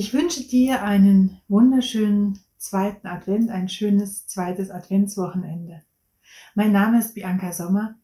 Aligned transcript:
Ich 0.00 0.14
wünsche 0.14 0.44
dir 0.44 0.84
einen 0.84 1.40
wunderschönen 1.48 2.38
zweiten 2.56 3.08
Advent, 3.08 3.50
ein 3.50 3.68
schönes 3.68 4.28
zweites 4.28 4.70
Adventswochenende. 4.70 5.82
Mein 6.54 6.70
Name 6.70 7.00
ist 7.00 7.16
Bianca 7.16 7.52
Sommer 7.52 7.98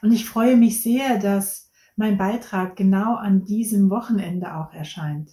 und 0.00 0.10
ich 0.10 0.24
freue 0.24 0.56
mich 0.56 0.82
sehr, 0.82 1.18
dass 1.18 1.70
mein 1.96 2.16
Beitrag 2.16 2.76
genau 2.76 3.16
an 3.16 3.44
diesem 3.44 3.90
Wochenende 3.90 4.54
auch 4.54 4.72
erscheint. 4.72 5.32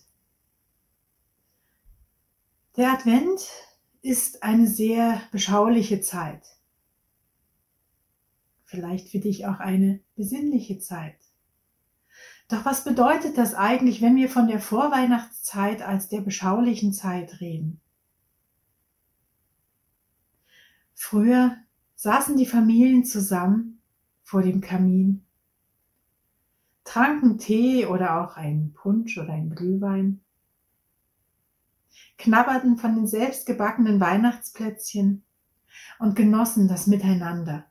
Der 2.76 2.92
Advent 2.92 3.48
ist 4.02 4.44
eine 4.44 4.68
sehr 4.68 5.22
beschauliche 5.32 6.02
Zeit. 6.02 6.44
Vielleicht 8.66 9.08
für 9.08 9.20
dich 9.20 9.46
auch 9.46 9.62
eine 9.62 10.02
besinnliche 10.18 10.78
Zeit. 10.78 11.31
Doch 12.52 12.66
was 12.66 12.84
bedeutet 12.84 13.38
das 13.38 13.54
eigentlich, 13.54 14.02
wenn 14.02 14.18
wir 14.18 14.28
von 14.28 14.50
der 14.50 14.60
Vorweihnachtszeit 14.60 15.82
als 15.82 16.10
der 16.10 16.20
beschaulichen 16.20 16.92
Zeit 16.92 17.40
reden? 17.40 17.80
Früher 20.94 21.56
saßen 21.96 22.36
die 22.36 22.46
Familien 22.46 23.06
zusammen 23.06 23.82
vor 24.22 24.42
dem 24.42 24.60
Kamin, 24.60 25.24
tranken 26.84 27.38
Tee 27.38 27.86
oder 27.86 28.22
auch 28.22 28.36
einen 28.36 28.74
Punsch 28.74 29.18
oder 29.18 29.32
einen 29.32 29.56
Glühwein, 29.56 30.20
knabberten 32.18 32.78
von 32.78 32.96
den 32.96 33.08
selbstgebackenen 33.08 34.02
Weihnachtsplätzchen 34.02 35.24
und 36.00 36.18
genossen 36.18 36.68
das 36.68 36.86
Miteinander. 36.86 37.71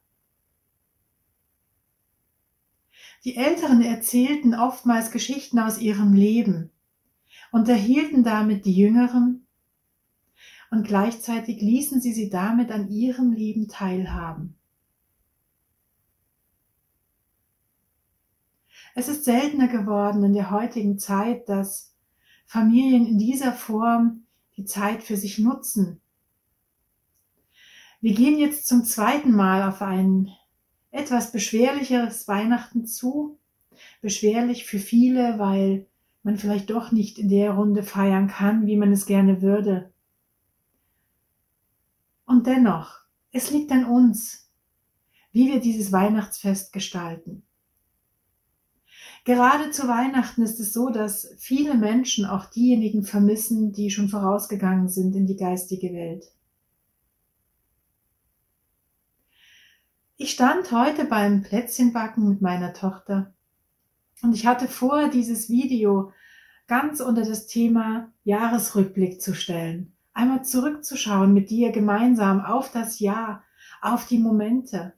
Die 3.24 3.36
Älteren 3.36 3.82
erzählten 3.82 4.54
oftmals 4.54 5.10
Geschichten 5.10 5.58
aus 5.58 5.78
ihrem 5.78 6.14
Leben, 6.14 6.70
unterhielten 7.52 8.24
damit 8.24 8.64
die 8.64 8.74
Jüngeren 8.74 9.46
und 10.70 10.86
gleichzeitig 10.86 11.60
ließen 11.60 12.00
sie 12.00 12.14
sie 12.14 12.30
damit 12.30 12.70
an 12.70 12.88
ihrem 12.88 13.32
Leben 13.32 13.68
teilhaben. 13.68 14.56
Es 18.94 19.08
ist 19.08 19.24
seltener 19.24 19.68
geworden 19.68 20.24
in 20.24 20.32
der 20.32 20.50
heutigen 20.50 20.98
Zeit, 20.98 21.48
dass 21.48 21.94
Familien 22.46 23.06
in 23.06 23.18
dieser 23.18 23.52
Form 23.52 24.24
die 24.56 24.64
Zeit 24.64 25.02
für 25.02 25.16
sich 25.16 25.38
nutzen. 25.38 26.00
Wir 28.00 28.14
gehen 28.14 28.38
jetzt 28.38 28.66
zum 28.66 28.84
zweiten 28.84 29.30
Mal 29.30 29.68
auf 29.68 29.82
einen 29.82 30.30
etwas 30.90 31.32
beschwerlicheres 31.32 32.26
Weihnachten 32.28 32.86
zu. 32.86 33.38
Beschwerlich 34.02 34.66
für 34.66 34.78
viele, 34.78 35.38
weil 35.38 35.86
man 36.22 36.36
vielleicht 36.36 36.70
doch 36.70 36.92
nicht 36.92 37.18
in 37.18 37.28
der 37.28 37.52
Runde 37.52 37.82
feiern 37.82 38.28
kann, 38.28 38.66
wie 38.66 38.76
man 38.76 38.92
es 38.92 39.06
gerne 39.06 39.40
würde. 39.42 39.90
Und 42.26 42.46
dennoch, 42.46 43.00
es 43.32 43.50
liegt 43.50 43.72
an 43.72 43.84
uns, 43.84 44.50
wie 45.32 45.52
wir 45.52 45.60
dieses 45.60 45.92
Weihnachtsfest 45.92 46.72
gestalten. 46.72 47.42
Gerade 49.24 49.70
zu 49.70 49.86
Weihnachten 49.86 50.42
ist 50.42 50.60
es 50.60 50.72
so, 50.72 50.90
dass 50.90 51.34
viele 51.38 51.74
Menschen 51.74 52.24
auch 52.24 52.46
diejenigen 52.46 53.04
vermissen, 53.04 53.72
die 53.72 53.90
schon 53.90 54.08
vorausgegangen 54.08 54.88
sind 54.88 55.14
in 55.14 55.26
die 55.26 55.36
geistige 55.36 55.92
Welt. 55.92 56.32
Ich 60.22 60.32
stand 60.32 60.70
heute 60.70 61.06
beim 61.06 61.40
Plätzchenbacken 61.40 62.28
mit 62.28 62.42
meiner 62.42 62.74
Tochter 62.74 63.32
und 64.20 64.34
ich 64.34 64.46
hatte 64.46 64.68
vor, 64.68 65.08
dieses 65.08 65.48
Video 65.48 66.12
ganz 66.66 67.00
unter 67.00 67.24
das 67.24 67.46
Thema 67.46 68.12
Jahresrückblick 68.24 69.22
zu 69.22 69.34
stellen. 69.34 69.96
Einmal 70.12 70.44
zurückzuschauen 70.44 71.32
mit 71.32 71.48
dir 71.48 71.72
gemeinsam 71.72 72.44
auf 72.44 72.70
das 72.70 72.98
Jahr, 72.98 73.44
auf 73.80 74.06
die 74.08 74.18
Momente, 74.18 74.92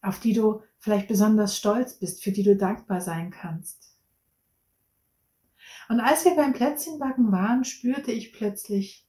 auf 0.00 0.18
die 0.18 0.32
du 0.32 0.62
vielleicht 0.78 1.08
besonders 1.08 1.58
stolz 1.58 1.98
bist, 1.98 2.24
für 2.24 2.32
die 2.32 2.42
du 2.42 2.56
dankbar 2.56 3.02
sein 3.02 3.32
kannst. 3.32 3.98
Und 5.90 6.00
als 6.00 6.24
wir 6.24 6.34
beim 6.36 6.54
Plätzchenbacken 6.54 7.32
waren, 7.32 7.66
spürte 7.66 8.12
ich 8.12 8.32
plötzlich 8.32 9.06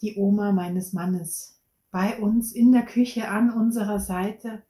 die 0.00 0.16
Oma 0.16 0.50
meines 0.50 0.92
Mannes 0.92 1.55
bei 1.96 2.18
uns 2.18 2.52
in 2.52 2.72
der 2.72 2.84
Küche 2.84 3.30
an 3.30 3.50
unserer 3.50 3.98
Seite 4.00 4.62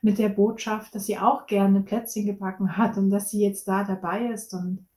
mit 0.00 0.16
der 0.16 0.30
Botschaft, 0.30 0.94
dass 0.94 1.04
sie 1.04 1.18
auch 1.18 1.46
gerne 1.46 1.82
Plätzchen 1.82 2.24
gebacken 2.24 2.78
hat 2.78 2.96
und 2.96 3.10
dass 3.10 3.30
sie 3.30 3.42
jetzt 3.42 3.68
da 3.68 3.84
dabei 3.84 4.28
ist 4.28 4.54
und 4.54 4.88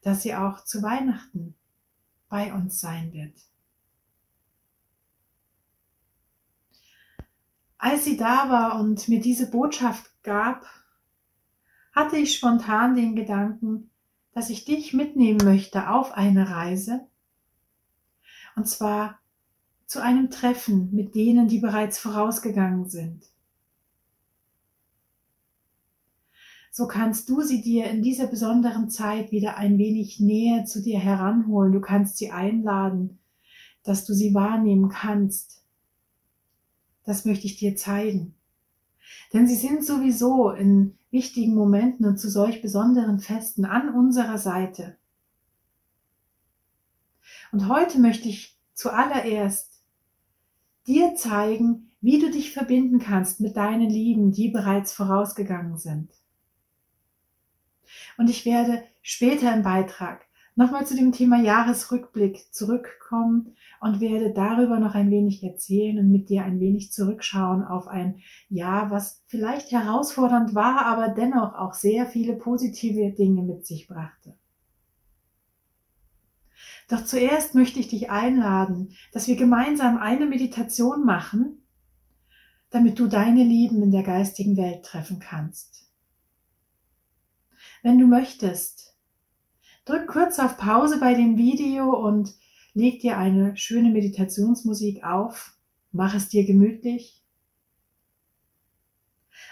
dass 0.00 0.22
sie 0.22 0.34
auch 0.34 0.64
zu 0.64 0.82
Weihnachten 0.82 1.54
bei 2.30 2.54
uns 2.54 2.80
sein 2.80 3.12
wird. 3.12 3.38
Als 7.76 8.06
sie 8.06 8.16
da 8.16 8.48
war 8.48 8.80
und 8.80 9.06
mir 9.06 9.20
diese 9.20 9.50
Botschaft 9.50 10.10
gab, 10.22 10.64
hatte 11.92 12.16
ich 12.16 12.34
spontan 12.34 12.94
den 12.94 13.14
Gedanken, 13.14 13.90
dass 14.32 14.48
ich 14.48 14.64
dich 14.64 14.94
mitnehmen 14.94 15.44
möchte 15.44 15.90
auf 15.90 16.12
eine 16.12 16.48
Reise. 16.48 17.06
Und 18.54 18.66
zwar 18.66 19.20
zu 19.86 20.02
einem 20.02 20.30
Treffen 20.30 20.94
mit 20.94 21.14
denen, 21.14 21.48
die 21.48 21.58
bereits 21.58 21.98
vorausgegangen 21.98 22.88
sind. 22.88 23.24
So 26.70 26.86
kannst 26.86 27.30
du 27.30 27.40
sie 27.40 27.62
dir 27.62 27.86
in 27.86 28.02
dieser 28.02 28.26
besonderen 28.26 28.90
Zeit 28.90 29.32
wieder 29.32 29.56
ein 29.56 29.78
wenig 29.78 30.20
näher 30.20 30.66
zu 30.66 30.82
dir 30.82 30.98
heranholen. 30.98 31.72
Du 31.72 31.80
kannst 31.80 32.18
sie 32.18 32.32
einladen, 32.32 33.18
dass 33.82 34.04
du 34.04 34.12
sie 34.12 34.34
wahrnehmen 34.34 34.90
kannst. 34.90 35.62
Das 37.04 37.24
möchte 37.24 37.46
ich 37.46 37.56
dir 37.56 37.76
zeigen. 37.76 38.34
Denn 39.32 39.46
sie 39.46 39.54
sind 39.54 39.84
sowieso 39.84 40.50
in 40.50 40.98
wichtigen 41.10 41.54
Momenten 41.54 42.04
und 42.04 42.18
zu 42.18 42.28
solch 42.28 42.60
besonderen 42.60 43.20
Festen 43.20 43.64
an 43.64 43.94
unserer 43.94 44.36
Seite. 44.36 44.98
Und 47.52 47.68
heute 47.68 47.98
möchte 47.98 48.28
ich 48.28 48.58
zuallererst 48.74 49.75
dir 50.86 51.14
zeigen, 51.14 51.90
wie 52.00 52.18
du 52.18 52.30
dich 52.30 52.52
verbinden 52.52 52.98
kannst 52.98 53.40
mit 53.40 53.56
deinen 53.56 53.90
Lieben, 53.90 54.32
die 54.32 54.48
bereits 54.48 54.92
vorausgegangen 54.92 55.76
sind. 55.76 56.10
Und 58.18 58.30
ich 58.30 58.44
werde 58.44 58.82
später 59.02 59.54
im 59.54 59.62
Beitrag 59.62 60.26
nochmal 60.54 60.86
zu 60.86 60.96
dem 60.96 61.12
Thema 61.12 61.40
Jahresrückblick 61.40 62.52
zurückkommen 62.52 63.54
und 63.80 64.00
werde 64.00 64.32
darüber 64.32 64.78
noch 64.78 64.94
ein 64.94 65.10
wenig 65.10 65.42
erzählen 65.42 65.98
und 65.98 66.10
mit 66.10 66.28
dir 66.28 66.44
ein 66.44 66.60
wenig 66.60 66.92
zurückschauen 66.92 67.62
auf 67.62 67.88
ein 67.88 68.22
Jahr, 68.48 68.90
was 68.90 69.22
vielleicht 69.26 69.70
herausfordernd 69.70 70.54
war, 70.54 70.86
aber 70.86 71.08
dennoch 71.08 71.54
auch 71.54 71.74
sehr 71.74 72.06
viele 72.06 72.34
positive 72.34 73.12
Dinge 73.12 73.42
mit 73.42 73.66
sich 73.66 73.86
brachte. 73.86 74.34
Doch 76.88 77.04
zuerst 77.04 77.54
möchte 77.54 77.80
ich 77.80 77.88
dich 77.88 78.10
einladen, 78.10 78.94
dass 79.12 79.26
wir 79.26 79.36
gemeinsam 79.36 79.98
eine 79.98 80.26
Meditation 80.26 81.04
machen, 81.04 81.66
damit 82.70 82.98
du 82.98 83.08
deine 83.08 83.42
Lieben 83.42 83.82
in 83.82 83.90
der 83.90 84.04
geistigen 84.04 84.56
Welt 84.56 84.84
treffen 84.84 85.18
kannst. 85.18 85.90
Wenn 87.82 87.98
du 87.98 88.06
möchtest, 88.06 88.96
drück 89.84 90.06
kurz 90.06 90.38
auf 90.38 90.56
Pause 90.56 91.00
bei 91.00 91.14
dem 91.14 91.36
Video 91.36 91.90
und 91.90 92.34
leg 92.74 93.00
dir 93.00 93.18
eine 93.18 93.56
schöne 93.56 93.90
Meditationsmusik 93.90 95.04
auf, 95.04 95.56
mach 95.92 96.14
es 96.14 96.28
dir 96.28 96.44
gemütlich. 96.44 97.24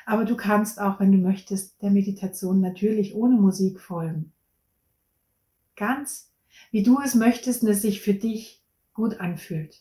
Aber 0.07 0.25
du 0.25 0.37
kannst 0.37 0.81
auch, 0.81 1.01
wenn 1.01 1.13
du 1.13 1.19
möchtest, 1.19 1.81
der 1.83 1.91
Meditation 1.91 2.61
natürlich 2.61 3.15
ohne 3.15 3.37
Musik 3.37 3.81
folgen. 3.81 4.33
Ganz 5.77 6.34
wie 6.75 6.83
du 6.83 7.01
es 7.01 7.15
möchtest 7.15 7.63
und 7.63 7.69
es 7.69 7.83
sich 7.83 8.01
für 8.01 8.15
dich 8.15 8.61
gut 8.95 9.21
anfühlt. 9.21 9.81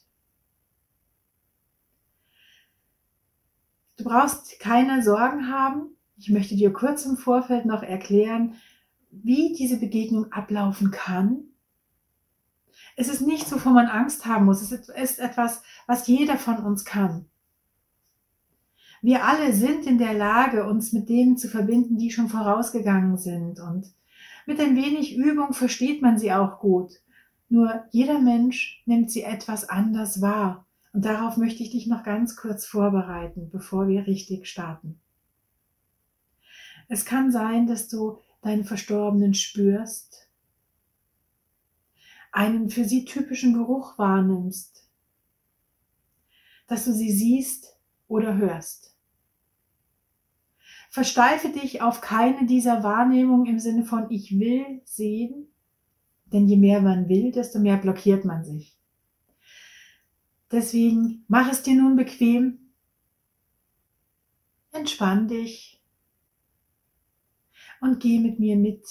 Du 3.98 4.04
brauchst 4.04 4.60
keine 4.60 5.02
Sorgen 5.02 5.52
haben. 5.52 5.98
Ich 6.18 6.30
möchte 6.30 6.56
dir 6.56 6.72
kurz 6.72 7.04
im 7.08 7.18
Vorfeld 7.18 7.66
noch 7.66 7.82
erklären, 7.82 8.54
wie 9.10 9.56
diese 9.58 9.78
Begegnung 9.78 10.32
ablaufen 10.32 10.92
kann. 10.92 11.46
Es 12.96 13.08
ist 13.08 13.22
nichts, 13.22 13.52
wovon 13.52 13.74
man 13.74 13.88
Angst 13.88 14.28
haben 14.28 14.46
muss. 14.46 14.62
Es 14.62 14.72
ist 14.72 15.18
etwas, 15.18 15.64
was 15.88 16.06
jeder 16.06 16.38
von 16.38 16.58
uns 16.58 16.86
kann. 16.86 17.26
Wir 19.02 19.26
alle 19.26 19.52
sind 19.54 19.88
in 19.88 19.98
der 19.98 20.14
Lage, 20.14 20.64
uns 20.66 20.94
mit 20.94 21.10
denen 21.10 21.38
zu 21.38 21.48
verbinden, 21.48 21.98
die 21.98 22.12
schon 22.12 22.30
vorausgegangen 22.30 23.18
sind. 23.18 23.60
Und 23.60 23.92
mit 24.46 24.60
ein 24.60 24.76
wenig 24.76 25.16
Übung 25.16 25.54
versteht 25.54 26.02
man 26.02 26.18
sie 26.18 26.32
auch 26.32 26.60
gut. 26.60 27.02
Nur 27.50 27.86
jeder 27.92 28.20
Mensch 28.20 28.82
nimmt 28.86 29.12
sie 29.12 29.24
etwas 29.24 29.70
anders 29.70 30.22
wahr. 30.22 30.66
Und 30.92 31.06
darauf 31.06 31.38
möchte 31.38 31.64
ich 31.64 31.72
dich 31.72 31.88
noch 31.88 32.04
ganz 32.04 32.36
kurz 32.36 32.66
vorbereiten, 32.66 33.50
bevor 33.52 33.88
wir 33.88 34.06
richtig 34.06 34.48
starten. 34.48 35.00
Es 36.88 37.06
kann 37.06 37.32
sein, 37.32 37.68
dass 37.68 37.88
du 37.88 38.20
deine 38.42 38.64
Verstorbenen 38.64 39.34
spürst. 39.34 40.30
einen 42.32 42.70
für 42.72 42.84
sie 42.84 43.06
typischen 43.06 43.54
Geruch 43.54 43.98
wahrnimmst, 44.00 44.90
dass 46.68 46.86
du 46.86 46.92
sie 46.92 47.12
siehst 47.12 47.78
oder 48.08 48.36
hörst. 48.38 48.93
Versteife 50.94 51.50
dich 51.50 51.82
auf 51.82 52.02
keine 52.02 52.46
dieser 52.46 52.84
Wahrnehmungen 52.84 53.48
im 53.48 53.58
Sinne 53.58 53.84
von 53.84 54.12
ich 54.12 54.38
will 54.38 54.80
sehen, 54.86 55.48
denn 56.26 56.48
je 56.48 56.56
mehr 56.56 56.84
man 56.84 57.10
will, 57.10 57.32
desto 57.32 57.58
mehr 57.58 57.78
blockiert 57.78 58.26
man 58.26 58.44
sich. 58.46 58.78
Deswegen 60.52 61.26
mach 61.28 61.52
es 61.52 61.64
dir 61.64 61.82
nun 61.82 61.96
bequem, 61.96 62.60
entspann 64.72 65.28
dich 65.28 65.82
und 67.82 68.00
geh 68.00 68.20
mit 68.20 68.38
mir 68.40 68.56
mit 68.56 68.86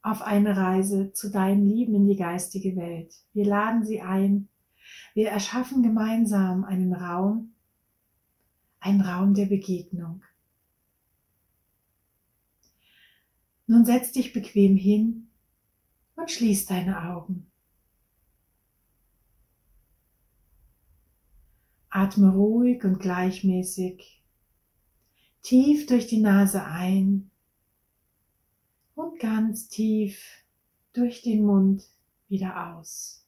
auf 0.00 0.22
eine 0.22 0.56
Reise 0.56 1.12
zu 1.12 1.30
deinen 1.30 1.68
Lieben 1.68 1.94
in 1.94 2.06
die 2.06 2.16
geistige 2.16 2.76
Welt. 2.76 3.12
Wir 3.34 3.44
laden 3.44 3.84
sie 3.84 4.00
ein. 4.00 4.48
Wir 5.12 5.28
erschaffen 5.28 5.82
gemeinsam 5.82 6.64
einen 6.64 6.94
Raum, 6.94 7.52
einen 8.80 9.02
Raum 9.02 9.34
der 9.34 9.46
Begegnung. 9.46 10.22
Nun 13.72 13.86
setz 13.86 14.12
dich 14.12 14.34
bequem 14.34 14.76
hin 14.76 15.28
und 16.14 16.30
schließ 16.30 16.66
deine 16.66 17.08
Augen. 17.08 17.50
Atme 21.88 22.34
ruhig 22.34 22.84
und 22.84 22.98
gleichmäßig 22.98 24.22
tief 25.40 25.86
durch 25.86 26.06
die 26.06 26.20
Nase 26.20 26.62
ein 26.66 27.30
und 28.94 29.18
ganz 29.18 29.70
tief 29.70 30.22
durch 30.92 31.22
den 31.22 31.46
Mund 31.46 31.82
wieder 32.28 32.76
aus. 32.76 33.21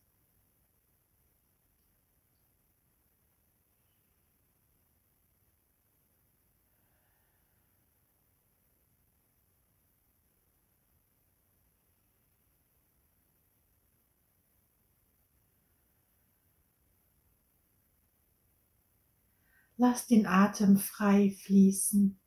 Lass 19.77 20.07
den 20.07 20.27
Atem 20.27 20.77
frei 20.77 21.31
fließen. 21.31 22.19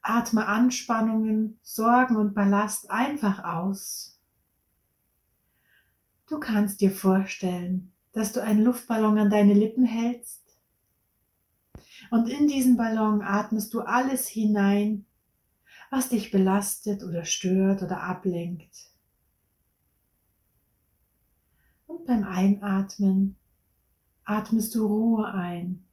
Atme 0.00 0.46
Anspannungen, 0.46 1.58
Sorgen 1.62 2.16
und 2.16 2.34
Ballast 2.34 2.90
einfach 2.90 3.44
aus. 3.44 4.18
Du 6.28 6.40
kannst 6.40 6.80
dir 6.80 6.90
vorstellen, 6.90 7.92
dass 8.12 8.32
du 8.32 8.42
einen 8.42 8.64
Luftballon 8.64 9.18
an 9.18 9.30
deine 9.30 9.54
Lippen 9.54 9.84
hältst 9.84 10.42
und 12.10 12.28
in 12.28 12.48
diesen 12.48 12.76
Ballon 12.76 13.22
atmest 13.22 13.72
du 13.74 13.80
alles 13.80 14.28
hinein, 14.28 15.06
was 15.90 16.08
dich 16.08 16.30
belastet 16.30 17.02
oder 17.02 17.24
stört 17.24 17.82
oder 17.82 18.02
ablenkt. 18.02 18.91
Und 22.02 22.08
beim 22.08 22.24
Einatmen 22.24 23.36
atmest 24.24 24.74
du 24.74 24.84
Ruhe 24.84 25.24
ein, 25.24 25.84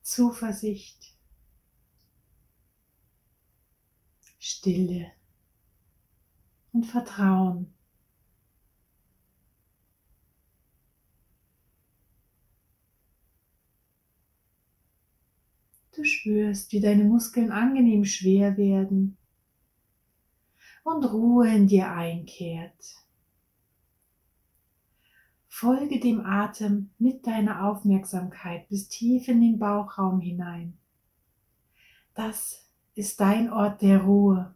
Zuversicht, 0.00 1.14
Stille 4.38 5.12
und 6.72 6.86
Vertrauen. 6.86 7.74
Du 15.94 16.04
spürst, 16.04 16.72
wie 16.72 16.80
deine 16.80 17.04
Muskeln 17.04 17.52
angenehm 17.52 18.06
schwer 18.06 18.56
werden 18.56 19.18
und 20.84 21.04
Ruhe 21.04 21.54
in 21.54 21.66
dir 21.66 21.92
einkehrt. 21.92 23.07
Folge 25.58 25.98
dem 25.98 26.24
Atem 26.24 26.90
mit 27.00 27.26
deiner 27.26 27.64
Aufmerksamkeit 27.68 28.68
bis 28.68 28.86
tief 28.86 29.26
in 29.26 29.40
den 29.40 29.58
Bauchraum 29.58 30.20
hinein. 30.20 30.78
Das 32.14 32.64
ist 32.94 33.18
dein 33.18 33.52
Ort 33.52 33.82
der 33.82 34.02
Ruhe, 34.02 34.54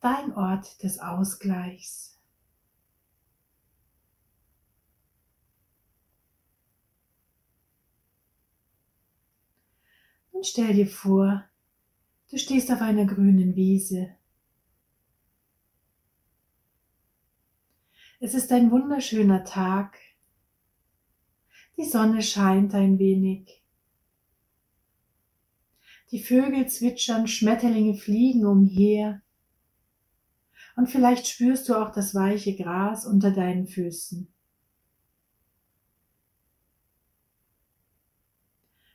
dein 0.00 0.34
Ort 0.34 0.82
des 0.82 0.98
Ausgleichs. 0.98 2.18
Und 10.32 10.44
stell 10.48 10.74
dir 10.74 10.88
vor, 10.88 11.44
du 12.28 12.38
stehst 12.38 12.72
auf 12.72 12.80
einer 12.80 13.04
grünen 13.04 13.54
Wiese 13.54 14.16
Es 18.24 18.34
ist 18.34 18.52
ein 18.52 18.70
wunderschöner 18.70 19.42
Tag. 19.42 19.98
Die 21.76 21.84
Sonne 21.84 22.22
scheint 22.22 22.72
ein 22.72 23.00
wenig. 23.00 23.64
Die 26.12 26.22
Vögel 26.22 26.68
zwitschern, 26.68 27.26
Schmetterlinge 27.26 27.94
fliegen 27.94 28.46
umher. 28.46 29.22
Und 30.76 30.88
vielleicht 30.88 31.26
spürst 31.26 31.68
du 31.68 31.74
auch 31.74 31.90
das 31.90 32.14
weiche 32.14 32.54
Gras 32.54 33.06
unter 33.06 33.32
deinen 33.32 33.66
Füßen. 33.66 34.32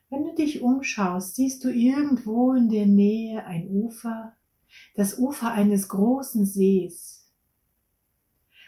Wenn 0.09 0.23
du 0.23 0.35
dich 0.35 0.61
umschaust, 0.61 1.35
siehst 1.35 1.65
du 1.65 1.69
irgendwo 1.69 2.53
in 2.53 2.69
der 2.69 2.85
Nähe 2.85 3.45
ein 3.45 3.67
Ufer, 3.67 4.37
das 4.95 5.19
Ufer 5.19 5.51
eines 5.51 5.89
großen 5.89 6.45
Sees. 6.45 7.16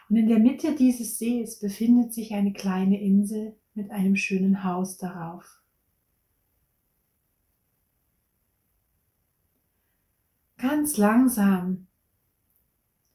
Und 0.09 0.15
in 0.15 0.27
der 0.27 0.39
Mitte 0.39 0.75
dieses 0.75 1.19
Sees 1.19 1.59
befindet 1.59 2.13
sich 2.13 2.33
eine 2.33 2.51
kleine 2.51 2.99
Insel 2.99 3.55
mit 3.75 3.91
einem 3.91 4.15
schönen 4.15 4.63
Haus 4.63 4.97
darauf. 4.97 5.61
Ganz 10.57 10.97
langsam, 10.97 11.87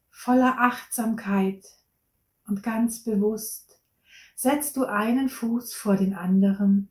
voller 0.08 0.60
Achtsamkeit 0.60 1.66
und 2.46 2.62
ganz 2.62 3.02
bewusst 3.02 3.82
setzt 4.36 4.76
du 4.76 4.84
einen 4.84 5.28
Fuß 5.28 5.74
vor 5.74 5.96
den 5.96 6.14
anderen 6.14 6.88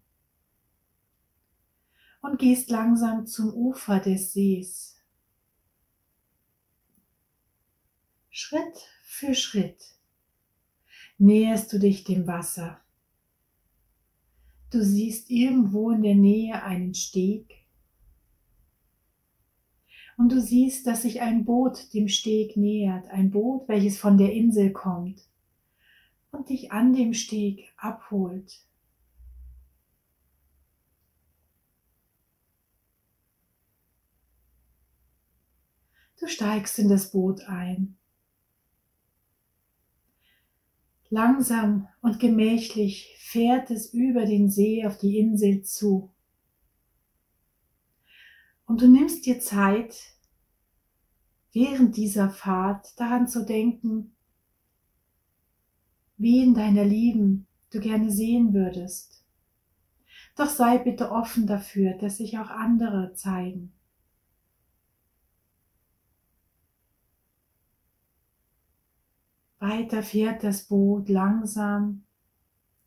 und 2.21 2.39
gehst 2.39 2.69
langsam 2.69 3.25
zum 3.25 3.53
Ufer 3.53 3.99
des 3.99 4.33
Sees. 4.33 5.01
Schritt 8.29 8.77
für 9.03 9.33
Schritt 9.33 9.92
näherst 11.23 11.71
du 11.71 11.79
dich 11.79 12.03
dem 12.03 12.27
Wasser. 12.27 12.81
Du 14.71 14.83
siehst 14.83 15.29
irgendwo 15.29 15.91
in 15.91 16.01
der 16.01 16.15
Nähe 16.15 16.61
einen 16.63 16.93
Steg 16.93 17.65
und 20.17 20.33
du 20.33 20.41
siehst, 20.41 20.85
dass 20.85 21.03
sich 21.03 21.21
ein 21.21 21.45
Boot 21.45 21.93
dem 21.93 22.09
Steg 22.09 22.57
nähert, 22.57 23.07
ein 23.07 23.31
Boot, 23.31 23.69
welches 23.69 23.97
von 23.97 24.17
der 24.17 24.33
Insel 24.33 24.73
kommt 24.73 25.21
und 26.31 26.49
dich 26.49 26.73
an 26.73 26.93
dem 26.93 27.13
Steg 27.13 27.73
abholt. 27.77 28.65
Du 36.19 36.27
steigst 36.27 36.79
in 36.79 36.89
das 36.89 37.11
Boot 37.11 37.47
ein 37.47 37.97
Langsam 41.13 41.87
und 42.01 42.19
gemächlich 42.19 43.15
fährt 43.19 43.69
es 43.69 43.93
über 43.93 44.25
den 44.25 44.49
See 44.49 44.83
auf 44.83 44.97
die 44.97 45.19
Insel 45.19 45.61
zu. 45.61 46.11
Und 48.65 48.81
du 48.81 48.87
nimmst 48.87 49.27
dir 49.27 49.39
Zeit, 49.39 49.95
während 51.51 51.97
dieser 51.97 52.31
Fahrt 52.31 52.99
daran 52.99 53.27
zu 53.27 53.45
denken, 53.45 54.15
wen 56.17 56.55
deiner 56.55 56.83
Lieben 56.83 57.45
du 57.69 57.79
gerne 57.79 58.09
sehen 58.09 58.55
würdest. 58.55 59.23
Doch 60.35 60.49
sei 60.49 60.79
bitte 60.79 61.11
offen 61.11 61.45
dafür, 61.45 61.93
dass 61.93 62.17
sich 62.17 62.39
auch 62.39 62.49
andere 62.49 63.13
zeigen. 63.13 63.71
Weiter 69.63 70.03
fährt 70.03 70.43
das 70.43 70.67
Boot 70.67 71.07
langsam, 71.07 72.03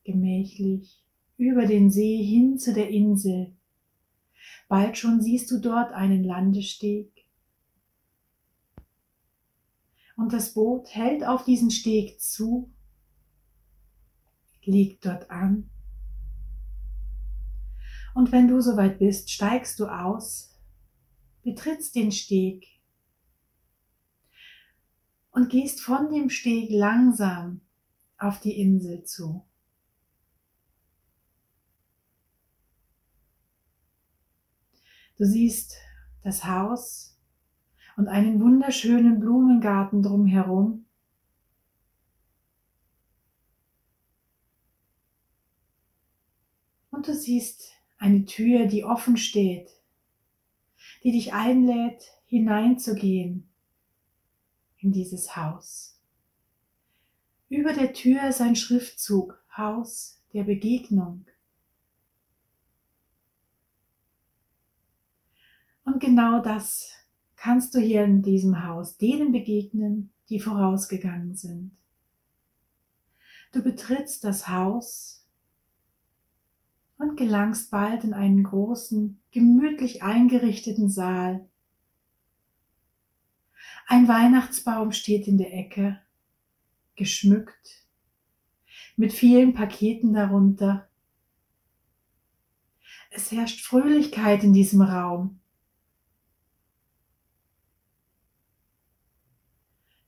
gemächlich 0.05 1.03
über 1.39 1.65
den 1.65 1.91
See 1.91 2.23
hin 2.23 2.59
zu 2.59 2.75
der 2.75 2.91
Insel. 2.91 3.57
Bald 4.69 4.99
schon 4.99 5.23
siehst 5.23 5.51
du 5.51 5.59
dort 5.59 5.93
einen 5.93 6.23
Landesteg. 6.23 7.11
Und 10.19 10.35
das 10.35 10.53
Boot 10.53 10.95
hält 10.95 11.27
auf 11.27 11.47
diesen 11.47 11.71
Steg 11.71 12.21
zu, 12.21 12.71
liegt 14.63 15.07
dort 15.07 15.31
an. 15.31 15.71
Und 18.15 18.33
wenn 18.33 18.49
du 18.49 18.61
soweit 18.61 18.99
bist, 18.99 19.31
steigst 19.31 19.81
du 19.81 19.87
aus, 19.87 20.55
betrittst 21.43 21.95
den 21.95 22.13
Steg 22.13 22.76
und 25.37 25.51
gehst 25.51 25.83
von 25.83 26.09
dem 26.11 26.31
Steg 26.31 26.71
langsam 26.71 27.61
auf 28.17 28.41
die 28.41 28.59
Insel 28.59 29.05
zu. 29.05 29.45
Du 35.19 35.27
siehst 35.27 35.77
das 36.25 36.47
Haus 36.47 37.19
und 37.99 38.09
einen 38.09 38.41
wunderschönen 38.41 39.21
Blumengarten 39.21 40.03
drumherum. 40.03 40.87
Und 46.91 47.09
du 47.09 47.15
siehst 47.15 47.73
eine 47.99 48.25
Tür, 48.25 48.65
die 48.69 48.85
offen 48.85 49.19
steht, 49.19 49.69
die 51.05 51.13
dich 51.13 51.35
einlädt, 51.35 52.03
hineinzugehen 52.25 53.46
in 54.87 54.93
dieses 54.93 55.37
Haus. 55.37 55.99
Über 57.49 57.73
der 57.73 57.93
Tür 57.93 58.29
ist 58.29 58.41
ein 58.41 58.55
Schriftzug, 58.55 59.43
Haus 59.57 60.21
der 60.33 60.45
Begegnung. 60.45 61.27
Und 65.85 66.01
genau 66.01 66.41
das 66.41 66.89
kannst 67.35 67.75
du 67.75 67.81
hier 67.81 68.05
in 68.05 68.23
diesem 68.23 68.65
Haus 68.65 68.97
denen 68.97 69.33
begegnen, 69.33 70.13
die 70.29 70.39
vorausgegangen 70.39 71.35
sind. 71.35 71.77
Du 73.53 73.63
betrittst 73.63 74.23
das 74.23 74.49
Haus 74.49 75.25
und 76.99 77.17
gelangst 77.17 77.71
bald 77.71 78.05
in 78.05 78.15
einen 78.15 78.45
großen, 78.45 79.21
gemütlich 79.33 80.03
eingerichteten 80.03 80.89
Saal, 80.89 81.49
ein 83.87 84.09
Weihnachtsbaum 84.09 84.91
steht 84.93 85.29
in 85.29 85.39
der 85.39 85.55
Ecke, 85.55 86.01
geschmückt, 86.97 87.87
mit 88.97 89.13
vielen 89.13 89.55
Paketen 89.55 90.13
darunter. 90.13 90.89
Es 93.11 93.31
herrscht 93.31 93.61
Fröhlichkeit 93.65 94.43
in 94.43 94.53
diesem 94.53 94.83
Raum. 94.83 95.41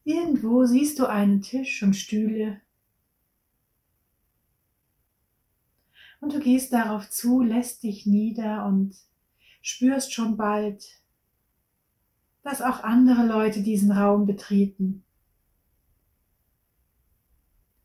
Irgendwo 0.02 0.64
siehst 0.64 0.99
du 0.99 1.06
einen 1.06 1.42
Tisch 1.42 1.82
und 1.82 1.94
Stühle. 1.94 2.61
Und 6.20 6.32
du 6.32 6.40
gehst 6.40 6.73
darauf 6.73 7.08
zu, 7.11 7.42
lässt 7.42 7.85
dich 7.85 8.06
nieder 8.06 8.66
und 8.66 8.97
spürst 9.62 10.12
schon 10.12 10.37
bald, 10.37 10.85
dass 12.49 12.62
auch 12.62 12.83
andere 12.83 13.26
Leute 13.26 13.62
diesen 13.62 13.93
Raum 13.93 14.25
betreten. 14.25 15.05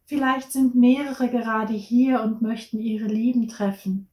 Vielleicht 0.05 0.53
sind 0.53 0.73
mehrere 0.73 1.29
gerade 1.29 1.73
hier 1.73 2.21
und 2.21 2.41
möchten 2.41 2.79
ihre 2.79 3.07
Lieben 3.07 3.49
treffen. 3.49 4.07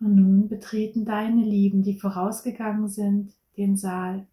Und 0.00 0.14
nun 0.14 0.48
betreten 0.48 1.04
deine 1.04 1.42
Lieben, 1.42 1.82
die 1.82 1.98
vorausgegangen 1.98 2.88
sind, 2.88 3.34
den 3.58 3.76
Saal. 3.76 4.26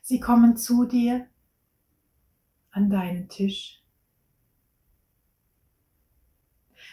Sie 0.00 0.18
kommen 0.18 0.56
zu 0.56 0.86
dir 0.86 1.26
an 2.70 2.88
deinen 2.88 3.28
Tisch. 3.28 3.85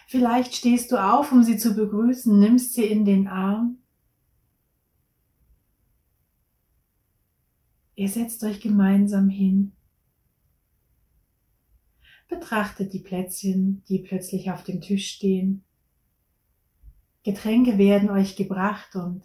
Vielleicht 0.07 0.55
stehst 0.55 0.91
du 0.91 0.98
auf, 0.98 1.31
um 1.31 1.43
sie 1.43 1.57
zu 1.57 1.75
begrüßen, 1.75 2.38
nimmst 2.38 2.74
sie 2.74 2.86
in 2.86 3.05
den 3.05 3.27
Arm. 3.27 3.77
Ihr 7.95 8.10
setzt 8.10 8.43
euch 8.43 8.60
gemeinsam 8.60 9.29
hin. 9.29 9.74
Betrachtet 12.27 12.93
die 12.93 13.00
Plätzchen, 13.00 13.83
die 13.88 14.00
plötzlich 14.00 14.50
auf 14.51 14.63
dem 14.63 14.81
Tisch 14.81 15.12
stehen. 15.12 15.63
Getränke 17.24 17.77
werden 17.77 18.10
euch 18.10 18.36
gebracht 18.36 18.95
und 18.95 19.24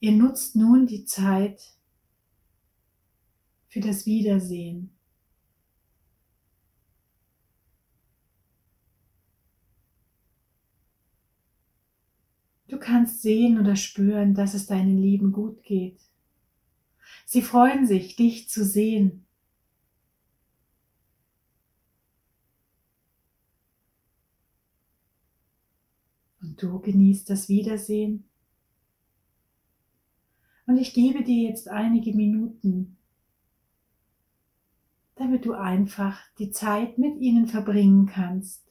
ihr 0.00 0.12
nutzt 0.12 0.56
nun 0.56 0.86
die 0.86 1.04
Zeit 1.04 1.60
für 3.68 3.80
das 3.80 4.06
Wiedersehen. 4.06 4.93
Kannst 12.84 13.22
sehen 13.22 13.58
oder 13.58 13.76
spüren, 13.76 14.34
dass 14.34 14.54
es 14.54 14.66
deinen 14.66 14.98
Lieben 14.98 15.32
gut 15.32 15.62
geht. 15.64 15.98
Sie 17.24 17.42
freuen 17.42 17.86
sich, 17.86 18.16
dich 18.16 18.48
zu 18.48 18.64
sehen. 18.64 19.24
Und 26.40 26.62
du 26.62 26.78
genießt 26.78 27.30
das 27.30 27.48
Wiedersehen. 27.48 28.28
Und 30.66 30.76
ich 30.76 30.92
gebe 30.92 31.24
dir 31.24 31.48
jetzt 31.48 31.68
einige 31.68 32.14
Minuten, 32.14 32.98
damit 35.14 35.46
du 35.46 35.54
einfach 35.54 36.20
die 36.38 36.50
Zeit 36.50 36.98
mit 36.98 37.18
ihnen 37.18 37.46
verbringen 37.46 38.06
kannst. 38.06 38.63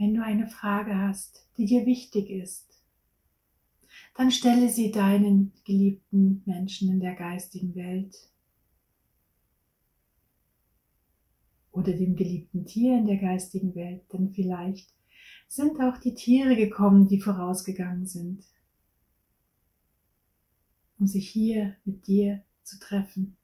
Wenn 0.00 0.14
du 0.14 0.24
eine 0.24 0.48
Frage 0.48 0.96
hast, 0.96 1.46
die 1.58 1.66
dir 1.66 1.84
wichtig 1.84 2.30
ist, 2.30 2.66
dann 4.16 4.30
stelle 4.30 4.70
sie 4.70 4.90
deinen 4.90 5.52
geliebten 5.66 6.42
Menschen 6.46 6.90
in 6.90 7.00
der 7.00 7.14
geistigen 7.14 7.74
Welt 7.74 8.16
oder 11.70 11.92
dem 11.92 12.16
geliebten 12.16 12.64
Tier 12.64 12.96
in 12.96 13.08
der 13.08 13.18
geistigen 13.18 13.74
Welt, 13.74 14.10
denn 14.10 14.32
vielleicht 14.32 14.88
sind 15.48 15.78
auch 15.82 15.98
die 15.98 16.14
Tiere 16.14 16.56
gekommen, 16.56 17.06
die 17.06 17.20
vorausgegangen 17.20 18.06
sind, 18.06 18.46
um 20.98 21.06
sich 21.06 21.28
hier 21.28 21.76
mit 21.84 22.06
dir 22.06 22.42
zu 22.62 22.78
treffen. 22.78 23.36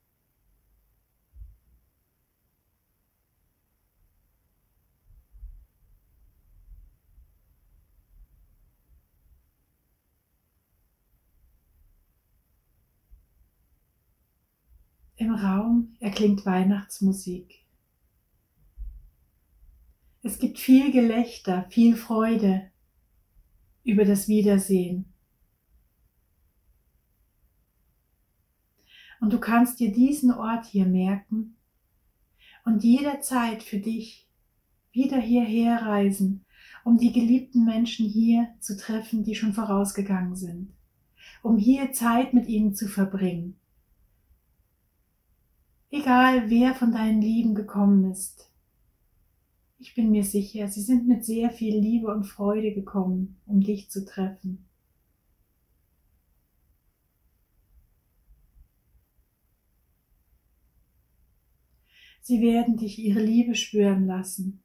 Raum 15.37 15.95
erklingt 16.01 16.45
Weihnachtsmusik. 16.47 17.65
Es 20.23 20.39
gibt 20.39 20.59
viel 20.59 20.91
Gelächter, 20.91 21.67
viel 21.71 21.95
Freude 21.95 22.71
über 23.85 24.05
das 24.05 24.27
Wiedersehen. 24.27 25.13
Und 29.21 29.33
du 29.33 29.39
kannst 29.39 29.79
dir 29.79 29.93
diesen 29.93 30.33
Ort 30.33 30.67
hier 30.67 30.87
merken 30.87 31.57
und 32.65 32.83
jederzeit 32.83 33.63
für 33.63 33.79
dich 33.79 34.29
wieder 34.91 35.21
hierher 35.21 35.83
reisen, 35.83 36.45
um 36.85 36.99
die 36.99 37.13
geliebten 37.13 37.65
Menschen 37.65 38.07
hier 38.09 38.49
zu 38.61 38.77
treffen, 38.77 39.23
die 39.25 39.35
schon 39.35 39.53
vorausgegangen 39.53 40.35
sind, 40.35 40.73
um 41.43 41.57
hier 41.57 41.93
Zeit 41.93 42.35
mit 42.35 42.49
ihnen 42.49 42.75
zu 42.75 42.89
verbringen 42.89 43.61
Egal 45.99 46.51
wer 46.51 46.75
von 46.75 46.93
deinen 46.93 47.23
Lieben 47.23 47.55
gekommen 47.55 48.11
ist. 48.11 48.51
Ich 49.79 49.95
bin 49.95 50.11
mir 50.11 50.25
sicher, 50.25 50.69
sie 50.69 50.83
sind 50.83 51.09
mit 51.09 51.25
sehr 51.25 51.49
viel 51.49 51.75
Liebe 51.75 52.13
und 52.13 52.25
Freude 52.25 52.75
gekommen, 52.75 53.41
um 53.47 53.63
dich 53.63 53.89
zu 53.89 54.05
treffen. 54.05 54.67
Sie 62.21 62.43
werden 62.43 62.77
dich 62.77 62.99
ihre 62.99 63.23
Liebe 63.23 63.55
spüren 63.55 64.07
lassen. 64.07 64.63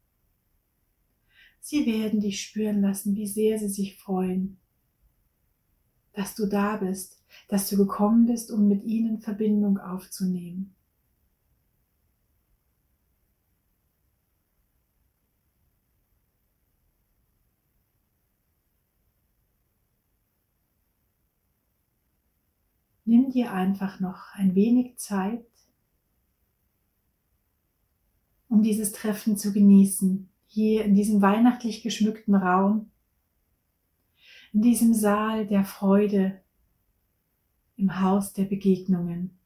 Sie 1.62 1.86
werden 1.86 2.20
dich 2.20 2.42
spüren 2.42 2.82
lassen, 2.82 3.16
wie 3.16 3.28
sehr 3.28 3.58
sie 3.58 3.70
sich 3.70 3.98
freuen, 3.98 4.58
dass 6.12 6.36
du 6.36 6.48
da 6.48 6.76
bist, 6.76 7.24
dass 7.48 7.70
du 7.70 7.78
gekommen 7.78 8.26
bist, 8.26 8.52
um 8.52 8.68
mit 8.68 8.84
ihnen 8.84 9.22
Verbindung 9.22 9.78
aufzunehmen. 9.78 10.76
Nimm 23.06 23.32
dir 23.32 23.52
einfach 23.52 24.00
noch 24.00 24.34
ein 24.34 24.56
wenig 24.56 24.98
Zeit, 24.98 25.46
um 28.48 28.62
dieses 28.62 28.92
Treffen 28.92 29.38
zu 29.38 29.54
genießen, 29.54 30.30
hier 30.46 30.86
in 30.86 30.94
diesem 30.94 31.22
weihnachtlich 31.22 31.82
geschmückten 31.84 32.36
Raum, 32.36 32.92
in 34.54 34.62
diesem 34.62 34.94
Saal 34.94 35.48
der 35.48 35.64
Freude, 35.64 36.42
im 37.78 38.02
Haus 38.02 38.34
der 38.34 38.44
Begegnungen. 38.46 39.41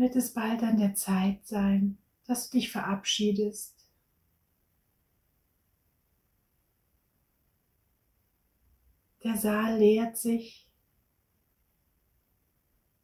Wird 0.00 0.16
es 0.16 0.32
bald 0.32 0.62
an 0.62 0.78
der 0.78 0.94
Zeit 0.94 1.46
sein, 1.46 1.98
dass 2.26 2.48
du 2.48 2.56
dich 2.56 2.72
verabschiedest. 2.72 3.86
Der 9.22 9.36
Saal 9.36 9.78
leert 9.78 10.16
sich, 10.16 10.66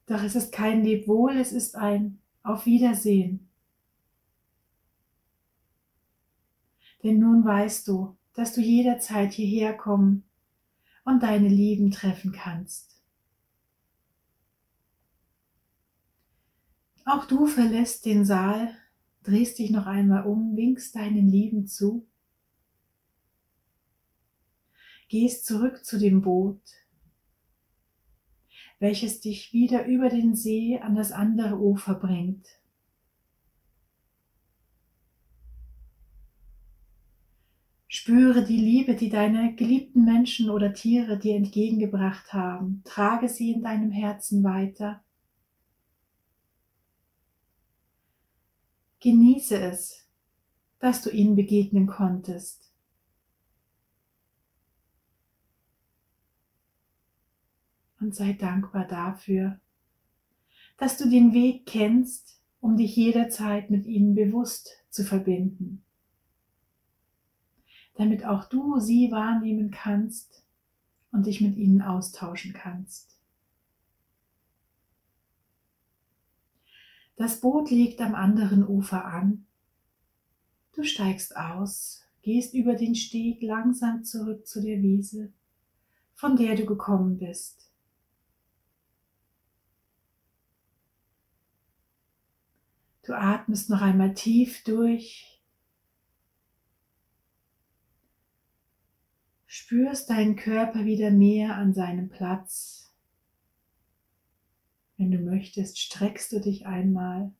doch 0.06 0.22
es 0.22 0.34
ist 0.34 0.52
kein 0.52 0.82
Lebwohl, 0.82 1.36
es 1.36 1.52
ist 1.52 1.74
ein 1.74 2.20
Auf 2.42 2.64
Wiedersehen. 2.64 3.50
Denn 7.02 7.18
nun 7.18 7.44
weißt 7.44 7.86
du, 7.88 8.16
dass 8.32 8.54
du 8.54 8.60
jederzeit 8.60 9.32
hierher 9.32 9.76
kommen 9.76 10.24
und 11.04 11.22
deine 11.22 11.48
Lieben 11.48 11.90
treffen 11.90 12.32
kannst. 12.32 12.95
Auch 17.08 17.24
du 17.24 17.46
verlässt 17.46 18.04
den 18.04 18.24
Saal, 18.24 18.76
drehst 19.22 19.60
dich 19.60 19.70
noch 19.70 19.86
einmal 19.86 20.26
um, 20.26 20.56
winkst 20.56 20.96
deinen 20.96 21.28
Lieben 21.28 21.68
zu, 21.68 22.04
gehst 25.08 25.46
zurück 25.46 25.84
zu 25.84 26.00
dem 26.00 26.22
Boot, 26.22 26.60
welches 28.80 29.20
dich 29.20 29.52
wieder 29.52 29.86
über 29.86 30.08
den 30.08 30.34
See 30.34 30.80
an 30.80 30.96
das 30.96 31.12
andere 31.12 31.60
Ufer 31.60 31.94
bringt. 31.94 32.48
Spüre 37.86 38.44
die 38.44 38.58
Liebe, 38.58 38.96
die 38.96 39.10
deine 39.10 39.54
geliebten 39.54 40.04
Menschen 40.04 40.50
oder 40.50 40.74
Tiere 40.74 41.20
dir 41.20 41.36
entgegengebracht 41.36 42.32
haben. 42.32 42.82
Trage 42.84 43.28
sie 43.28 43.52
in 43.52 43.62
deinem 43.62 43.92
Herzen 43.92 44.42
weiter 44.42 45.04
Genieße 49.06 49.56
es, 49.56 50.04
dass 50.80 51.00
du 51.00 51.10
ihnen 51.10 51.36
begegnen 51.36 51.86
konntest. 51.86 52.72
Und 58.00 58.16
sei 58.16 58.32
dankbar 58.32 58.84
dafür, 58.84 59.60
dass 60.76 60.98
du 60.98 61.08
den 61.08 61.32
Weg 61.32 61.66
kennst, 61.66 62.42
um 62.58 62.76
dich 62.76 62.96
jederzeit 62.96 63.70
mit 63.70 63.86
ihnen 63.86 64.16
bewusst 64.16 64.70
zu 64.90 65.04
verbinden, 65.04 65.84
damit 67.94 68.24
auch 68.24 68.48
du 68.48 68.80
sie 68.80 69.12
wahrnehmen 69.12 69.70
kannst 69.70 70.44
und 71.12 71.26
dich 71.26 71.40
mit 71.40 71.56
ihnen 71.56 71.80
austauschen 71.80 72.54
kannst. 72.54 73.15
Das 77.16 77.40
Boot 77.40 77.70
liegt 77.70 78.00
am 78.02 78.14
anderen 78.14 78.66
Ufer 78.66 79.04
an. 79.04 79.46
Du 80.74 80.84
steigst 80.84 81.34
aus, 81.34 82.04
gehst 82.20 82.52
über 82.52 82.74
den 82.74 82.94
Steg 82.94 83.40
langsam 83.42 84.04
zurück 84.04 84.46
zu 84.46 84.60
der 84.60 84.82
Wiese, 84.82 85.32
von 86.14 86.36
der 86.36 86.56
du 86.56 86.66
gekommen 86.66 87.16
bist. 87.16 87.72
Du 93.02 93.14
atmest 93.14 93.70
noch 93.70 93.80
einmal 93.80 94.12
tief 94.12 94.62
durch, 94.64 95.40
spürst 99.46 100.10
deinen 100.10 100.36
Körper 100.36 100.84
wieder 100.84 101.10
mehr 101.10 101.54
an 101.56 101.72
seinem 101.72 102.10
Platz 102.10 102.85
wenn 104.96 105.10
du 105.10 105.18
möchtest, 105.18 105.78
streckst 105.78 106.32
du 106.32 106.40
dich 106.40 106.66
einmal. 106.66 107.32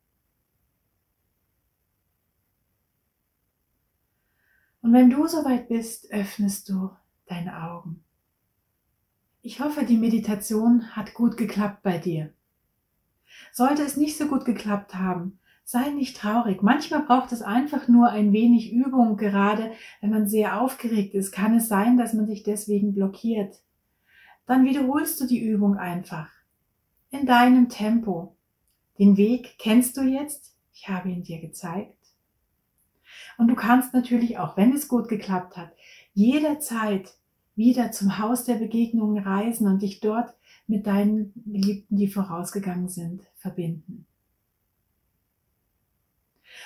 Und 4.83 4.93
wenn 4.93 5.11
du 5.11 5.27
soweit 5.27 5.69
bist, 5.69 6.11
öffnest 6.13 6.69
du 6.69 6.91
deine 7.27 7.63
Augen. 7.65 8.05
Ich 9.43 9.61
hoffe, 9.61 9.85
die 9.85 9.97
Meditation 9.97 10.95
hat 10.95 11.15
gut 11.15 11.37
geklappt 11.37 11.83
bei 11.83 11.99
dir. 11.99 12.33
Sollte 13.53 13.83
es 13.83 13.97
nicht 13.97 14.17
so 14.17 14.27
gut 14.27 14.45
geklappt 14.45 14.95
haben, 14.95 15.39
sei 15.65 15.91
nicht 15.91 16.17
traurig. 16.17 16.63
Manchmal 16.63 17.03
braucht 17.03 17.33
es 17.33 17.43
einfach 17.43 17.89
nur 17.89 18.11
ein 18.11 18.33
wenig 18.33 18.73
Übung, 18.73 19.17
gerade 19.17 19.73
wenn 20.01 20.11
man 20.11 20.29
sehr 20.29 20.61
aufgeregt 20.61 21.15
ist, 21.15 21.33
kann 21.33 21.57
es 21.57 21.69
sein, 21.69 21.97
dass 21.97 22.13
man 22.13 22.27
sich 22.27 22.45
deswegen 22.45 22.95
blockiert. 22.95 23.61
Dann 24.47 24.65
wiederholst 24.65 25.21
du 25.21 25.27
die 25.27 25.45
Übung 25.45 25.77
einfach 25.77 26.36
in 27.11 27.27
deinem 27.27 27.69
Tempo. 27.69 28.37
Den 28.99 29.17
Weg 29.17 29.57
kennst 29.59 29.97
du 29.97 30.03
jetzt. 30.03 30.55
Ich 30.73 30.89
habe 30.89 31.11
ihn 31.11 31.23
dir 31.23 31.41
gezeigt. 31.41 31.95
Und 33.39 33.49
du 33.49 33.55
kannst 33.55 33.93
natürlich 33.95 34.39
auch, 34.39 34.57
wenn 34.57 34.73
es 34.73 34.89
gut 34.89 35.09
geklappt 35.09 35.57
hat, 35.57 35.73
jederzeit 36.15 37.15
wieder 37.55 37.91
zum 37.91 38.19
Haus 38.19 38.45
der 38.45 38.55
Begegnungen 38.55 39.23
reisen 39.23 39.67
und 39.67 39.83
dich 39.83 40.01
dort 40.01 40.35
mit 40.67 40.87
deinen 40.87 41.33
Geliebten, 41.47 41.97
die 41.97 42.09
vorausgegangen 42.09 42.89
sind, 42.89 43.23
verbinden. 43.37 44.07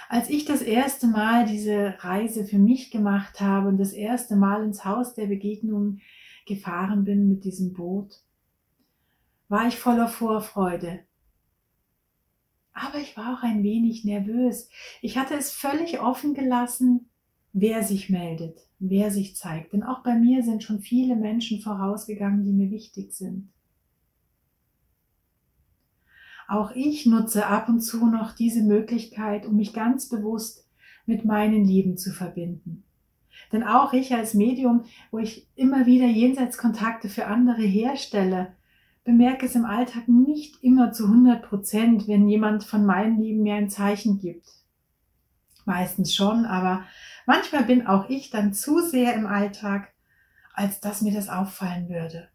Als 0.08 0.28
ich 0.28 0.44
das 0.44 0.62
erste 0.62 1.06
Mal 1.06 1.46
diese 1.46 1.94
Reise 1.98 2.44
für 2.44 2.58
mich 2.58 2.90
gemacht 2.90 3.40
habe 3.40 3.68
und 3.68 3.78
das 3.78 3.92
erste 3.92 4.36
Mal 4.36 4.64
ins 4.64 4.84
Haus 4.84 5.14
der 5.14 5.26
Begegnungen 5.26 6.00
gefahren 6.46 7.04
bin 7.04 7.28
mit 7.28 7.44
diesem 7.44 7.72
Boot, 7.72 8.20
war 9.50 9.66
ich 9.66 9.76
voller 9.76 10.06
Vorfreude. 10.06 11.00
Aber 12.72 12.98
ich 12.98 13.16
war 13.16 13.36
auch 13.36 13.42
ein 13.42 13.64
wenig 13.64 14.04
nervös. 14.04 14.70
Ich 15.02 15.18
hatte 15.18 15.34
es 15.34 15.50
völlig 15.50 16.00
offen 16.00 16.34
gelassen, 16.34 17.10
wer 17.52 17.82
sich 17.82 18.08
meldet, 18.08 18.68
wer 18.78 19.10
sich 19.10 19.36
zeigt. 19.36 19.72
Denn 19.72 19.82
auch 19.82 20.04
bei 20.04 20.14
mir 20.14 20.44
sind 20.44 20.62
schon 20.62 20.80
viele 20.80 21.16
Menschen 21.16 21.60
vorausgegangen, 21.60 22.44
die 22.44 22.52
mir 22.52 22.70
wichtig 22.70 23.12
sind. 23.12 23.52
Auch 26.46 26.70
ich 26.70 27.04
nutze 27.06 27.46
ab 27.46 27.68
und 27.68 27.80
zu 27.80 28.06
noch 28.06 28.32
diese 28.32 28.62
Möglichkeit, 28.62 29.46
um 29.46 29.56
mich 29.56 29.72
ganz 29.72 30.08
bewusst 30.08 30.68
mit 31.06 31.24
meinen 31.24 31.64
Lieben 31.64 31.96
zu 31.96 32.12
verbinden. 32.12 32.84
Denn 33.50 33.64
auch 33.64 33.92
ich 33.94 34.14
als 34.14 34.34
Medium, 34.34 34.84
wo 35.10 35.18
ich 35.18 35.48
immer 35.56 35.86
wieder 35.86 36.06
Jenseitskontakte 36.06 37.08
für 37.08 37.26
andere 37.26 37.62
herstelle, 37.62 38.54
bemerke 39.04 39.46
es 39.46 39.54
im 39.54 39.64
Alltag 39.64 40.08
nicht 40.08 40.62
immer 40.62 40.92
zu 40.92 41.04
100 41.06 41.42
Prozent, 41.42 42.08
wenn 42.08 42.28
jemand 42.28 42.64
von 42.64 42.84
meinen 42.84 43.20
Lieben 43.20 43.42
mir 43.42 43.54
ein 43.54 43.70
Zeichen 43.70 44.18
gibt. 44.18 44.48
Meistens 45.64 46.14
schon, 46.14 46.44
aber 46.44 46.84
manchmal 47.26 47.64
bin 47.64 47.86
auch 47.86 48.08
ich 48.08 48.30
dann 48.30 48.52
zu 48.52 48.80
sehr 48.80 49.14
im 49.14 49.26
Alltag, 49.26 49.92
als 50.54 50.80
dass 50.80 51.02
mir 51.02 51.12
das 51.12 51.28
auffallen 51.28 51.88
würde. 51.88 52.28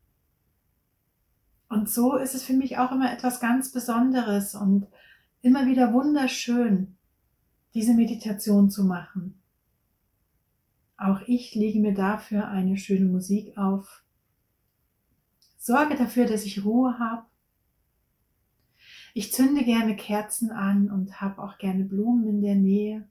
Und 1.68 1.90
so 1.90 2.16
ist 2.16 2.36
es 2.36 2.44
für 2.44 2.54
mich 2.54 2.78
auch 2.78 2.92
immer 2.92 3.12
etwas 3.12 3.40
ganz 3.40 3.72
Besonderes 3.72 4.56
und 4.56 4.88
immer 5.42 5.66
wieder 5.66 5.94
wunderschön, 5.94 6.98
diese 7.74 7.94
Meditation 7.94 8.70
zu 8.70 8.84
machen. 8.86 9.42
Auch 10.98 11.22
ich 11.28 11.54
lege 11.56 11.80
mir 11.80 11.94
dafür 11.94 12.48
eine 12.48 12.78
schöne 12.78 13.06
Musik 13.06 13.58
auf. 13.58 14.05
Sorge 15.66 15.96
dafür, 15.96 16.28
dass 16.28 16.46
ich 16.46 16.64
Ruhe 16.64 17.00
habe. 17.00 17.26
Ich 19.16 19.34
zünde 19.34 19.64
gerne 19.64 19.96
Kerzen 19.96 20.52
an 20.52 20.92
und 20.92 21.22
habe 21.22 21.42
auch 21.42 21.58
gerne 21.58 21.86
Blumen 21.86 22.28
in 22.28 22.44
der 22.44 22.54
Nähe. 22.54 23.10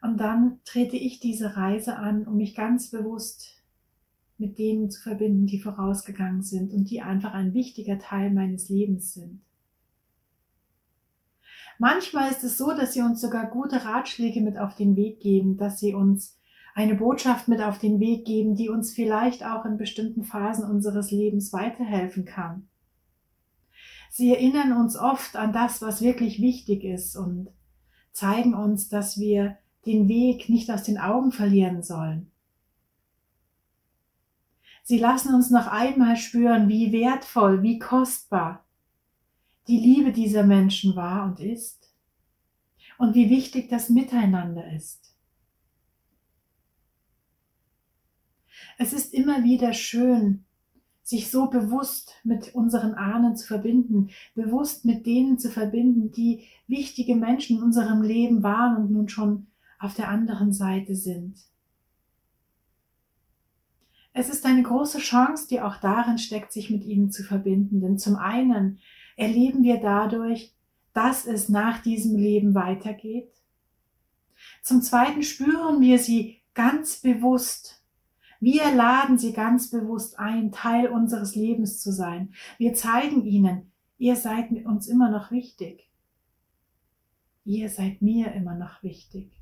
Und 0.00 0.16
dann 0.16 0.60
trete 0.64 0.96
ich 0.96 1.20
diese 1.20 1.58
Reise 1.58 1.98
an, 1.98 2.26
um 2.26 2.38
mich 2.38 2.54
ganz 2.54 2.88
bewusst 2.92 3.62
mit 4.38 4.58
denen 4.58 4.90
zu 4.90 5.02
verbinden, 5.02 5.46
die 5.46 5.60
vorausgegangen 5.60 6.42
sind 6.42 6.72
und 6.72 6.88
die 6.88 7.02
einfach 7.02 7.34
ein 7.34 7.52
wichtiger 7.52 7.98
Teil 7.98 8.30
meines 8.30 8.70
Lebens 8.70 9.12
sind. 9.12 9.42
Manchmal 11.78 12.30
ist 12.30 12.42
es 12.42 12.56
so, 12.56 12.68
dass 12.68 12.94
sie 12.94 13.02
uns 13.02 13.20
sogar 13.20 13.50
gute 13.50 13.84
Ratschläge 13.84 14.40
mit 14.40 14.56
auf 14.56 14.76
den 14.76 14.96
Weg 14.96 15.20
geben, 15.20 15.58
dass 15.58 15.78
sie 15.78 15.92
uns 15.92 16.38
eine 16.74 16.96
Botschaft 16.96 17.46
mit 17.48 17.60
auf 17.60 17.78
den 17.78 18.00
Weg 18.00 18.24
geben, 18.24 18.56
die 18.56 18.68
uns 18.68 18.92
vielleicht 18.92 19.44
auch 19.44 19.64
in 19.64 19.78
bestimmten 19.78 20.24
Phasen 20.24 20.68
unseres 20.68 21.12
Lebens 21.12 21.52
weiterhelfen 21.52 22.24
kann. 22.24 22.68
Sie 24.10 24.32
erinnern 24.32 24.72
uns 24.72 24.96
oft 24.96 25.36
an 25.36 25.52
das, 25.52 25.82
was 25.82 26.02
wirklich 26.02 26.40
wichtig 26.40 26.84
ist 26.84 27.16
und 27.16 27.48
zeigen 28.12 28.54
uns, 28.54 28.88
dass 28.88 29.18
wir 29.18 29.56
den 29.86 30.08
Weg 30.08 30.48
nicht 30.48 30.70
aus 30.70 30.82
den 30.82 30.98
Augen 30.98 31.32
verlieren 31.32 31.82
sollen. 31.82 32.30
Sie 34.82 34.98
lassen 34.98 35.34
uns 35.34 35.50
noch 35.50 35.66
einmal 35.66 36.16
spüren, 36.16 36.68
wie 36.68 36.92
wertvoll, 36.92 37.62
wie 37.62 37.78
kostbar 37.78 38.64
die 39.66 39.78
Liebe 39.78 40.12
dieser 40.12 40.42
Menschen 40.42 40.94
war 40.94 41.24
und 41.24 41.40
ist 41.40 41.90
und 42.98 43.14
wie 43.14 43.30
wichtig 43.30 43.68
das 43.70 43.88
Miteinander 43.88 44.70
ist. 44.72 45.13
Es 48.78 48.92
ist 48.92 49.14
immer 49.14 49.44
wieder 49.44 49.72
schön, 49.72 50.44
sich 51.02 51.30
so 51.30 51.48
bewusst 51.48 52.14
mit 52.24 52.54
unseren 52.54 52.94
Ahnen 52.94 53.36
zu 53.36 53.46
verbinden, 53.46 54.10
bewusst 54.34 54.84
mit 54.84 55.04
denen 55.06 55.38
zu 55.38 55.50
verbinden, 55.50 56.12
die 56.12 56.44
wichtige 56.66 57.14
Menschen 57.14 57.58
in 57.58 57.62
unserem 57.62 58.02
Leben 58.02 58.42
waren 58.42 58.76
und 58.76 58.90
nun 58.90 59.08
schon 59.08 59.46
auf 59.78 59.94
der 59.94 60.08
anderen 60.08 60.52
Seite 60.52 60.94
sind. 60.94 61.38
Es 64.14 64.28
ist 64.28 64.46
eine 64.46 64.62
große 64.62 64.98
Chance, 64.98 65.48
die 65.48 65.60
auch 65.60 65.76
darin 65.76 66.18
steckt, 66.18 66.52
sich 66.52 66.70
mit 66.70 66.84
ihnen 66.84 67.10
zu 67.10 67.24
verbinden. 67.24 67.80
Denn 67.80 67.98
zum 67.98 68.16
einen 68.16 68.78
erleben 69.16 69.62
wir 69.62 69.78
dadurch, 69.78 70.54
dass 70.92 71.26
es 71.26 71.48
nach 71.48 71.82
diesem 71.82 72.16
Leben 72.16 72.54
weitergeht. 72.54 73.32
Zum 74.62 74.82
Zweiten 74.82 75.22
spüren 75.22 75.80
wir 75.80 75.98
sie 75.98 76.38
ganz 76.54 77.00
bewusst. 77.00 77.83
Wir 78.44 78.74
laden 78.74 79.16
sie 79.16 79.32
ganz 79.32 79.70
bewusst 79.70 80.18
ein, 80.18 80.52
Teil 80.52 80.88
unseres 80.88 81.34
Lebens 81.34 81.80
zu 81.80 81.90
sein. 81.90 82.34
Wir 82.58 82.74
zeigen 82.74 83.24
ihnen, 83.24 83.72
ihr 83.96 84.16
seid 84.16 84.50
uns 84.66 84.86
immer 84.86 85.10
noch 85.10 85.30
wichtig. 85.30 85.90
Ihr 87.46 87.70
seid 87.70 88.02
mir 88.02 88.32
immer 88.32 88.54
noch 88.54 88.82
wichtig. 88.82 89.32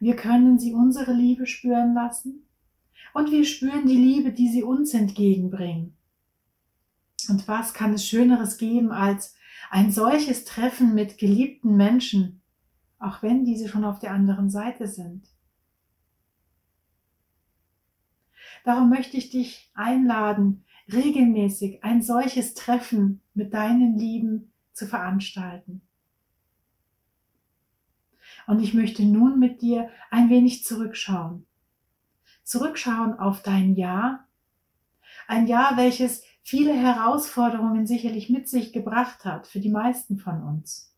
Wir 0.00 0.16
können 0.16 0.58
sie 0.58 0.74
unsere 0.74 1.12
Liebe 1.12 1.46
spüren 1.46 1.94
lassen 1.94 2.48
und 3.14 3.30
wir 3.30 3.44
spüren 3.44 3.86
die 3.86 3.96
Liebe, 3.96 4.32
die 4.32 4.48
sie 4.48 4.64
uns 4.64 4.92
entgegenbringen. 4.92 5.96
Und 7.28 7.46
was 7.46 7.74
kann 7.74 7.94
es 7.94 8.04
Schöneres 8.04 8.58
geben 8.58 8.90
als 8.90 9.36
ein 9.70 9.92
solches 9.92 10.44
Treffen 10.44 10.96
mit 10.96 11.16
geliebten 11.16 11.76
Menschen, 11.76 12.42
auch 12.98 13.22
wenn 13.22 13.44
diese 13.44 13.68
schon 13.68 13.84
auf 13.84 14.00
der 14.00 14.10
anderen 14.10 14.50
Seite 14.50 14.88
sind? 14.88 15.31
Darum 18.64 18.90
möchte 18.90 19.16
ich 19.16 19.30
dich 19.30 19.70
einladen, 19.74 20.64
regelmäßig 20.92 21.82
ein 21.82 22.02
solches 22.02 22.54
Treffen 22.54 23.20
mit 23.34 23.54
deinen 23.54 23.96
Lieben 23.96 24.52
zu 24.72 24.86
veranstalten. 24.86 25.82
Und 28.46 28.60
ich 28.60 28.74
möchte 28.74 29.04
nun 29.04 29.38
mit 29.38 29.62
dir 29.62 29.88
ein 30.10 30.30
wenig 30.30 30.64
zurückschauen. 30.64 31.46
Zurückschauen 32.44 33.18
auf 33.18 33.42
dein 33.42 33.74
Jahr. 33.74 34.26
Ein 35.28 35.46
Jahr, 35.46 35.76
welches 35.76 36.24
viele 36.42 36.74
Herausforderungen 36.74 37.86
sicherlich 37.86 38.30
mit 38.30 38.48
sich 38.48 38.72
gebracht 38.72 39.24
hat 39.24 39.46
für 39.46 39.60
die 39.60 39.70
meisten 39.70 40.18
von 40.18 40.42
uns. 40.42 40.92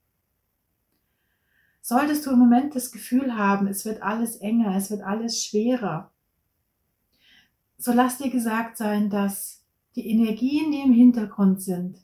Solltest 1.82 2.24
du 2.24 2.30
im 2.30 2.38
Moment 2.38 2.74
das 2.74 2.92
Gefühl 2.92 3.36
haben, 3.36 3.66
es 3.66 3.84
wird 3.84 4.02
alles 4.02 4.36
enger, 4.36 4.74
es 4.74 4.90
wird 4.90 5.02
alles 5.02 5.44
schwerer, 5.44 6.13
so 7.84 7.92
lass 7.92 8.16
dir 8.16 8.30
gesagt 8.30 8.78
sein, 8.78 9.10
dass 9.10 9.62
die 9.94 10.08
Energien, 10.08 10.72
die 10.72 10.80
im 10.80 10.94
Hintergrund 10.94 11.60
sind, 11.60 11.98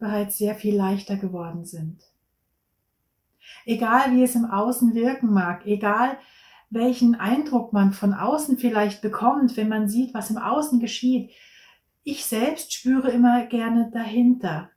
bereits 0.00 0.38
sehr 0.38 0.56
viel 0.56 0.74
leichter 0.74 1.16
geworden 1.16 1.64
sind. 1.64 2.02
Egal 3.64 4.12
wie 4.12 4.24
es 4.24 4.34
im 4.34 4.44
Außen 4.44 4.92
wirken 4.94 5.32
mag, 5.32 5.66
egal 5.66 6.18
welchen 6.68 7.14
Eindruck 7.14 7.72
man 7.72 7.92
von 7.92 8.12
außen 8.12 8.58
vielleicht 8.58 9.02
bekommt, 9.02 9.56
wenn 9.56 9.68
man 9.68 9.88
sieht, 9.88 10.14
was 10.14 10.30
im 10.30 10.38
Außen 10.38 10.80
geschieht, 10.80 11.30
ich 12.02 12.26
selbst 12.26 12.72
spüre 12.72 13.10
immer 13.10 13.46
gerne 13.46 13.90
dahinter. 13.92 14.70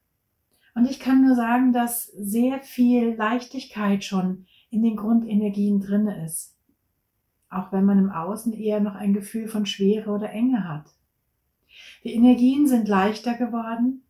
Und 0.75 0.85
ich 0.87 0.99
kann 0.99 1.25
nur 1.25 1.35
sagen, 1.35 1.73
dass 1.73 2.05
sehr 2.05 2.61
viel 2.61 3.15
Leichtigkeit 3.15 4.03
schon 4.03 4.45
in 4.69 4.83
den 4.83 4.97
Grundenergien 4.97 5.81
drinne 5.81 6.23
ist. 6.23 6.56
Auch 7.49 7.71
wenn 7.71 7.85
man 7.85 7.99
im 7.99 8.11
Außen 8.11 8.53
eher 8.53 8.79
noch 8.79 8.95
ein 8.95 9.13
Gefühl 9.13 9.47
von 9.47 9.65
Schwere 9.65 10.11
oder 10.11 10.29
Enge 10.29 10.67
hat. 10.67 10.93
Die 12.03 12.13
Energien 12.13 12.67
sind 12.67 12.87
leichter 12.87 13.35
geworden. 13.35 14.03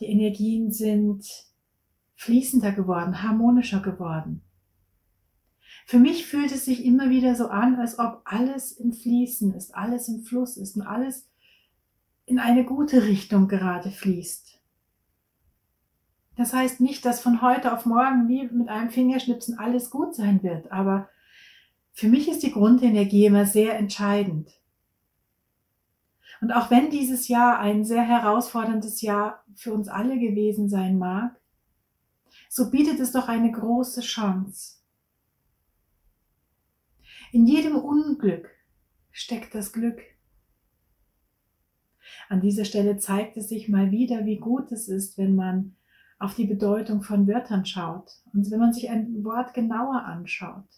Die 0.00 0.06
Energien 0.06 0.70
sind 0.70 1.26
fließender 2.16 2.72
geworden, 2.72 3.22
harmonischer 3.22 3.80
geworden. 3.80 4.42
Für 5.86 5.98
mich 5.98 6.26
fühlt 6.26 6.52
es 6.52 6.66
sich 6.66 6.84
immer 6.84 7.08
wieder 7.08 7.34
so 7.34 7.48
an, 7.48 7.76
als 7.76 7.98
ob 7.98 8.20
alles 8.24 8.72
im 8.72 8.92
Fließen 8.92 9.54
ist, 9.54 9.74
alles 9.74 10.08
im 10.08 10.22
Fluss 10.22 10.56
ist 10.56 10.76
und 10.76 10.82
alles 10.82 11.30
in 12.26 12.38
eine 12.38 12.64
gute 12.64 13.04
Richtung 13.04 13.48
gerade 13.48 13.90
fließt. 13.90 14.60
Das 16.36 16.52
heißt 16.52 16.80
nicht, 16.80 17.04
dass 17.04 17.20
von 17.20 17.40
heute 17.40 17.72
auf 17.72 17.86
morgen 17.86 18.28
wie 18.28 18.46
mit 18.48 18.68
einem 18.68 18.90
Fingerschnipsen 18.90 19.58
alles 19.58 19.90
gut 19.90 20.14
sein 20.14 20.42
wird, 20.42 20.70
aber 20.70 21.08
für 21.98 22.06
mich 22.06 22.28
ist 22.28 22.44
die 22.44 22.52
Grundenergie 22.52 23.26
immer 23.26 23.44
sehr 23.44 23.76
entscheidend. 23.76 24.52
Und 26.40 26.52
auch 26.52 26.70
wenn 26.70 26.90
dieses 26.90 27.26
Jahr 27.26 27.58
ein 27.58 27.84
sehr 27.84 28.04
herausforderndes 28.04 29.02
Jahr 29.02 29.42
für 29.56 29.72
uns 29.72 29.88
alle 29.88 30.16
gewesen 30.16 30.68
sein 30.68 30.96
mag, 30.96 31.40
so 32.48 32.70
bietet 32.70 33.00
es 33.00 33.10
doch 33.10 33.26
eine 33.26 33.50
große 33.50 34.02
Chance. 34.02 34.76
In 37.32 37.48
jedem 37.48 37.74
Unglück 37.74 38.48
steckt 39.10 39.56
das 39.56 39.72
Glück. 39.72 40.00
An 42.28 42.40
dieser 42.40 42.64
Stelle 42.64 42.98
zeigt 42.98 43.36
es 43.36 43.48
sich 43.48 43.68
mal 43.68 43.90
wieder, 43.90 44.24
wie 44.24 44.38
gut 44.38 44.70
es 44.70 44.86
ist, 44.86 45.18
wenn 45.18 45.34
man 45.34 45.74
auf 46.20 46.36
die 46.36 46.46
Bedeutung 46.46 47.02
von 47.02 47.26
Wörtern 47.26 47.66
schaut 47.66 48.12
und 48.32 48.48
wenn 48.52 48.60
man 48.60 48.72
sich 48.72 48.88
ein 48.88 49.24
Wort 49.24 49.52
genauer 49.52 50.04
anschaut. 50.04 50.68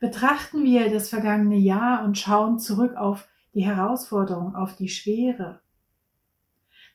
Betrachten 0.00 0.64
wir 0.64 0.90
das 0.90 1.10
vergangene 1.10 1.56
Jahr 1.56 2.04
und 2.04 2.18
schauen 2.18 2.58
zurück 2.58 2.96
auf 2.96 3.28
die 3.54 3.64
Herausforderung, 3.64 4.54
auf 4.54 4.74
die 4.74 4.88
Schwere, 4.88 5.60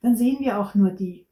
dann 0.02 0.18
sehen 0.18 0.40
wir 0.40 0.60
auch 0.60 0.76
nur 0.76 0.92
die. 0.92 1.28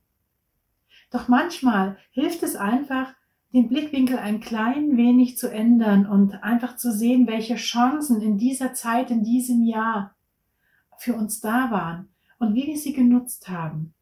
Doch 1.11 1.27
manchmal 1.27 1.97
hilft 2.11 2.43
es 2.43 2.55
einfach, 2.55 3.13
den 3.53 3.69
Blickwinkel 3.69 4.17
ein 4.17 4.39
klein 4.39 4.97
wenig 4.97 5.37
zu 5.37 5.51
ändern 5.51 6.07
und 6.07 6.43
einfach 6.43 6.75
zu 6.75 6.91
sehen, 6.91 7.27
welche 7.27 7.55
Chancen 7.55 8.21
in 8.21 8.37
dieser 8.37 8.73
Zeit, 8.73 9.11
in 9.11 9.23
diesem 9.23 9.63
Jahr 9.63 10.15
für 10.97 11.13
uns 11.13 11.39
da 11.39 11.69
waren 11.69 12.09
und 12.39 12.55
wie 12.55 12.65
wir 12.65 12.77
sie 12.77 12.93
genutzt 12.93 13.49
haben. 13.49 13.93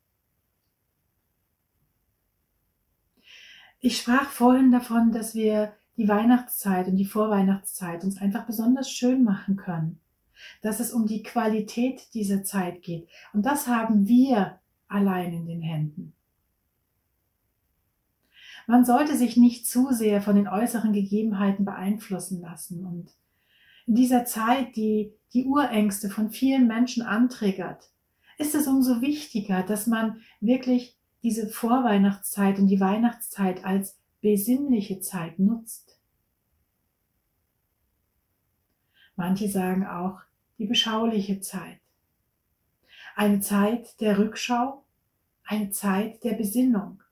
Ich 3.82 3.98
sprach 3.98 4.30
vorhin 4.30 4.72
davon, 4.72 5.12
dass 5.12 5.36
wir 5.36 5.74
die 5.98 6.08
Weihnachtszeit 6.08 6.88
und 6.88 6.96
die 6.96 7.06
Vorweihnachtszeit 7.06 8.04
uns 8.04 8.18
einfach 8.18 8.46
besonders 8.46 8.90
schön 8.90 9.24
machen 9.24 9.56
können, 9.56 10.00
dass 10.62 10.80
es 10.80 10.92
um 10.92 11.06
die 11.06 11.24
Qualität 11.24 12.14
dieser 12.14 12.44
Zeit 12.44 12.82
geht. 12.82 13.08
Und 13.34 13.46
das 13.46 13.68
haben 13.68 14.08
wir 14.08 14.60
allein 14.88 15.34
in 15.34 15.46
den 15.46 15.62
Händen. 15.62 16.14
Man 18.68 18.86
sollte 18.86 19.18
sich 19.18 19.38
nicht 19.38 19.68
zu 19.68 19.92
sehr 19.92 20.22
von 20.22 20.36
den 20.36 20.48
äußeren 20.48 20.94
Gegebenheiten 20.94 21.66
beeinflussen 21.66 22.42
lassen 22.42 22.86
und 22.86 23.12
in 23.88 23.96
dieser 23.96 24.26
Zeit, 24.26 24.76
die 24.76 25.12
die 25.34 25.46
Urängste 25.46 26.10
von 26.10 26.30
vielen 26.30 26.68
Menschen 26.68 27.04
antriggert, 27.04 27.90
ist 28.38 28.56
es 28.56 28.68
umso 28.68 29.02
wichtiger, 29.02 29.64
dass 29.64 29.88
man 29.88 30.22
wirklich 30.40 30.98
diese 31.24 31.48
Vorweihnachtszeit 31.48 32.60
und 32.60 32.68
die 32.68 32.80
Weihnachtszeit 32.80 33.64
als 33.64 34.01
besinnliche 34.22 35.00
Zeit 35.00 35.40
nutzt. 35.40 36.00
Manche 39.16 39.50
sagen 39.50 39.86
auch 39.86 40.22
die 40.58 40.66
beschauliche 40.66 41.42
Zeit. 41.42 41.80
Eine 43.16 43.42
Zeit 43.42 44.00
der 44.00 44.18
Rückschau, 44.18 44.86
eine 45.44 45.72
Zeit 45.72 46.24
der 46.24 46.34
Besinnung. 46.34 47.04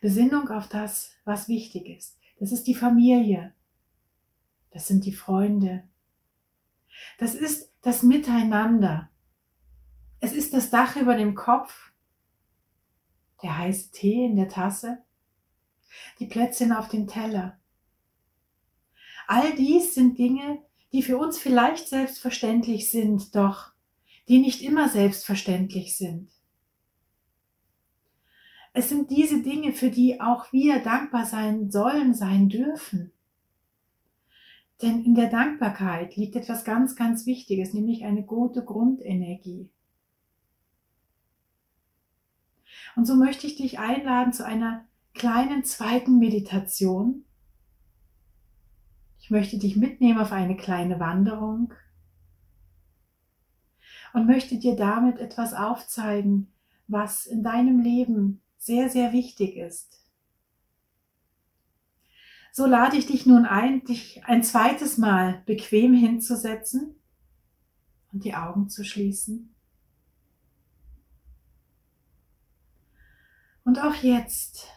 Besinnung 0.00 0.48
auf 0.48 0.68
das, 0.68 1.12
was 1.24 1.48
wichtig 1.48 1.86
ist. 1.86 2.18
Das 2.38 2.52
ist 2.52 2.66
die 2.66 2.74
Familie. 2.74 3.54
Das 4.70 4.88
sind 4.88 5.04
die 5.04 5.12
Freunde. 5.12 5.84
Das 7.18 7.34
ist 7.34 7.72
das 7.82 8.02
Miteinander. 8.02 9.10
Es 10.20 10.32
ist 10.32 10.54
das 10.54 10.70
Dach 10.70 10.96
über 10.96 11.16
dem 11.16 11.34
Kopf, 11.34 11.92
der 13.42 13.58
heiße 13.58 13.90
Tee 13.90 14.26
in 14.26 14.36
der 14.36 14.48
Tasse, 14.48 15.02
die 16.18 16.26
Plätzchen 16.26 16.72
auf 16.72 16.88
dem 16.88 17.06
Teller. 17.06 17.58
All 19.26 19.54
dies 19.54 19.94
sind 19.94 20.18
Dinge, 20.18 20.62
die 20.92 21.02
für 21.02 21.16
uns 21.16 21.38
vielleicht 21.38 21.88
selbstverständlich 21.88 22.90
sind, 22.90 23.34
doch 23.34 23.72
die 24.28 24.38
nicht 24.38 24.62
immer 24.62 24.88
selbstverständlich 24.88 25.96
sind. 25.96 26.30
Es 28.74 28.88
sind 28.88 29.10
diese 29.10 29.42
Dinge, 29.42 29.72
für 29.72 29.90
die 29.90 30.20
auch 30.20 30.52
wir 30.52 30.78
dankbar 30.80 31.26
sein 31.26 31.70
sollen, 31.70 32.14
sein 32.14 32.48
dürfen. 32.48 33.12
Denn 34.80 35.04
in 35.04 35.14
der 35.14 35.28
Dankbarkeit 35.28 36.16
liegt 36.16 36.34
etwas 36.36 36.64
ganz, 36.64 36.96
ganz 36.96 37.26
Wichtiges, 37.26 37.74
nämlich 37.74 38.04
eine 38.04 38.24
gute 38.24 38.64
Grundenergie. 38.64 39.70
Und 42.96 43.06
so 43.06 43.14
möchte 43.14 43.46
ich 43.46 43.56
dich 43.56 43.78
einladen 43.78 44.32
zu 44.32 44.44
einer 44.44 44.86
kleinen 45.14 45.64
zweiten 45.64 46.18
Meditation. 46.18 47.24
Ich 49.20 49.30
möchte 49.30 49.58
dich 49.58 49.76
mitnehmen 49.76 50.18
auf 50.18 50.32
eine 50.32 50.56
kleine 50.56 50.98
Wanderung 51.00 51.72
und 54.12 54.26
möchte 54.26 54.58
dir 54.58 54.76
damit 54.76 55.18
etwas 55.18 55.54
aufzeigen, 55.54 56.52
was 56.88 57.26
in 57.26 57.42
deinem 57.42 57.80
Leben 57.80 58.42
sehr, 58.58 58.88
sehr 58.90 59.12
wichtig 59.12 59.56
ist. 59.56 60.00
So 62.52 62.66
lade 62.66 62.96
ich 62.96 63.06
dich 63.06 63.24
nun 63.24 63.46
ein, 63.46 63.84
dich 63.84 64.22
ein 64.26 64.42
zweites 64.42 64.98
Mal 64.98 65.42
bequem 65.46 65.94
hinzusetzen 65.94 66.96
und 68.12 68.24
die 68.24 68.34
Augen 68.34 68.68
zu 68.68 68.84
schließen. 68.84 69.54
Und 73.64 73.78
auch 73.78 73.94
jetzt 73.94 74.68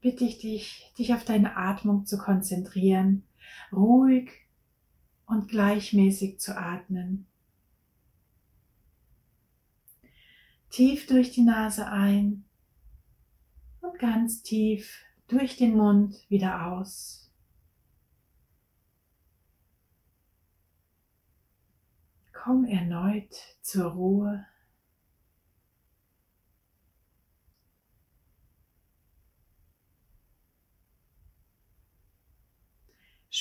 bitte 0.00 0.24
ich 0.24 0.38
dich, 0.38 0.92
dich 0.98 1.14
auf 1.14 1.24
deine 1.24 1.56
Atmung 1.56 2.06
zu 2.06 2.18
konzentrieren, 2.18 3.24
ruhig 3.72 4.30
und 5.26 5.48
gleichmäßig 5.48 6.38
zu 6.40 6.56
atmen. 6.56 7.26
Tief 10.70 11.06
durch 11.06 11.32
die 11.32 11.42
Nase 11.42 11.86
ein 11.86 12.44
und 13.80 13.98
ganz 13.98 14.42
tief 14.42 15.02
durch 15.26 15.56
den 15.56 15.76
Mund 15.76 16.14
wieder 16.28 16.66
aus. 16.66 17.30
Komm 22.32 22.64
erneut 22.64 23.34
zur 23.60 23.92
Ruhe. 23.92 24.46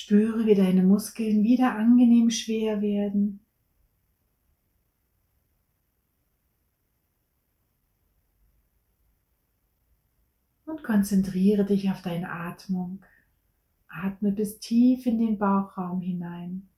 Spüre, 0.07 0.45
wie 0.45 0.55
deine 0.55 0.83
Muskeln 0.83 1.43
wieder 1.43 1.75
angenehm 1.75 2.29
schwer 2.29 2.79
werden. 2.79 3.41
Und 10.63 10.81
konzentriere 10.81 11.65
dich 11.65 11.91
auf 11.91 12.01
deine 12.03 12.31
Atmung. 12.31 13.03
Atme 13.89 14.31
bis 14.31 14.59
tief 14.59 15.05
in 15.05 15.19
den 15.19 15.37
Bauchraum 15.37 15.99
hinein. 15.99 16.69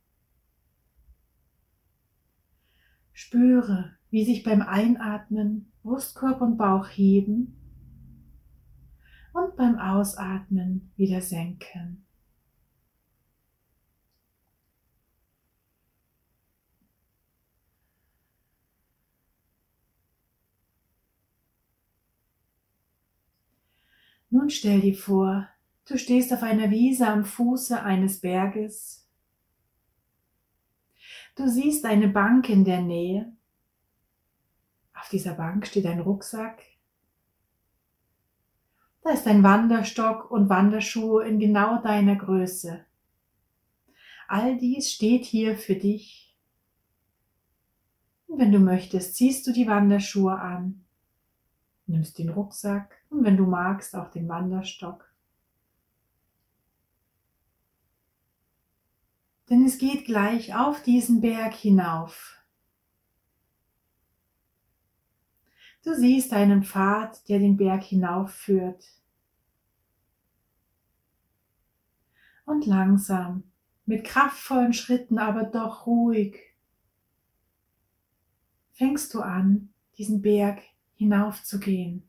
Spüre, 3.14 3.96
wie 4.10 4.26
sich 4.26 4.42
beim 4.42 4.64
Einatmen 4.64 5.72
Brustkorb 5.84 6.42
und 6.42 6.58
Bauch 6.58 6.88
heben 6.88 7.56
und 9.34 9.56
beim 9.56 9.78
Ausatmen 9.78 10.92
wieder 10.96 11.22
senken. 11.22 12.08
Nun 24.32 24.50
stell 24.52 24.82
dir 24.82 24.96
vor, 24.96 25.48
du 25.88 25.98
stehst 25.98 26.32
auf 26.32 26.44
einer 26.44 26.70
Wiese 26.70 27.08
am 27.08 27.26
Fuße 27.26 27.82
eines 27.82 28.22
Berges. 28.22 29.08
Du 31.36 31.48
siehst 31.48 31.86
eine 31.86 32.10
Bank 32.10 32.48
in 32.50 32.64
der 32.64 32.82
Nähe. 32.82 33.34
Auf 34.94 35.10
dieser 35.10 35.34
Bank 35.34 35.66
steht 35.66 35.86
ein 35.88 36.00
Rucksack. 36.00 36.62
Da 39.02 39.12
ist 39.12 39.26
ein 39.26 39.42
Wanderstock 39.42 40.30
und 40.30 40.50
Wanderschuhe 40.50 41.26
in 41.26 41.40
genau 41.40 41.82
deiner 41.82 42.16
Größe. 42.16 42.86
All 44.28 44.58
dies 44.58 44.92
steht 44.92 45.26
hier 45.26 45.58
für 45.58 45.76
dich. 45.76 46.38
Und 48.28 48.40
wenn 48.40 48.52
du 48.52 48.60
möchtest, 48.60 49.16
ziehst 49.16 49.48
du 49.48 49.54
die 49.54 49.66
Wanderschuhe 49.66 50.38
an 50.38 50.86
nimmst 51.90 52.18
den 52.18 52.30
Rucksack 52.30 52.96
und 53.10 53.24
wenn 53.24 53.38
du 53.38 53.46
magst 53.46 53.96
auch 53.96 54.10
den 54.10 54.30
Wanderstock. 54.30 55.12
Denn 59.50 59.66
es 59.66 59.80
geht 59.80 60.06
gleich 60.06 60.56
auf 60.56 60.84
diesen 60.84 61.22
Berg 61.22 61.54
hinauf. 61.56 62.38
Du 65.84 65.96
siehst 65.96 66.34
einen 66.34 66.64
Pfad, 66.64 67.28
der 67.30 67.40
den 67.40 67.58
Berg 67.58 67.84
hinaufführt. 67.84 68.86
Und 72.46 72.66
langsam, 72.66 73.44
mit 73.86 74.04
kraftvollen 74.04 74.74
Schritten, 74.74 75.18
aber 75.18 75.44
doch 75.44 75.88
ruhig, 75.88 76.38
fängst 78.74 79.14
du 79.14 79.22
an, 79.22 79.74
diesen 79.98 80.22
Berg 80.22 80.62
hinaufzugehen. 81.00 82.04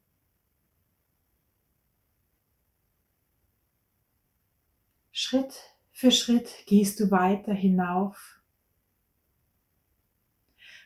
Schritt 5.12 5.54
für 5.92 6.10
Schritt 6.10 6.66
gehst 6.66 6.98
du 6.98 7.12
weiter 7.12 7.54
hinauf. 7.54 8.40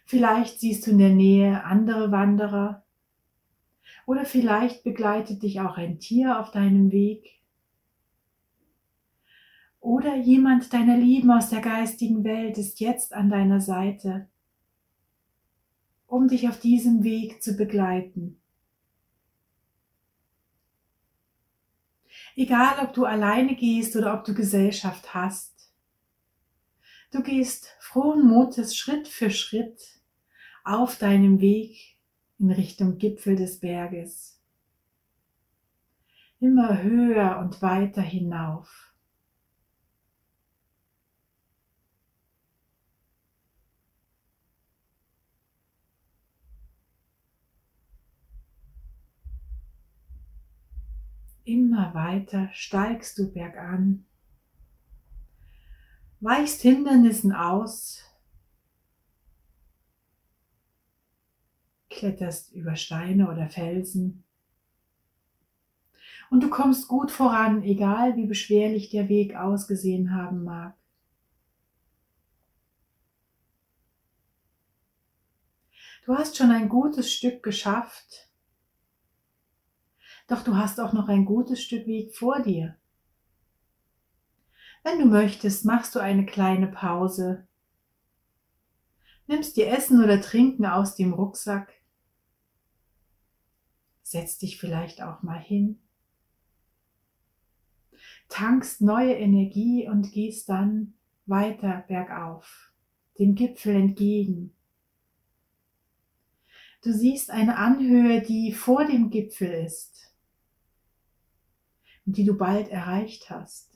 Vielleicht 0.04 0.60
siehst 0.60 0.86
du 0.86 0.90
in 0.90 0.98
der 0.98 1.14
Nähe 1.14 1.64
andere 1.64 2.12
Wanderer 2.12 2.84
oder 4.04 4.26
vielleicht 4.26 4.84
begleitet 4.84 5.42
dich 5.42 5.60
auch 5.60 5.78
ein 5.78 5.98
Tier 5.98 6.38
auf 6.38 6.50
deinem 6.50 6.92
Weg 6.92 7.40
oder 9.80 10.14
jemand 10.14 10.74
deiner 10.74 10.98
Lieben 10.98 11.30
aus 11.30 11.48
der 11.48 11.62
geistigen 11.62 12.22
Welt 12.22 12.58
ist 12.58 12.80
jetzt 12.80 13.14
an 13.14 13.30
deiner 13.30 13.62
Seite 13.62 14.28
um 16.14 16.28
dich 16.28 16.48
auf 16.48 16.60
diesem 16.60 17.02
Weg 17.02 17.42
zu 17.42 17.56
begleiten. 17.56 18.40
Egal, 22.36 22.78
ob 22.84 22.94
du 22.94 23.04
alleine 23.04 23.56
gehst 23.56 23.96
oder 23.96 24.14
ob 24.14 24.24
du 24.24 24.32
Gesellschaft 24.32 25.12
hast. 25.12 25.72
Du 27.10 27.20
gehst 27.20 27.76
frohen 27.80 28.28
Mutes 28.28 28.76
Schritt 28.76 29.08
für 29.08 29.30
Schritt 29.30 29.80
auf 30.62 30.98
deinem 30.98 31.40
Weg 31.40 31.96
in 32.38 32.52
Richtung 32.52 32.98
Gipfel 32.98 33.34
des 33.34 33.58
Berges. 33.58 34.40
Immer 36.38 36.80
höher 36.80 37.40
und 37.40 37.60
weiter 37.60 38.02
hinauf. 38.02 38.93
Immer 51.44 51.92
weiter 51.94 52.48
steigst 52.52 53.18
du 53.18 53.30
bergan. 53.30 54.06
weichst 56.20 56.62
Hindernissen 56.62 57.32
aus, 57.32 58.02
kletterst 61.90 62.52
über 62.52 62.76
Steine 62.76 63.30
oder 63.30 63.50
Felsen 63.50 64.24
und 66.30 66.42
du 66.42 66.48
kommst 66.48 66.88
gut 66.88 67.10
voran, 67.10 67.62
egal 67.62 68.16
wie 68.16 68.26
beschwerlich 68.26 68.88
der 68.88 69.10
Weg 69.10 69.36
ausgesehen 69.36 70.14
haben 70.14 70.44
mag. 70.44 70.74
Du 76.06 76.14
hast 76.14 76.36
schon 76.36 76.50
ein 76.50 76.68
gutes 76.68 77.12
Stück 77.12 77.42
geschafft, 77.42 78.23
doch 80.26 80.42
du 80.42 80.56
hast 80.56 80.80
auch 80.80 80.92
noch 80.92 81.08
ein 81.08 81.24
gutes 81.24 81.62
Stück 81.62 81.86
Weg 81.86 82.14
vor 82.14 82.40
dir. 82.40 82.76
Wenn 84.82 84.98
du 84.98 85.06
möchtest, 85.06 85.64
machst 85.64 85.94
du 85.94 86.00
eine 86.00 86.26
kleine 86.26 86.66
Pause, 86.66 87.46
nimmst 89.26 89.56
dir 89.56 89.68
Essen 89.68 90.02
oder 90.02 90.20
Trinken 90.20 90.66
aus 90.66 90.94
dem 90.94 91.12
Rucksack, 91.12 91.72
setzt 94.02 94.42
dich 94.42 94.58
vielleicht 94.58 95.02
auch 95.02 95.22
mal 95.22 95.40
hin, 95.40 95.80
tankst 98.28 98.82
neue 98.82 99.14
Energie 99.14 99.88
und 99.88 100.12
gehst 100.12 100.48
dann 100.48 100.94
weiter 101.26 101.84
bergauf, 101.88 102.72
dem 103.18 103.34
Gipfel 103.34 103.76
entgegen. 103.76 104.54
Du 106.82 106.92
siehst 106.92 107.30
eine 107.30 107.56
Anhöhe, 107.56 108.20
die 108.20 108.52
vor 108.52 108.84
dem 108.84 109.08
Gipfel 109.08 109.50
ist 109.50 110.13
die 112.04 112.24
du 112.24 112.36
bald 112.36 112.68
erreicht 112.68 113.30
hast. 113.30 113.74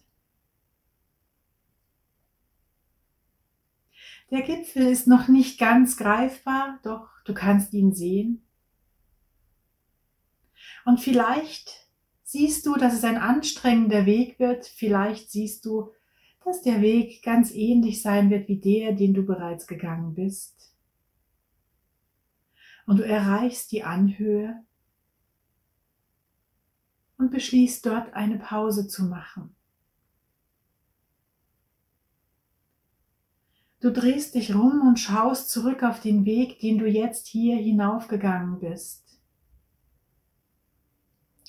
Der 4.31 4.43
Gipfel 4.43 4.87
ist 4.87 5.07
noch 5.07 5.29
nicht 5.29 5.59
ganz 5.59 5.97
greifbar, 5.97 6.79
doch 6.83 7.09
du 7.25 7.33
kannst 7.33 7.73
ihn 7.73 7.95
sehen. 7.95 8.43
Und 10.85 11.01
vielleicht 11.01 11.89
siehst 12.25 12.67
du, 12.67 12.75
dass 12.75 12.93
es 12.93 13.05
ein 13.05 13.17
anstrengender 13.17 14.05
Weg 14.05 14.39
wird, 14.39 14.67
vielleicht 14.67 15.31
siehst 15.31 15.65
du, 15.65 15.93
dass 16.45 16.63
der 16.63 16.83
Weg 16.83 17.23
ganz 17.23 17.53
ähnlich 17.53 18.03
sein 18.03 18.29
wird 18.31 18.49
wie 18.49 18.61
der, 18.61 18.93
den 18.93 19.15
du 19.15 19.23
bereits 19.23 19.67
gegangen 19.67 20.15
bist. 20.15 20.75
Und 22.87 22.99
du 22.99 23.05
erreichst 23.05 23.73
die 23.73 23.83
Anhöhe 23.83 24.63
und 27.19 27.31
beschließt 27.31 27.85
dort 27.85 28.15
eine 28.15 28.39
Pause 28.39 28.89
zu 28.89 29.05
machen. 29.05 29.55
Du 33.81 33.93
drehst 33.93 34.35
dich 34.35 34.55
rum 34.55 34.83
und 34.87 34.99
schaust 34.99 35.51
zurück 35.51 35.83
auf 35.83 36.01
den 36.01 36.25
Weg, 36.25 36.59
den 36.61 36.79
du 36.79 36.87
jetzt 36.87 37.29
hier 37.29 37.57
hinaufgegangen 37.57 38.59
bist. 38.59 39.21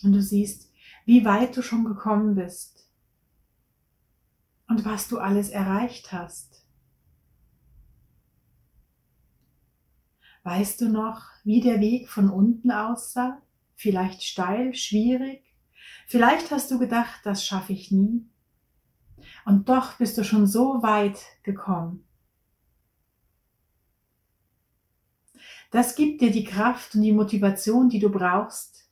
Und 0.03 0.13
du 0.13 0.21
siehst, 0.21 0.71
wie 1.05 1.25
weit 1.25 1.57
du 1.57 1.63
schon 1.63 1.85
gekommen 1.85 2.35
bist 2.35 2.87
und 4.67 4.85
was 4.85 5.07
du 5.07 5.17
alles 5.17 5.49
erreicht 5.49 6.11
hast. 6.11 6.63
Weißt 10.43 10.81
du 10.81 10.89
noch, 10.89 11.25
wie 11.43 11.61
der 11.61 11.79
Weg 11.79 12.09
von 12.09 12.29
unten 12.29 12.71
aussah? 12.71 13.41
Vielleicht 13.75 14.23
steil, 14.23 14.73
schwierig? 14.73 15.48
Vielleicht 16.09 16.49
hast 16.49 16.71
du 16.71 16.79
gedacht, 16.79 17.19
das 17.23 17.45
schaffe 17.45 17.71
ich 17.71 17.91
nie. 17.91 18.27
Und 19.45 19.69
doch 19.69 19.99
bist 19.99 20.17
du 20.17 20.23
schon 20.23 20.47
so 20.47 20.81
weit 20.81 21.19
gekommen. 21.43 22.03
Das 25.69 25.95
gibt 25.95 26.21
dir 26.21 26.31
die 26.31 26.45
Kraft 26.45 26.95
und 26.95 27.03
die 27.03 27.11
Motivation, 27.11 27.89
die 27.89 27.99
du 27.99 28.09
brauchst 28.09 28.89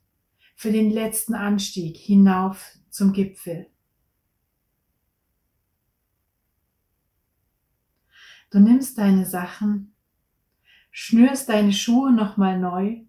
für 0.55 0.71
den 0.71 0.91
letzten 0.91 1.33
Anstieg 1.33 1.97
hinauf 1.97 2.77
zum 2.91 3.13
Gipfel. 3.13 3.67
Du 8.51 8.59
nimmst 8.59 8.99
deine 8.99 9.25
Sachen, 9.25 9.95
schnürst 10.91 11.49
deine 11.49 11.73
Schuhe 11.73 12.11
nochmal 12.11 12.59
neu 12.59 13.06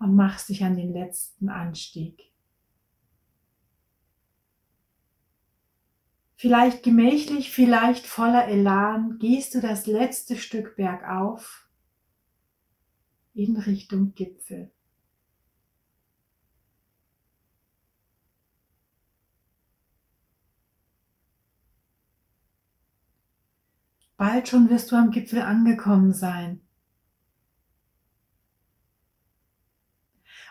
und 0.00 0.14
machst 0.14 0.48
dich 0.48 0.64
an 0.64 0.76
den 0.76 0.92
letzten 0.92 1.48
Anstieg. 1.48 2.32
Vielleicht 6.36 6.82
gemächlich, 6.82 7.50
vielleicht 7.50 8.06
voller 8.06 8.48
Elan 8.48 9.18
gehst 9.18 9.54
du 9.54 9.60
das 9.60 9.86
letzte 9.86 10.36
Stück 10.36 10.76
bergauf 10.76 11.68
in 13.34 13.56
Richtung 13.56 14.14
Gipfel. 14.14 14.70
Bald 24.16 24.48
schon 24.48 24.70
wirst 24.70 24.92
du 24.92 24.96
am 24.96 25.10
Gipfel 25.10 25.42
angekommen 25.42 26.12
sein. 26.12 26.63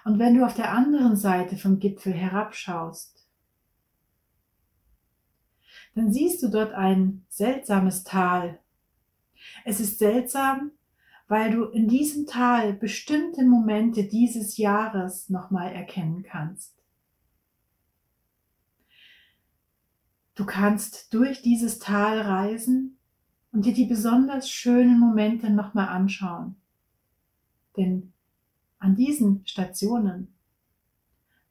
Und 0.04 0.20
wenn 0.20 0.36
du 0.36 0.46
auf 0.46 0.54
der 0.54 0.72
anderen 0.72 1.16
Seite 1.16 1.56
vom 1.58 1.80
Gipfel 1.80 2.14
herabschaust, 2.14 3.26
dann 5.96 6.12
siehst 6.12 6.42
du 6.44 6.50
dort 6.50 6.74
ein 6.74 7.26
seltsames 7.30 8.04
Tal. 8.04 8.60
Es 9.64 9.80
ist 9.80 10.00
seltsam, 10.00 10.72
weil 11.28 11.52
du 11.52 11.66
in 11.66 11.88
diesem 11.88 12.28
Tal 12.28 12.74
bestimmte 12.74 13.46
Momente 13.46 14.04
dieses 14.04 14.58
Jahres 14.58 15.30
nochmal 15.30 15.72
erkennen 15.72 16.24
kannst. 16.24 16.74
Du 20.36 20.46
kannst 20.46 21.14
durch 21.14 21.42
dieses 21.42 21.80
Tal 21.80 22.20
reisen 22.20 22.98
und 23.52 23.66
dir 23.66 23.74
die 23.74 23.86
besonders 23.86 24.50
schönen 24.50 25.00
Momente 25.00 25.52
nochmal 25.52 25.90
anschauen. 25.90 26.56
Denn 27.78 28.13
an 28.84 28.96
diesen 28.96 29.48
Stationen 29.48 30.36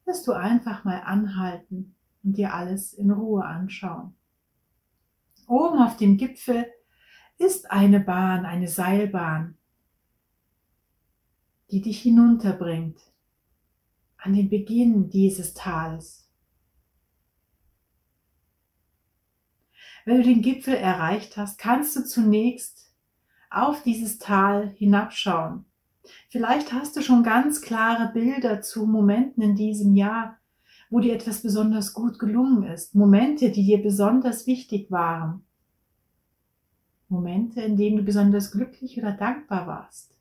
wirst 0.05 0.29
du 0.29 0.33
einfach 0.33 0.85
mal 0.85 1.01
anhalten 1.01 1.97
und 2.23 2.37
dir 2.37 2.53
alles 2.53 2.93
in 2.93 3.11
Ruhe 3.11 3.43
anschauen. 3.43 4.15
Oben 5.47 5.79
auf 5.79 5.97
dem 5.97 6.19
Gipfel 6.19 6.67
ist 7.39 7.71
eine 7.71 8.01
Bahn, 8.01 8.45
eine 8.45 8.69
Seilbahn, 8.69 9.57
die 11.71 11.81
dich 11.81 12.03
hinunterbringt 12.03 13.01
an 14.19 14.35
den 14.35 14.51
Beginn 14.51 15.09
dieses 15.09 15.55
Tals. 15.55 16.29
Wenn 20.05 20.19
du 20.19 20.23
den 20.25 20.43
Gipfel 20.43 20.75
erreicht 20.75 21.39
hast, 21.39 21.57
kannst 21.57 21.97
du 21.97 22.05
zunächst 22.05 22.93
auf 23.49 23.83
dieses 23.83 24.19
Tal 24.19 24.75
hinabschauen. 24.75 25.65
Vielleicht 26.29 26.73
hast 26.73 26.97
du 26.97 27.03
schon 27.03 27.23
ganz 27.23 27.61
klare 27.61 28.13
Bilder 28.13 28.61
zu 28.61 28.87
Momenten 28.87 29.43
in 29.43 29.55
diesem 29.55 29.95
Jahr, 29.95 30.39
wo 30.91 31.01
dir 31.01 31.15
etwas 31.15 31.43
besonders 31.43 31.95
gut 31.95 32.19
gelungen 32.19 32.65
ist, 32.65 32.95
Momente, 32.95 33.51
die 33.51 33.65
dir 33.65 33.83
besonders 33.83 34.47
wichtig 34.47 34.91
waren, 34.91 35.45
Momente, 37.09 37.61
in 37.61 37.77
denen 37.77 37.99
du 37.99 38.03
besonders 38.03 38.51
glücklich 38.51 38.99
oder 38.99 39.13
dankbar 39.13 39.67
warst. 39.67 40.17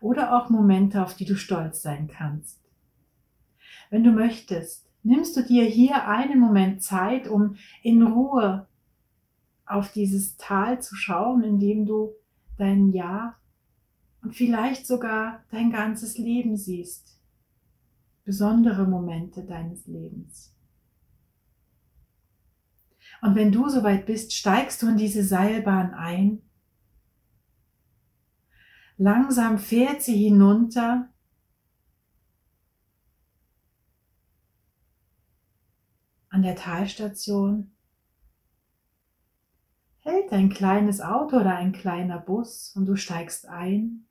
Oder 0.00 0.36
auch 0.36 0.48
Momente, 0.48 1.02
auf 1.02 1.14
die 1.14 1.24
du 1.24 1.36
stolz 1.36 1.82
sein 1.82 2.08
kannst. 2.08 2.60
Wenn 3.90 4.04
du 4.04 4.10
möchtest, 4.10 4.88
nimmst 5.02 5.36
du 5.36 5.42
dir 5.42 5.64
hier 5.64 6.08
einen 6.08 6.40
Moment 6.40 6.82
Zeit, 6.82 7.28
um 7.28 7.56
in 7.82 8.02
Ruhe 8.02 8.66
auf 9.66 9.92
dieses 9.92 10.36
Tal 10.36 10.80
zu 10.80 10.96
schauen, 10.96 11.44
in 11.44 11.60
dem 11.60 11.86
du 11.86 12.12
dein 12.56 12.92
Jahr 12.92 13.40
und 14.22 14.34
vielleicht 14.34 14.86
sogar 14.86 15.44
dein 15.50 15.70
ganzes 15.70 16.18
Leben 16.18 16.56
siehst 16.56 17.12
besondere 18.24 18.86
Momente 18.86 19.44
deines 19.44 19.86
Lebens. 19.86 20.54
Und 23.20 23.34
wenn 23.36 23.52
du 23.52 23.68
soweit 23.68 24.06
bist, 24.06 24.32
steigst 24.34 24.82
du 24.82 24.88
in 24.88 24.96
diese 24.96 25.24
Seilbahn 25.24 25.94
ein. 25.94 26.42
Langsam 28.96 29.58
fährt 29.58 30.02
sie 30.02 30.16
hinunter. 30.16 31.08
An 36.28 36.42
der 36.42 36.56
Talstation 36.56 37.72
hält 40.02 40.32
ein 40.32 40.50
kleines 40.50 41.00
Auto 41.00 41.36
oder 41.36 41.56
ein 41.56 41.72
kleiner 41.72 42.18
Bus 42.18 42.72
und 42.76 42.86
du 42.86 42.96
steigst 42.96 43.48
ein. 43.48 44.06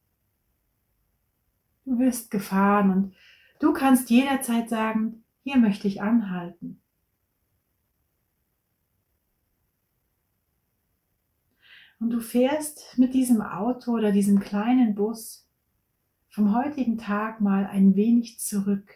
Du 1.85 1.99
wirst 1.99 2.31
gefahren 2.31 2.91
und 2.91 3.15
du 3.59 3.73
kannst 3.73 4.09
jederzeit 4.09 4.69
sagen, 4.69 5.23
hier 5.43 5.57
möchte 5.57 5.87
ich 5.87 6.01
anhalten. 6.01 6.81
Und 11.99 12.09
du 12.09 12.19
fährst 12.19 12.97
mit 12.97 13.13
diesem 13.13 13.41
Auto 13.41 13.91
oder 13.91 14.11
diesem 14.11 14.39
kleinen 14.39 14.95
Bus 14.95 15.47
vom 16.29 16.55
heutigen 16.55 16.97
Tag 16.97 17.41
mal 17.41 17.67
ein 17.67 17.95
wenig 17.95 18.39
zurück. 18.39 18.95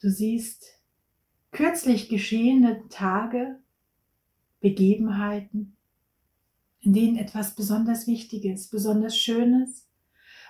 Du 0.00 0.10
siehst 0.10 0.81
kürzlich 1.52 2.08
geschehene 2.08 2.88
Tage, 2.88 3.58
Begebenheiten, 4.60 5.76
in 6.80 6.92
denen 6.92 7.16
etwas 7.16 7.54
besonders 7.54 8.06
Wichtiges, 8.06 8.68
besonders 8.68 9.16
Schönes, 9.16 9.88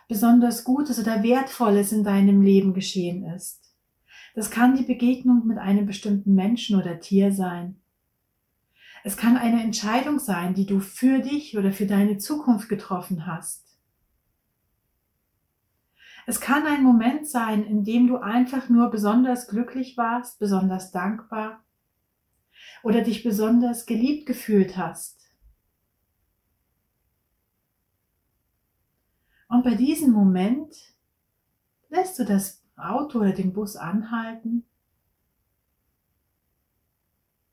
besonders 0.08 0.64
Gutes 0.64 0.98
oder 0.98 1.22
Wertvolles 1.22 1.92
in 1.92 2.04
deinem 2.04 2.40
Leben 2.40 2.72
geschehen 2.72 3.24
ist. 3.24 3.74
Das 4.34 4.50
kann 4.50 4.76
die 4.76 4.84
Begegnung 4.84 5.46
mit 5.46 5.58
einem 5.58 5.86
bestimmten 5.86 6.34
Menschen 6.34 6.80
oder 6.80 7.00
Tier 7.00 7.32
sein. 7.32 7.76
Es 9.04 9.16
kann 9.16 9.36
eine 9.36 9.62
Entscheidung 9.62 10.18
sein, 10.18 10.54
die 10.54 10.64
du 10.64 10.80
für 10.80 11.18
dich 11.18 11.58
oder 11.58 11.72
für 11.72 11.86
deine 11.86 12.18
Zukunft 12.18 12.68
getroffen 12.68 13.26
hast. 13.26 13.71
Es 16.26 16.40
kann 16.40 16.66
ein 16.66 16.82
Moment 16.82 17.26
sein, 17.26 17.64
in 17.64 17.84
dem 17.84 18.06
du 18.06 18.18
einfach 18.18 18.68
nur 18.68 18.90
besonders 18.90 19.48
glücklich 19.48 19.96
warst, 19.96 20.38
besonders 20.38 20.92
dankbar 20.92 21.64
oder 22.82 23.02
dich 23.02 23.24
besonders 23.24 23.86
geliebt 23.86 24.26
gefühlt 24.26 24.76
hast. 24.76 25.20
Und 29.48 29.64
bei 29.64 29.74
diesem 29.74 30.12
Moment 30.12 30.74
lässt 31.90 32.18
du 32.18 32.24
das 32.24 32.64
Auto 32.76 33.18
oder 33.18 33.32
den 33.32 33.52
Bus 33.52 33.76
anhalten, 33.76 34.64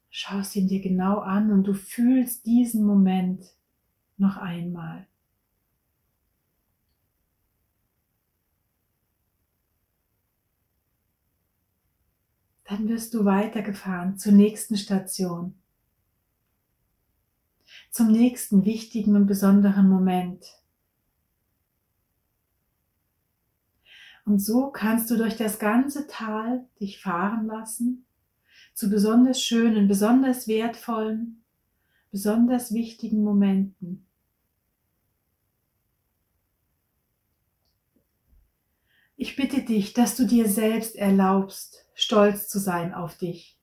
schaust 0.10 0.56
ihn 0.56 0.68
dir 0.68 0.82
genau 0.82 1.20
an 1.20 1.52
und 1.52 1.66
du 1.66 1.74
fühlst 1.74 2.46
diesen 2.46 2.86
Moment 2.86 3.44
noch 4.18 4.38
einmal. 4.38 5.09
Dann 12.70 12.88
wirst 12.88 13.16
du 13.16 13.26
weitergefahren 13.26 14.20
zur 14.20 14.32
nächsten 14.32 14.78
Station, 14.78 15.56
zum 17.90 18.12
nächsten 18.12 18.64
wichtigen 18.64 19.16
und 19.16 19.26
besonderen 19.26 19.90
Moment. 19.90 20.46
Und 24.24 24.38
so 24.38 24.70
kannst 24.70 25.10
du 25.10 25.18
durch 25.18 25.36
das 25.36 25.58
ganze 25.58 26.06
Tal 26.06 26.68
dich 26.80 27.02
fahren 27.02 27.48
lassen 27.48 28.06
zu 28.76 28.92
besonders 28.92 29.42
schönen, 29.42 29.88
besonders 29.88 30.48
wertvollen, 30.48 31.44
besonders 32.12 32.72
wichtigen 32.72 33.24
Momenten. 33.24 34.09
Ich 39.22 39.36
bitte 39.36 39.62
dich, 39.64 39.92
dass 39.92 40.16
du 40.16 40.26
dir 40.26 40.48
selbst 40.48 40.96
erlaubst, 40.96 41.86
stolz 41.94 42.48
zu 42.48 42.58
sein 42.58 42.94
auf 42.94 43.18
dich. 43.18 43.60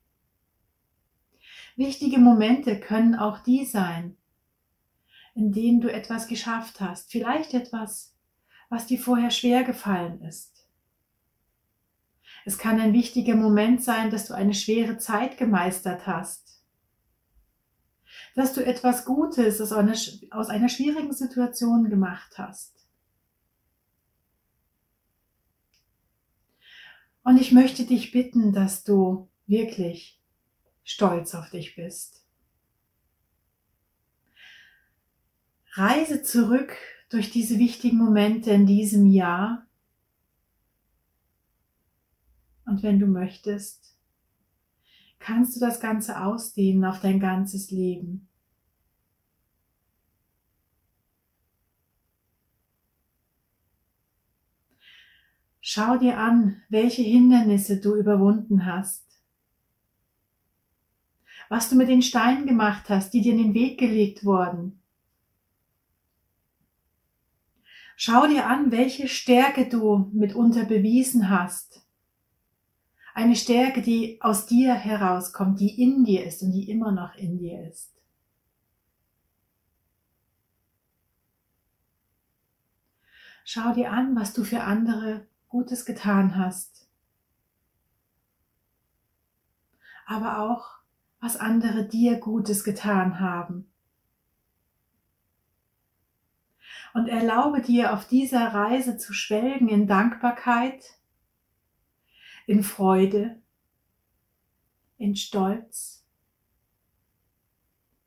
Wichtige 1.76 2.18
Momente 2.18 2.78
können 2.78 3.14
auch 3.14 3.38
die 3.38 3.64
sein, 3.64 4.18
in 5.34 5.52
denen 5.52 5.80
du 5.80 5.90
etwas 5.90 6.28
geschafft 6.28 6.82
hast, 6.82 7.11
vielleicht 7.11 7.54
etwas, 7.54 8.14
was 8.68 8.84
dir 8.84 8.98
vorher 8.98 9.30
schwer 9.30 9.64
gefallen 9.64 10.20
ist. 10.20 10.68
Es 12.44 12.59
kann 12.59 12.78
ein 12.78 12.92
wichtiger 12.92 13.34
Moment 13.34 13.82
sein, 13.82 14.11
dass 14.11 14.26
du 14.26 14.34
eine 14.34 14.52
schwere 14.52 14.98
Zeit 14.98 15.38
gemeistert 15.38 16.07
hast. 16.07 16.62
Dass 18.34 18.52
du 18.52 18.62
etwas 18.62 19.07
Gutes 19.07 19.62
aus 19.62 19.72
einer, 19.72 19.96
aus 20.32 20.50
einer 20.50 20.68
schwierigen 20.68 21.14
Situation 21.14 21.88
gemacht 21.88 22.36
hast. 22.36 22.86
Und 27.27 27.41
ich 27.41 27.51
möchte 27.51 27.85
dich 27.85 28.12
bitten, 28.12 28.53
dass 28.53 28.85
du 28.85 29.29
wirklich 29.49 30.22
stolz 30.85 31.35
auf 31.35 31.51
dich 31.51 31.74
bist. 31.74 32.24
Reise 35.72 36.22
zurück 36.22 36.77
durch 37.09 37.33
diese 37.33 37.59
wichtigen 37.59 37.97
Momente 37.97 38.53
in 38.53 38.64
diesem 38.64 39.07
Jahr 39.07 39.66
und 42.64 42.85
wenn 42.85 43.01
du 43.01 43.09
möchtest, 43.09 43.99
kannst 45.18 45.57
du 45.57 45.61
das 45.61 45.81
Ganze 45.81 46.22
ausdehnen 46.22 46.85
auf 46.85 47.01
dein 47.01 47.18
ganzes 47.18 47.72
Leben. 47.72 48.29
Schau 55.69 55.97
dir 55.99 56.19
an, 56.19 56.62
welche 56.69 57.03
Hindernisse 57.03 57.81
du 57.81 57.97
überwunden 57.97 58.67
hast. 58.67 59.05
Was 61.49 61.69
du 61.69 61.75
mit 61.75 61.89
den 61.89 62.03
Steinen 62.03 62.47
gemacht 62.47 62.89
hast, 62.89 63.12
die 63.12 63.21
dir 63.21 63.33
in 63.33 63.39
den 63.39 63.55
Weg 63.55 63.79
gelegt 63.79 64.25
wurden. 64.25 64.81
Schau 67.97 68.27
dir 68.29 68.47
an, 68.47 68.71
welche 68.71 69.09
Stärke 69.09 69.69
du 69.69 70.11
mitunter 70.12 70.64
bewiesen 70.64 71.31
hast 71.31 71.87
eine 73.17 73.35
Stärke, 73.35 73.81
die 73.81 74.21
aus 74.21 74.45
dir 74.45 74.75
herauskommt, 74.75 75.59
die 75.59 75.83
in 75.83 76.05
dir 76.05 76.27
ist 76.27 76.43
und 76.43 76.53
die 76.53 76.69
immer 76.69 76.93
noch 76.93 77.14
in 77.14 77.39
dir 77.39 77.67
ist. 77.67 77.91
Schau 83.47 83.73
dir 83.73 83.91
an, 83.91 84.14
was 84.14 84.35
du 84.35 84.45
für 84.45 84.64
andere 84.64 85.27
Gutes 85.57 85.86
getan 85.86 86.36
hast. 86.36 86.86
Aber 90.04 90.40
auch, 90.40 90.80
was 91.18 91.38
andere 91.38 91.88
dir 91.88 92.20
Gutes 92.20 92.62
getan 92.62 93.20
haben. 93.20 93.66
Und 96.92 97.09
erlaube 97.09 97.62
dir 97.62 97.94
auf 97.94 98.07
dieser 98.07 98.52
Reise 98.52 98.98
zu 98.98 99.14
schwelgen 99.14 99.68
in 99.70 99.86
Dankbarkeit 99.86 100.98
in 102.46 102.62
Freude, 102.62 103.40
in 104.98 105.16
Stolz, 105.16 106.04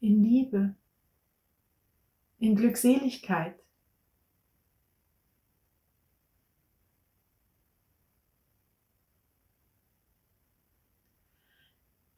in 0.01 0.23
Liebe, 0.23 0.75
in 2.37 2.55
Glückseligkeit. 2.55 3.58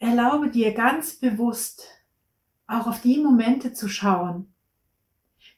Erlaube 0.01 0.49
dir 0.49 0.73
ganz 0.73 1.13
bewusst 1.13 1.83
auch 2.65 2.87
auf 2.87 3.01
die 3.01 3.19
Momente 3.19 3.71
zu 3.71 3.87
schauen, 3.87 4.51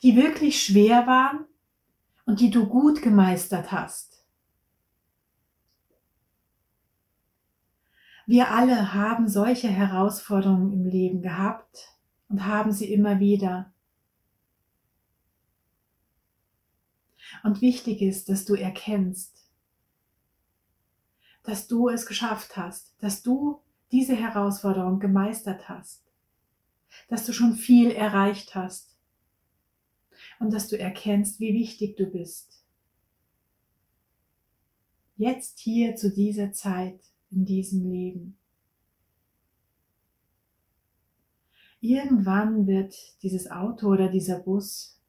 die 0.02 0.18
wirklich 0.18 0.62
schwer 0.62 1.08
waren 1.08 1.46
und 2.26 2.42
die 2.42 2.50
du 2.50 2.68
gut 2.68 3.02
gemeistert 3.02 3.72
hast. 3.72 4.26
Wir 8.26 8.52
alle 8.52 8.94
haben 8.94 9.30
solche 9.30 9.70
Herausforderungen 9.70 10.74
im 10.74 10.86
Leben 10.88 11.22
gehabt 11.22 11.98
und 12.28 12.46
haben 12.46 12.74
sie 12.74 12.92
immer 12.92 13.22
wieder. 13.22 13.74
Und 17.44 17.62
wichtig 17.62 18.02
ist, 18.02 18.28
dass 18.28 18.44
du 18.44 18.56
erkennst, 18.56 19.50
dass 21.44 21.70
du 21.70 21.88
es 21.88 22.06
geschafft 22.06 22.58
hast, 22.58 22.94
dass 23.02 23.24
du 23.24 23.64
diese 23.94 24.16
Herausforderung 24.16 25.00
gemeistert 25.00 25.70
hast, 25.70 26.04
dass 27.10 27.28
du 27.28 27.32
schon 27.32 27.54
viel 27.54 27.92
erreicht 27.92 28.56
hast 28.56 28.98
und 30.40 30.52
dass 30.52 30.68
du 30.68 30.80
erkennst, 30.80 31.40
wie 31.40 31.54
wichtig 31.54 31.96
du 31.96 32.08
bist. 32.08 32.66
Jetzt 35.16 35.60
hier 35.60 35.96
zu 35.96 36.12
dieser 36.12 36.52
Zeit 36.54 37.00
in 37.30 37.46
diesem 37.46 37.90
Leben. 37.92 38.38
Irgendwann 41.80 42.66
wird 42.66 42.96
dieses 43.22 43.52
Auto 43.52 43.90
oder 43.90 44.10
dieser 44.10 44.40
Bus 44.40 45.00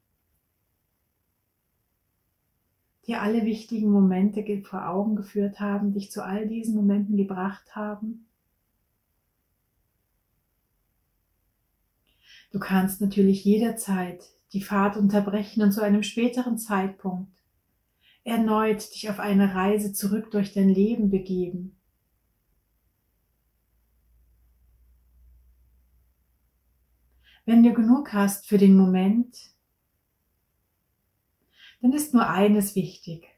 dir 3.07 3.23
alle 3.23 3.47
wichtigen 3.47 3.91
Momente 3.91 4.45
vor 4.63 4.89
Augen 4.89 5.17
geführt 5.17 5.59
haben, 5.59 5.95
dich 5.95 6.11
zu 6.11 6.23
all 6.23 6.47
diesen 6.47 6.75
Momenten 6.75 7.17
gebracht 7.17 7.75
haben. 7.75 8.27
Du 12.55 12.61
kannst 12.61 13.01
natürlich 13.01 13.45
jederzeit 13.45 14.23
die 14.53 14.63
Fahrt 14.63 14.97
unterbrechen 14.97 15.63
und 15.63 15.73
zu 15.73 15.83
einem 15.83 16.05
späteren 16.05 16.57
Zeitpunkt 16.57 17.37
erneut 18.23 18.95
dich 18.95 19.11
auf 19.11 19.19
eine 19.19 19.55
Reise 19.55 19.93
zurück 19.93 20.31
durch 20.31 20.55
dein 20.55 20.69
Leben 20.69 21.11
begeben. 21.11 21.77
wenn 27.47 27.63
du 27.63 27.75
genug 27.75 28.13
hast 28.13 28.47
für 28.47 28.59
den 28.59 28.77
Moment, 28.77 29.37
dann 31.81 31.93
ist 31.93 32.15
nur 32.15 32.29
eines 32.29 32.75
wichtig. 32.75 33.29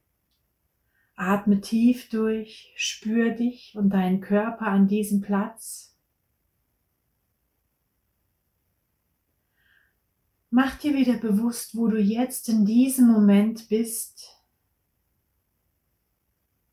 Atme 1.16 1.60
tief 1.60 2.08
durch, 2.10 2.72
spür 2.76 3.30
dich 3.30 3.74
und 3.76 3.90
deinen 3.90 4.20
Körper 4.20 4.66
an 4.66 4.86
diesem 4.86 5.22
Platz. 5.22 5.95
Mach 10.58 10.78
dir 10.78 10.94
wieder 10.94 11.18
bewusst, 11.18 11.76
wo 11.76 11.86
du 11.86 12.00
jetzt 12.00 12.48
in 12.48 12.64
diesem 12.64 13.08
Moment 13.08 13.68
bist. 13.68 14.42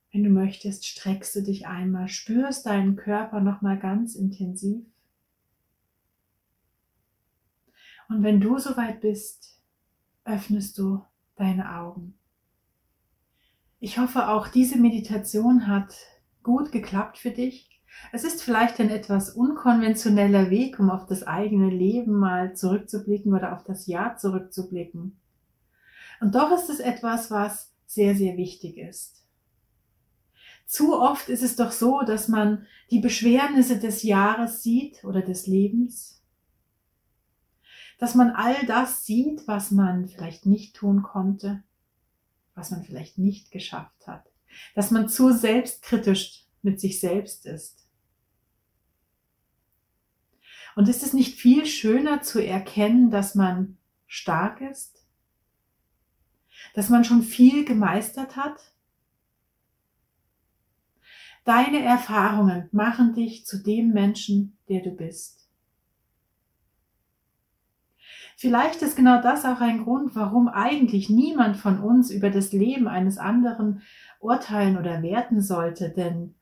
Wenn 0.09 0.23
du 0.23 0.29
möchtest, 0.29 0.85
streckst 0.87 1.35
du 1.35 1.43
dich 1.43 1.67
einmal, 1.67 2.07
spürst 2.07 2.65
deinen 2.65 2.95
Körper 2.95 3.41
nochmal 3.41 3.77
ganz 3.77 4.15
intensiv. 4.15 4.85
Und 8.07 8.23
wenn 8.23 8.39
du 8.39 8.57
soweit 8.57 9.01
bist, 9.01 9.59
öffnest 10.23 10.77
du 10.77 11.03
deine 11.35 11.75
Augen. 11.75 12.17
Ich 13.81 13.97
hoffe, 13.97 14.29
auch 14.29 14.47
diese 14.47 14.77
Meditation 14.77 15.67
hat 15.67 15.93
gut 16.41 16.71
geklappt 16.71 17.17
für 17.17 17.31
dich. 17.31 17.72
Es 18.11 18.23
ist 18.23 18.43
vielleicht 18.43 18.79
ein 18.79 18.89
etwas 18.89 19.29
unkonventioneller 19.31 20.49
Weg, 20.49 20.79
um 20.79 20.89
auf 20.89 21.05
das 21.05 21.23
eigene 21.23 21.69
Leben 21.69 22.13
mal 22.13 22.55
zurückzublicken 22.55 23.33
oder 23.33 23.53
auf 23.53 23.63
das 23.63 23.87
Jahr 23.87 24.17
zurückzublicken. 24.17 25.17
Und 26.21 26.35
doch 26.35 26.51
ist 26.51 26.69
es 26.69 26.79
etwas, 26.79 27.31
was 27.31 27.71
sehr, 27.85 28.15
sehr 28.15 28.37
wichtig 28.37 28.77
ist. 28.77 29.23
Zu 30.65 30.99
oft 30.99 31.29
ist 31.29 31.43
es 31.43 31.55
doch 31.55 31.71
so, 31.71 32.01
dass 32.01 32.27
man 32.27 32.65
die 32.89 32.99
Beschwernisse 32.99 33.79
des 33.79 34.03
Jahres 34.03 34.63
sieht 34.63 35.03
oder 35.03 35.21
des 35.21 35.47
Lebens 35.47 36.13
dass 38.03 38.15
man 38.15 38.31
all 38.31 38.65
das 38.65 39.05
sieht, 39.05 39.47
was 39.47 39.71
man 39.71 40.09
vielleicht 40.09 40.45
nicht 40.45 40.75
tun 40.75 41.03
konnte, 41.03 41.63
was 42.53 42.69
man 42.69 42.83
vielleicht 42.83 43.17
nicht 43.17 43.49
geschafft 43.49 44.07
hat, 44.07 44.29
dass 44.75 44.91
man 44.91 45.07
zu 45.07 45.31
selbstkritisch 45.31 46.45
mit 46.61 46.81
sich 46.81 46.99
selbst 46.99 47.45
ist. 47.45 47.82
Und 50.75 50.89
ist 50.89 51.03
es 51.03 51.13
nicht 51.13 51.37
viel 51.37 51.65
schöner 51.65 52.21
zu 52.21 52.39
erkennen, 52.43 53.11
dass 53.11 53.35
man 53.35 53.77
stark 54.07 54.61
ist, 54.61 55.05
dass 56.73 56.89
man 56.89 57.03
schon 57.03 57.21
viel 57.21 57.65
gemeistert 57.65 58.35
hat? 58.35 58.73
Deine 61.45 61.83
Erfahrungen 61.83 62.69
machen 62.71 63.13
dich 63.13 63.45
zu 63.45 63.61
dem 63.61 63.89
Menschen, 63.89 64.57
der 64.69 64.81
du 64.81 64.91
bist. 64.91 65.43
Vielleicht 68.37 68.81
ist 68.81 68.95
genau 68.95 69.21
das 69.21 69.45
auch 69.45 69.61
ein 69.61 69.83
Grund, 69.83 70.15
warum 70.15 70.47
eigentlich 70.47 71.09
niemand 71.09 71.57
von 71.57 71.79
uns 71.79 72.09
über 72.11 72.29
das 72.29 72.51
Leben 72.51 72.87
eines 72.87 73.17
anderen 73.17 73.81
urteilen 74.19 74.77
oder 74.77 75.01
werten 75.01 75.41
sollte, 75.41 75.89
denn 75.89 76.35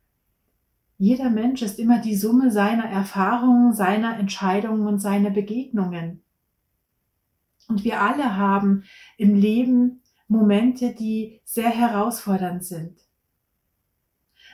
jeder 1.01 1.31
Mensch 1.31 1.63
ist 1.63 1.79
immer 1.79 1.97
die 1.97 2.15
Summe 2.15 2.51
seiner 2.51 2.85
Erfahrungen, 2.85 3.73
seiner 3.73 4.19
Entscheidungen 4.19 4.85
und 4.85 4.99
seiner 4.99 5.31
Begegnungen. 5.31 6.23
Und 7.67 7.83
wir 7.83 8.01
alle 8.01 8.37
haben 8.37 8.83
im 9.17 9.33
Leben 9.33 10.03
Momente, 10.27 10.93
die 10.93 11.41
sehr 11.43 11.71
herausfordernd 11.71 12.63
sind. 12.63 12.99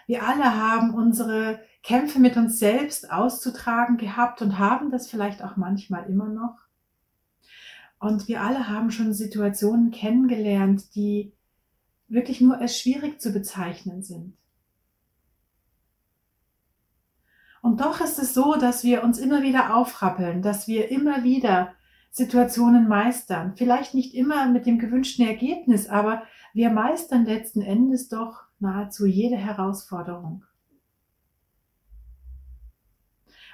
Wir 0.05 0.25
alle 0.25 0.55
haben 0.55 0.93
unsere 0.93 1.59
Kämpfe 1.83 2.17
mit 2.17 2.37
uns 2.37 2.59
selbst 2.59 3.11
auszutragen 3.11 3.97
gehabt 3.97 4.41
und 4.41 4.57
haben 4.57 4.89
das 4.89 5.09
vielleicht 5.09 5.43
auch 5.43 5.57
manchmal 5.57 6.09
immer 6.09 6.29
noch. 6.29 6.55
Und 7.99 8.29
wir 8.29 8.41
alle 8.41 8.69
haben 8.69 8.91
schon 8.91 9.11
Situationen 9.11 9.91
kennengelernt, 9.91 10.95
die 10.95 11.33
wirklich 12.07 12.39
nur 12.39 12.57
als 12.57 12.79
schwierig 12.79 13.19
zu 13.19 13.33
bezeichnen 13.33 14.01
sind. 14.01 14.37
Und 17.68 17.82
doch 17.82 17.99
ist 17.99 18.18
es 18.18 18.34
so, 18.34 18.55
dass 18.55 18.86
wir 18.86 19.03
uns 19.03 19.20
immer 19.20 19.41
wieder 19.41 19.76
aufrappeln, 19.76 20.41
dass 20.41 20.70
wir 20.70 20.89
immer 20.89 21.26
wieder 21.26 21.74
Situationen 22.11 22.88
meistern. 22.88 23.57
Vielleicht 23.57 23.93
nicht 23.93 24.15
immer 24.15 24.47
mit 24.47 24.65
dem 24.65 24.80
gewünschten 24.80 25.28
Ergebnis, 25.28 25.89
aber 25.89 26.24
wir 26.53 26.70
meistern 26.70 27.26
letzten 27.26 27.61
Endes 27.61 28.07
doch 28.07 28.43
nahezu 28.59 29.05
jede 29.05 29.36
Herausforderung. 29.36 30.45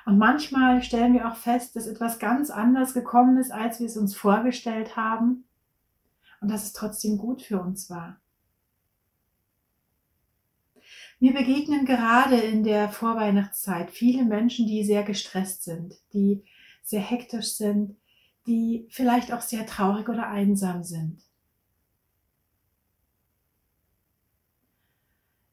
Und 0.05 0.19
manchmal 0.19 0.83
stellen 0.83 1.15
wir 1.15 1.27
auch 1.27 1.35
fest, 1.35 1.75
dass 1.75 1.87
etwas 1.87 2.19
ganz 2.19 2.51
anders 2.51 2.93
gekommen 2.93 3.37
ist, 3.37 3.51
als 3.51 3.79
wir 3.79 3.87
es 3.87 3.97
uns 3.97 4.15
vorgestellt 4.15 4.95
haben 4.95 5.45
und 6.39 6.51
dass 6.51 6.65
es 6.65 6.73
trotzdem 6.73 7.17
gut 7.17 7.41
für 7.41 7.59
uns 7.59 7.89
war. 7.89 8.21
Mir 11.23 11.31
begegnen 11.31 11.85
gerade 11.85 12.35
in 12.35 12.65
der 12.65 12.89
Vorweihnachtszeit 12.89 13.91
viele 13.91 14.25
Menschen, 14.25 14.67
die 14.67 14.83
sehr 14.83 15.03
gestresst 15.03 15.63
sind, 15.63 15.95
die 16.11 16.43
sehr 16.81 16.99
hektisch 16.99 17.53
sind, 17.53 17.95
die 18.45 18.87
vielleicht 18.89 19.31
auch 19.31 19.39
sehr 19.39 19.65
traurig 19.65 20.09
oder 20.09 20.27
einsam 20.27 20.83
sind. 20.83 21.21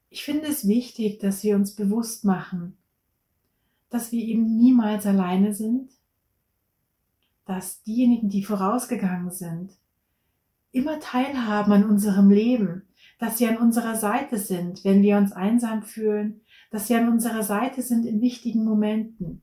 Ich 0.09 0.25
finde 0.25 0.49
es 0.49 0.66
wichtig, 0.66 1.21
dass 1.21 1.45
wir 1.45 1.55
uns 1.55 1.77
bewusst 1.77 2.25
machen, 2.25 2.77
dass 3.91 4.11
wir 4.11 4.25
eben 4.25 4.57
niemals 4.57 5.07
alleine 5.07 5.55
sind, 5.55 5.93
dass 7.45 7.81
diejenigen, 7.85 8.29
die 8.29 8.43
vorausgegangen 8.43 9.31
sind, 9.31 9.79
immer 10.73 10.99
teilhaben 10.99 11.73
an 11.73 11.89
unserem 11.89 12.29
Leben, 12.29 12.89
dass 13.21 13.37
sie 13.37 13.47
an 13.47 13.59
unserer 13.59 13.95
Seite 13.95 14.39
sind, 14.39 14.83
wenn 14.83 15.03
wir 15.03 15.18
uns 15.18 15.33
einsam 15.33 15.83
fühlen, 15.83 16.41
dass 16.71 16.89
sie 16.89 16.95
an 16.95 17.09
unserer 17.09 17.43
Seite 17.43 17.83
sind 17.83 18.07
in 18.07 18.23
wichtigen 18.23 18.64
Momenten 18.64 19.43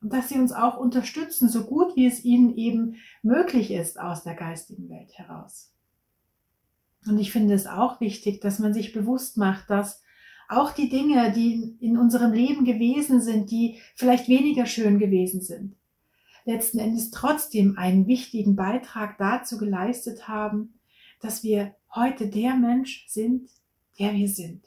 und 0.00 0.12
dass 0.12 0.28
sie 0.28 0.38
uns 0.38 0.52
auch 0.52 0.78
unterstützen, 0.78 1.48
so 1.48 1.64
gut 1.64 1.96
wie 1.96 2.06
es 2.06 2.24
ihnen 2.24 2.56
eben 2.56 2.96
möglich 3.22 3.72
ist 3.72 3.98
aus 3.98 4.22
der 4.22 4.34
geistigen 4.34 4.88
Welt 4.88 5.12
heraus. 5.18 5.72
Und 7.06 7.18
ich 7.18 7.32
finde 7.32 7.54
es 7.54 7.66
auch 7.66 8.00
wichtig, 8.00 8.40
dass 8.40 8.60
man 8.60 8.72
sich 8.72 8.92
bewusst 8.92 9.36
macht, 9.36 9.70
dass 9.70 10.02
auch 10.48 10.72
die 10.72 10.88
Dinge, 10.88 11.32
die 11.32 11.76
in 11.80 11.98
unserem 11.98 12.32
Leben 12.32 12.64
gewesen 12.64 13.20
sind, 13.20 13.50
die 13.50 13.80
vielleicht 13.96 14.28
weniger 14.28 14.66
schön 14.66 15.00
gewesen 15.00 15.40
sind, 15.40 15.74
letzten 16.44 16.78
Endes 16.78 17.10
trotzdem 17.10 17.76
einen 17.76 18.06
wichtigen 18.06 18.54
Beitrag 18.54 19.18
dazu 19.18 19.58
geleistet 19.58 20.28
haben, 20.28 20.78
dass 21.20 21.42
wir 21.42 21.74
heute 21.96 22.28
der 22.28 22.54
Mensch 22.54 23.06
sind, 23.08 23.48
der 23.98 24.12
wir 24.12 24.28
sind. 24.28 24.64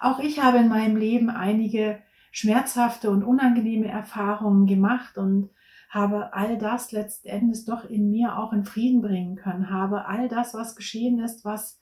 Auch 0.00 0.18
ich 0.18 0.42
habe 0.42 0.58
in 0.58 0.68
meinem 0.68 0.96
Leben 0.96 1.30
einige 1.30 2.02
schmerzhafte 2.32 3.10
und 3.10 3.22
unangenehme 3.22 3.86
Erfahrungen 3.86 4.66
gemacht 4.66 5.18
und 5.18 5.50
habe 5.90 6.32
all 6.32 6.56
das 6.56 6.90
letzten 6.90 7.28
Endes 7.28 7.66
doch 7.66 7.84
in 7.84 8.10
mir 8.10 8.38
auch 8.38 8.52
in 8.52 8.64
Frieden 8.64 9.02
bringen 9.02 9.36
können, 9.36 9.70
habe 9.70 10.06
all 10.06 10.28
das, 10.28 10.54
was 10.54 10.74
geschehen 10.74 11.20
ist, 11.20 11.44
was 11.44 11.78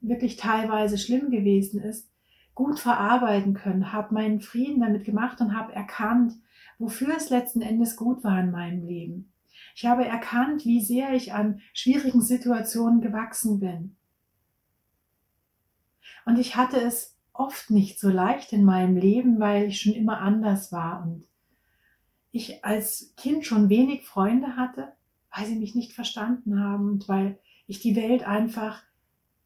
wirklich 0.00 0.36
teilweise 0.36 0.98
schlimm 0.98 1.30
gewesen 1.30 1.80
ist, 1.80 2.10
gut 2.54 2.80
verarbeiten 2.80 3.54
können, 3.54 3.92
habe 3.92 4.12
meinen 4.12 4.40
Frieden 4.40 4.80
damit 4.80 5.04
gemacht 5.04 5.40
und 5.40 5.56
habe 5.56 5.72
erkannt, 5.72 6.34
wofür 6.78 7.16
es 7.16 7.30
letzten 7.30 7.62
Endes 7.62 7.96
gut 7.96 8.24
war 8.24 8.40
in 8.40 8.50
meinem 8.50 8.84
Leben. 8.84 9.32
Ich 9.74 9.86
habe 9.86 10.04
erkannt, 10.04 10.64
wie 10.64 10.80
sehr 10.80 11.12
ich 11.14 11.32
an 11.32 11.60
schwierigen 11.72 12.22
Situationen 12.22 13.00
gewachsen 13.00 13.58
bin. 13.58 13.96
Und 16.24 16.38
ich 16.38 16.56
hatte 16.56 16.80
es 16.80 17.16
oft 17.32 17.70
nicht 17.70 17.98
so 17.98 18.08
leicht 18.08 18.52
in 18.52 18.64
meinem 18.64 18.96
Leben, 18.96 19.40
weil 19.40 19.64
ich 19.64 19.80
schon 19.80 19.92
immer 19.92 20.18
anders 20.18 20.70
war 20.70 21.02
und 21.02 21.26
ich 22.30 22.64
als 22.64 23.12
Kind 23.16 23.44
schon 23.44 23.68
wenig 23.68 24.06
Freunde 24.06 24.56
hatte, 24.56 24.92
weil 25.34 25.46
sie 25.46 25.56
mich 25.56 25.74
nicht 25.74 25.92
verstanden 25.92 26.60
haben 26.60 26.88
und 26.88 27.08
weil 27.08 27.38
ich 27.66 27.80
die 27.80 27.96
Welt 27.96 28.24
einfach 28.24 28.82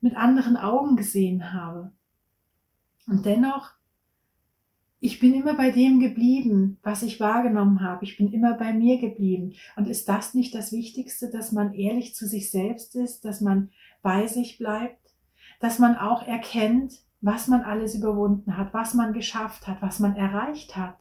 mit 0.00 0.16
anderen 0.16 0.56
Augen 0.56 0.96
gesehen 0.96 1.52
habe. 1.52 1.92
Und 3.06 3.24
dennoch, 3.24 3.72
ich 5.00 5.20
bin 5.20 5.34
immer 5.34 5.54
bei 5.54 5.70
dem 5.70 6.00
geblieben, 6.00 6.78
was 6.82 7.02
ich 7.02 7.20
wahrgenommen 7.20 7.82
habe. 7.82 8.04
Ich 8.04 8.16
bin 8.16 8.32
immer 8.32 8.54
bei 8.54 8.72
mir 8.72 8.98
geblieben. 8.98 9.54
Und 9.76 9.88
ist 9.88 10.08
das 10.08 10.34
nicht 10.34 10.54
das 10.54 10.72
Wichtigste, 10.72 11.30
dass 11.30 11.52
man 11.52 11.72
ehrlich 11.72 12.14
zu 12.14 12.26
sich 12.26 12.50
selbst 12.50 12.96
ist, 12.96 13.24
dass 13.24 13.40
man 13.40 13.70
bei 14.02 14.26
sich 14.26 14.58
bleibt, 14.58 15.14
dass 15.60 15.78
man 15.78 15.96
auch 15.96 16.26
erkennt, 16.26 16.94
was 17.20 17.46
man 17.46 17.62
alles 17.62 17.94
überwunden 17.94 18.56
hat, 18.56 18.74
was 18.74 18.94
man 18.94 19.12
geschafft 19.12 19.66
hat, 19.66 19.82
was 19.82 20.00
man 20.00 20.16
erreicht 20.16 20.76
hat. 20.76 20.98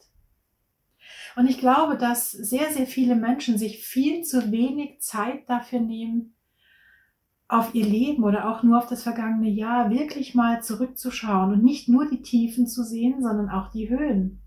Und 1.35 1.47
ich 1.47 1.57
glaube, 1.57 1.97
dass 1.97 2.31
sehr, 2.31 2.71
sehr 2.71 2.87
viele 2.87 3.15
Menschen 3.15 3.57
sich 3.57 3.83
viel 3.83 4.23
zu 4.23 4.51
wenig 4.51 4.99
Zeit 4.99 5.49
dafür 5.49 5.79
nehmen, 5.79 6.35
auf 7.47 7.73
ihr 7.73 7.85
Leben 7.85 8.23
oder 8.23 8.49
auch 8.49 8.63
nur 8.63 8.77
auf 8.77 8.87
das 8.87 9.03
vergangene 9.03 9.49
Jahr 9.49 9.89
wirklich 9.89 10.35
mal 10.35 10.61
zurückzuschauen 10.61 11.53
und 11.53 11.63
nicht 11.63 11.87
nur 11.87 12.09
die 12.09 12.21
Tiefen 12.21 12.67
zu 12.67 12.83
sehen, 12.83 13.21
sondern 13.21 13.49
auch 13.49 13.71
die 13.71 13.89
Höhen. 13.89 14.41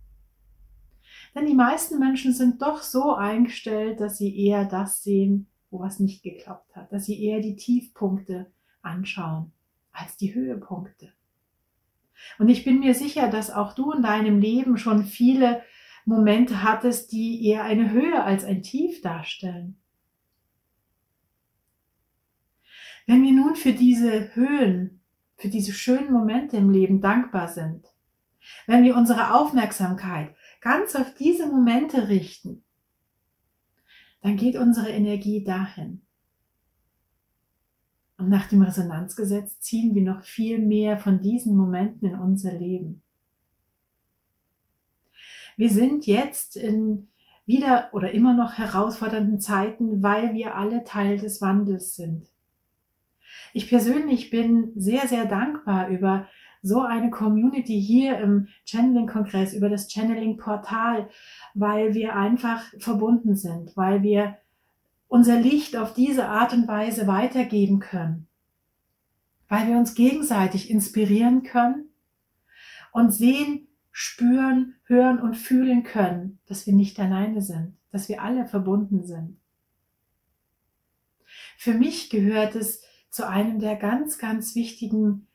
Denn 1.34 1.46
die 1.46 1.54
meisten 1.54 1.98
Menschen 1.98 2.34
sind 2.34 2.60
doch 2.60 2.82
so 2.82 3.14
eingestellt, 3.14 4.00
dass 4.00 4.18
sie 4.18 4.36
eher 4.36 4.64
das 4.64 5.02
sehen, 5.02 5.46
wo 5.70 5.80
was 5.80 6.00
nicht 6.00 6.22
geklappt 6.22 6.74
hat, 6.76 6.92
dass 6.92 7.06
sie 7.06 7.22
eher 7.24 7.40
die 7.40 7.56
Tiefpunkte 7.56 8.50
anschauen 8.82 9.52
als 9.92 10.16
die 10.16 10.34
Höhepunkte. 10.34 11.12
Und 12.38 12.48
ich 12.48 12.64
bin 12.64 12.80
mir 12.80 12.94
sicher, 12.94 13.28
dass 13.28 13.50
auch 13.50 13.74
du 13.74 13.92
in 13.92 14.02
deinem 14.02 14.40
Leben 14.40 14.76
schon 14.76 15.04
viele 15.04 15.62
Momente 16.04 16.62
hattest, 16.62 17.12
die 17.12 17.46
eher 17.46 17.64
eine 17.64 17.90
Höhe 17.90 18.22
als 18.22 18.44
ein 18.44 18.62
Tief 18.62 19.00
darstellen. 19.00 19.79
Wenn 23.10 23.24
wir 23.24 23.32
nun 23.32 23.56
für 23.56 23.72
diese 23.72 24.36
Höhen, 24.36 25.00
für 25.36 25.48
diese 25.48 25.72
schönen 25.72 26.12
Momente 26.12 26.56
im 26.56 26.70
Leben 26.70 27.00
dankbar 27.00 27.48
sind, 27.48 27.84
wenn 28.68 28.84
wir 28.84 28.96
unsere 28.96 29.34
Aufmerksamkeit 29.34 30.32
ganz 30.60 30.94
auf 30.94 31.12
diese 31.16 31.48
Momente 31.48 32.06
richten, 32.06 32.62
dann 34.22 34.36
geht 34.36 34.54
unsere 34.54 34.90
Energie 34.90 35.42
dahin. 35.42 36.02
Und 38.16 38.28
nach 38.28 38.46
dem 38.46 38.62
Resonanzgesetz 38.62 39.58
ziehen 39.58 39.92
wir 39.96 40.02
noch 40.02 40.22
viel 40.22 40.60
mehr 40.60 40.96
von 40.96 41.20
diesen 41.20 41.56
Momenten 41.56 42.10
in 42.10 42.14
unser 42.16 42.52
Leben. 42.52 43.02
Wir 45.56 45.70
sind 45.70 46.06
jetzt 46.06 46.54
in 46.54 47.08
wieder 47.44 47.90
oder 47.92 48.12
immer 48.12 48.34
noch 48.34 48.52
herausfordernden 48.52 49.40
Zeiten, 49.40 50.00
weil 50.00 50.32
wir 50.32 50.54
alle 50.54 50.84
Teil 50.84 51.18
des 51.18 51.40
Wandels 51.40 51.96
sind. 51.96 52.29
Ich 53.52 53.68
persönlich 53.68 54.30
bin 54.30 54.72
sehr, 54.76 55.06
sehr 55.08 55.26
dankbar 55.26 55.88
über 55.88 56.28
so 56.62 56.82
eine 56.82 57.10
Community 57.10 57.80
hier 57.80 58.18
im 58.18 58.48
Channeling-Kongress, 58.66 59.54
über 59.54 59.68
das 59.68 59.88
Channeling-Portal, 59.90 61.08
weil 61.54 61.94
wir 61.94 62.16
einfach 62.16 62.64
verbunden 62.78 63.34
sind, 63.34 63.76
weil 63.76 64.02
wir 64.02 64.36
unser 65.08 65.40
Licht 65.40 65.76
auf 65.76 65.94
diese 65.94 66.28
Art 66.28 66.52
und 66.52 66.68
Weise 66.68 67.06
weitergeben 67.06 67.80
können, 67.80 68.28
weil 69.48 69.68
wir 69.68 69.76
uns 69.76 69.94
gegenseitig 69.94 70.70
inspirieren 70.70 71.42
können 71.42 71.88
und 72.92 73.10
sehen, 73.12 73.66
spüren, 73.90 74.76
hören 74.84 75.18
und 75.18 75.36
fühlen 75.36 75.82
können, 75.82 76.38
dass 76.46 76.66
wir 76.66 76.74
nicht 76.74 77.00
alleine 77.00 77.42
sind, 77.42 77.76
dass 77.90 78.08
wir 78.08 78.22
alle 78.22 78.46
verbunden 78.46 79.04
sind. 79.04 79.40
Für 81.56 81.74
mich 81.74 82.10
gehört 82.10 82.54
es 82.54 82.82
zu 83.10 83.28
einem 83.28 83.58
der 83.58 83.76
ganz, 83.76 84.18
ganz 84.18 84.54
wichtigen 84.54 85.26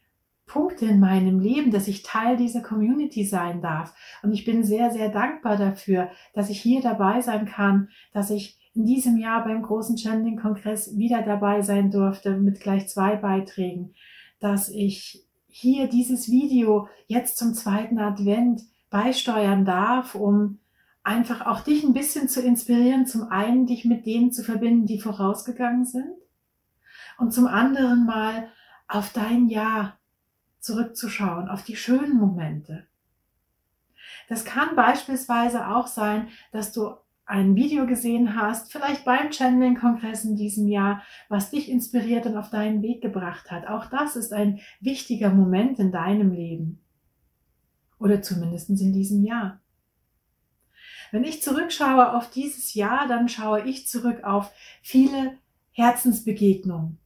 Punkte 0.46 0.86
in 0.86 1.00
meinem 1.00 1.40
Leben, 1.40 1.72
dass 1.72 1.88
ich 1.88 2.04
Teil 2.04 2.38
dieser 2.38 2.62
Community 2.62 3.26
sein 3.26 3.62
darf. 3.62 3.94
Und 4.22 4.32
ich 4.32 4.46
bin 4.46 4.64
sehr, 4.64 4.92
sehr 4.92 5.10
dankbar 5.10 5.58
dafür, 5.58 6.10
dass 6.34 6.50
ich 6.50 6.62
hier 6.62 6.82
dabei 6.82 7.22
sein 7.22 7.46
kann, 7.46 7.90
dass 8.14 8.30
ich 8.30 8.60
in 8.74 8.86
diesem 8.86 9.18
Jahr 9.18 9.44
beim 9.44 9.62
großen 9.64 9.98
Channeling-Kongress 9.98 10.98
wieder 10.98 11.22
dabei 11.24 11.62
sein 11.62 11.92
durfte 11.92 12.38
mit 12.38 12.60
gleich 12.60 12.88
zwei 12.88 13.16
Beiträgen, 13.16 13.96
dass 14.40 14.70
ich 14.70 15.26
hier 15.48 15.88
dieses 15.88 16.30
Video 16.30 16.88
jetzt 17.08 17.38
zum 17.38 17.54
zweiten 17.54 17.98
Advent 17.98 18.62
beisteuern 18.90 19.66
darf, 19.66 20.14
um 20.14 20.60
einfach 21.04 21.46
auch 21.46 21.62
dich 21.62 21.84
ein 21.84 21.94
bisschen 21.94 22.28
zu 22.28 22.42
inspirieren, 22.42 23.08
zum 23.08 23.24
einen 23.24 23.66
dich 23.66 23.86
mit 23.86 24.06
denen 24.06 24.32
zu 24.32 24.44
verbinden, 24.44 24.86
die 24.86 25.00
vorausgegangen 25.00 25.86
sind 25.86 26.25
und 27.18 27.34
zum 27.34 27.48
anderen 27.48 28.06
mal 28.06 28.50
auf 28.88 29.14
dein 29.14 29.48
Jahr 29.48 29.98
zurückzuschauen, 30.60 31.50
auf 31.50 31.64
die 31.64 31.76
schönen 31.76 32.16
Momente. 32.16 32.88
Das 34.28 34.46
kann 34.46 34.76
beispielsweise 34.76 35.68
auch 35.68 35.88
sein, 35.88 36.30
dass 36.52 36.72
du 36.72 36.96
ein 37.26 37.56
Video 37.56 37.88
gesehen 37.88 38.40
hast, 38.40 38.72
vielleicht 38.72 39.04
beim 39.04 39.32
Channeling-Kongress 39.32 40.26
in 40.26 40.36
diesem 40.36 40.68
Jahr, 40.68 41.04
was 41.28 41.50
dich 41.50 41.70
inspiriert 41.70 42.26
und 42.28 42.38
auf 42.38 42.52
deinen 42.52 42.84
Weg 42.84 43.02
gebracht 43.02 43.50
hat. 43.52 43.68
Auch 43.68 43.88
das 43.88 44.16
ist 44.16 44.32
ein 44.32 44.60
wichtiger 44.80 45.30
Moment 45.30 45.80
in 45.80 45.92
deinem 45.92 46.32
Leben. 46.32 46.80
Oder 47.98 48.22
zumindest 48.22 48.70
in 48.70 48.94
diesem 48.94 49.24
Jahr. 49.24 49.62
Wenn 51.12 51.24
ich 51.24 51.42
zurückschaue 51.42 52.14
auf 52.14 52.30
dieses 52.30 52.74
Jahr, 52.74 53.08
dann 53.08 53.30
schaue 53.30 53.62
ich 53.62 53.88
zurück 53.88 54.24
auf 54.24 54.52
viele 54.82 55.38
Herzensbegegnungen, 55.72 57.00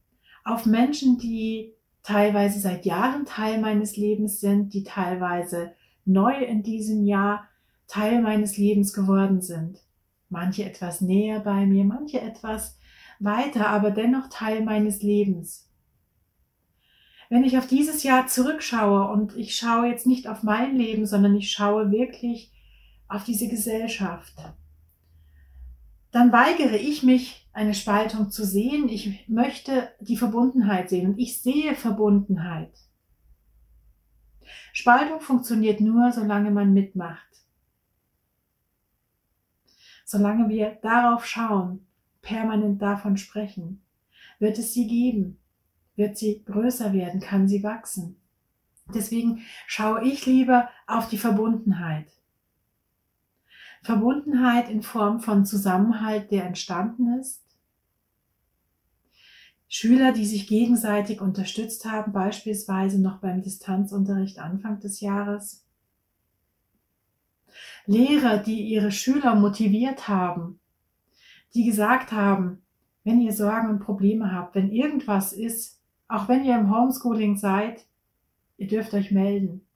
auf 0.44 0.66
Menschen, 0.66 1.18
die 1.18 1.74
teilweise 2.02 2.60
seit 2.60 2.86
Jahren 2.86 3.26
Teil 3.26 3.60
meines 3.60 3.96
Lebens 3.96 4.40
sind, 4.40 4.72
die 4.72 4.84
teilweise 4.84 5.72
neu 6.04 6.34
in 6.42 6.62
diesem 6.62 7.04
Jahr 7.04 7.48
Teil 7.86 8.22
meines 8.22 8.56
Lebens 8.56 8.92
geworden 8.92 9.42
sind. 9.42 9.78
Manche 10.28 10.64
etwas 10.64 11.00
näher 11.00 11.40
bei 11.40 11.66
mir, 11.66 11.84
manche 11.84 12.20
etwas 12.20 12.78
weiter, 13.18 13.68
aber 13.68 13.90
dennoch 13.90 14.28
Teil 14.28 14.62
meines 14.62 15.02
Lebens. 15.02 15.68
Wenn 17.28 17.44
ich 17.44 17.58
auf 17.58 17.66
dieses 17.66 18.02
Jahr 18.02 18.26
zurückschaue 18.26 19.08
und 19.08 19.36
ich 19.36 19.54
schaue 19.54 19.86
jetzt 19.86 20.06
nicht 20.06 20.26
auf 20.26 20.42
mein 20.42 20.76
Leben, 20.76 21.06
sondern 21.06 21.36
ich 21.36 21.52
schaue 21.52 21.92
wirklich 21.92 22.52
auf 23.08 23.24
diese 23.24 23.48
Gesellschaft, 23.48 24.34
dann 26.10 26.32
weigere 26.32 26.76
ich 26.76 27.02
mich, 27.02 27.39
eine 27.52 27.74
Spaltung 27.74 28.30
zu 28.30 28.44
sehen. 28.44 28.88
Ich 28.88 29.28
möchte 29.28 29.90
die 30.00 30.16
Verbundenheit 30.16 30.88
sehen 30.88 31.10
und 31.10 31.18
ich 31.18 31.40
sehe 31.42 31.74
Verbundenheit. 31.74 32.72
Spaltung 34.72 35.20
funktioniert 35.20 35.80
nur, 35.80 36.12
solange 36.12 36.50
man 36.50 36.72
mitmacht. 36.72 37.26
Solange 40.04 40.48
wir 40.48 40.78
darauf 40.82 41.26
schauen, 41.26 41.86
permanent 42.22 42.82
davon 42.82 43.16
sprechen, 43.16 43.82
wird 44.38 44.58
es 44.58 44.72
sie 44.72 44.86
geben, 44.86 45.38
wird 45.96 46.18
sie 46.18 46.42
größer 46.44 46.92
werden, 46.92 47.20
kann 47.20 47.46
sie 47.46 47.62
wachsen. 47.62 48.16
Deswegen 48.92 49.42
schaue 49.66 50.04
ich 50.04 50.26
lieber 50.26 50.68
auf 50.86 51.08
die 51.08 51.18
Verbundenheit. 51.18 52.08
Verbundenheit 53.82 54.68
in 54.68 54.82
Form 54.82 55.20
von 55.20 55.46
Zusammenhalt, 55.46 56.30
der 56.30 56.44
entstanden 56.44 57.18
ist. 57.18 57.42
Schüler, 59.68 60.12
die 60.12 60.26
sich 60.26 60.48
gegenseitig 60.48 61.20
unterstützt 61.20 61.84
haben, 61.84 62.12
beispielsweise 62.12 63.00
noch 63.00 63.18
beim 63.18 63.40
Distanzunterricht 63.40 64.38
Anfang 64.38 64.80
des 64.80 65.00
Jahres. 65.00 65.64
Lehrer, 67.86 68.38
die 68.38 68.62
ihre 68.62 68.90
Schüler 68.90 69.34
motiviert 69.34 70.08
haben, 70.08 70.60
die 71.54 71.64
gesagt 71.64 72.12
haben, 72.12 72.62
wenn 73.04 73.20
ihr 73.20 73.32
Sorgen 73.32 73.70
und 73.70 73.80
Probleme 73.80 74.32
habt, 74.32 74.54
wenn 74.54 74.70
irgendwas 74.70 75.32
ist, 75.32 75.80
auch 76.08 76.28
wenn 76.28 76.44
ihr 76.44 76.58
im 76.58 76.74
Homeschooling 76.74 77.36
seid, 77.36 77.86
ihr 78.56 78.66
dürft 78.66 78.92
euch 78.92 79.10
melden. 79.10 79.66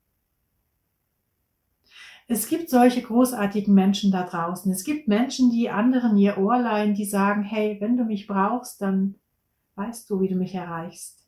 Es 2.26 2.48
gibt 2.48 2.70
solche 2.70 3.02
großartigen 3.02 3.74
Menschen 3.74 4.10
da 4.10 4.24
draußen. 4.24 4.72
Es 4.72 4.84
gibt 4.84 5.08
Menschen, 5.08 5.50
die 5.50 5.68
anderen 5.68 6.16
ihr 6.16 6.38
Ohr 6.38 6.58
leihen, 6.58 6.94
die 6.94 7.04
sagen, 7.04 7.42
hey, 7.42 7.76
wenn 7.80 7.96
du 7.96 8.04
mich 8.04 8.26
brauchst, 8.26 8.80
dann 8.80 9.16
weißt 9.74 10.08
du, 10.08 10.20
wie 10.20 10.28
du 10.28 10.36
mich 10.36 10.54
erreichst. 10.54 11.26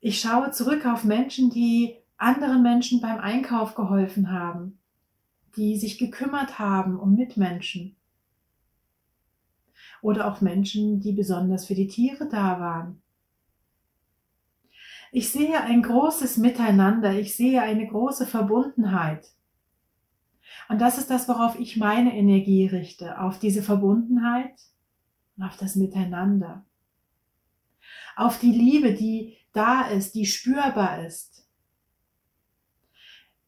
Ich 0.00 0.20
schaue 0.20 0.50
zurück 0.52 0.86
auf 0.86 1.04
Menschen, 1.04 1.50
die 1.50 1.96
anderen 2.16 2.62
Menschen 2.62 3.00
beim 3.00 3.18
Einkauf 3.18 3.74
geholfen 3.74 4.30
haben, 4.30 4.78
die 5.56 5.76
sich 5.76 5.98
gekümmert 5.98 6.58
haben 6.58 6.98
um 6.98 7.14
Mitmenschen. 7.14 7.96
Oder 10.02 10.30
auch 10.30 10.40
Menschen, 10.40 11.00
die 11.00 11.12
besonders 11.12 11.66
für 11.66 11.74
die 11.74 11.88
Tiere 11.88 12.28
da 12.28 12.60
waren. 12.60 13.02
Ich 15.14 15.30
sehe 15.30 15.60
ein 15.60 15.82
großes 15.82 16.38
Miteinander, 16.38 17.12
ich 17.12 17.36
sehe 17.36 17.60
eine 17.60 17.86
große 17.86 18.26
Verbundenheit. 18.26 19.28
Und 20.70 20.80
das 20.80 20.96
ist 20.96 21.10
das, 21.10 21.28
worauf 21.28 21.60
ich 21.60 21.76
meine 21.76 22.16
Energie 22.16 22.66
richte, 22.66 23.20
auf 23.20 23.38
diese 23.38 23.62
Verbundenheit 23.62 24.54
und 25.36 25.44
auf 25.44 25.58
das 25.58 25.76
Miteinander. 25.76 26.64
Auf 28.16 28.38
die 28.38 28.52
Liebe, 28.52 28.94
die 28.94 29.36
da 29.52 29.82
ist, 29.82 30.14
die 30.14 30.24
spürbar 30.24 31.04
ist. 31.04 31.46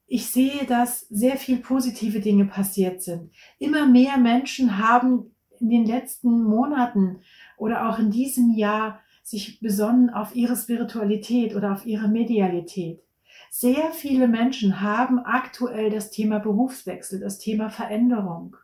Ich 0.07 0.27
sehe, 0.27 0.67
dass 0.67 1.01
sehr 1.09 1.39
viel 1.39 1.61
positive 1.61 2.21
Dinge 2.21 2.45
passiert 2.45 3.03
sind. 3.03 3.33
Immer 3.59 3.87
mehr 3.87 4.19
Menschen 4.19 4.77
haben 4.77 5.35
in 5.61 5.71
den 5.71 5.87
letzten 5.87 6.45
Monaten 6.45 7.23
oder 7.57 7.89
auch 7.89 7.99
in 7.99 8.11
diesem 8.11 8.51
Jahr 8.55 9.01
sich 9.25 9.59
besonnen 9.61 10.11
auf 10.11 10.37
ihre 10.37 10.55
Spiritualität 10.55 11.57
oder 11.57 11.72
auf 11.72 11.87
ihre 11.87 12.09
Medialität. 12.09 13.03
Sehr 13.51 13.91
viele 13.93 14.29
Menschen 14.29 14.81
haben 14.81 15.18
aktuell 15.18 15.91
das 15.91 16.11
Thema 16.11 16.39
Berufswechsel, 16.39 17.20
das 17.20 17.39
Thema 17.39 17.70
Veränderung. 17.70 18.57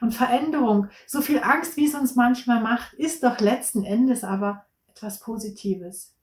Und 0.00 0.14
Veränderung, 0.14 0.88
so 1.06 1.20
viel 1.20 1.40
Angst, 1.40 1.76
wie 1.76 1.84
es 1.84 1.94
uns 1.94 2.16
manchmal 2.16 2.62
macht, 2.62 2.94
ist 2.94 3.22
doch 3.22 3.40
letzten 3.40 3.84
Endes 3.84 4.24
aber 4.24 4.64
etwas 4.88 5.20
Positives. 5.20 6.14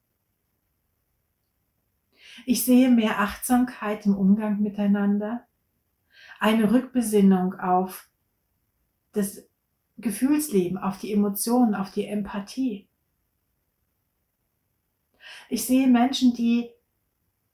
Ich 2.47 2.65
sehe 2.65 2.89
mehr 2.89 3.19
Achtsamkeit 3.19 4.07
im 4.07 4.17
Umgang 4.17 4.59
miteinander, 4.59 5.45
eine 6.39 6.71
Rückbesinnung 6.71 7.59
auf 7.59 8.09
das 9.11 9.43
Gefühlsleben, 9.97 10.77
auf 10.77 10.97
die 10.97 11.11
Emotionen, 11.11 11.75
auf 11.75 11.91
die 11.91 12.05
Empathie. 12.05 12.87
Ich 15.49 15.65
sehe 15.65 15.87
Menschen, 15.87 16.33
die 16.33 16.69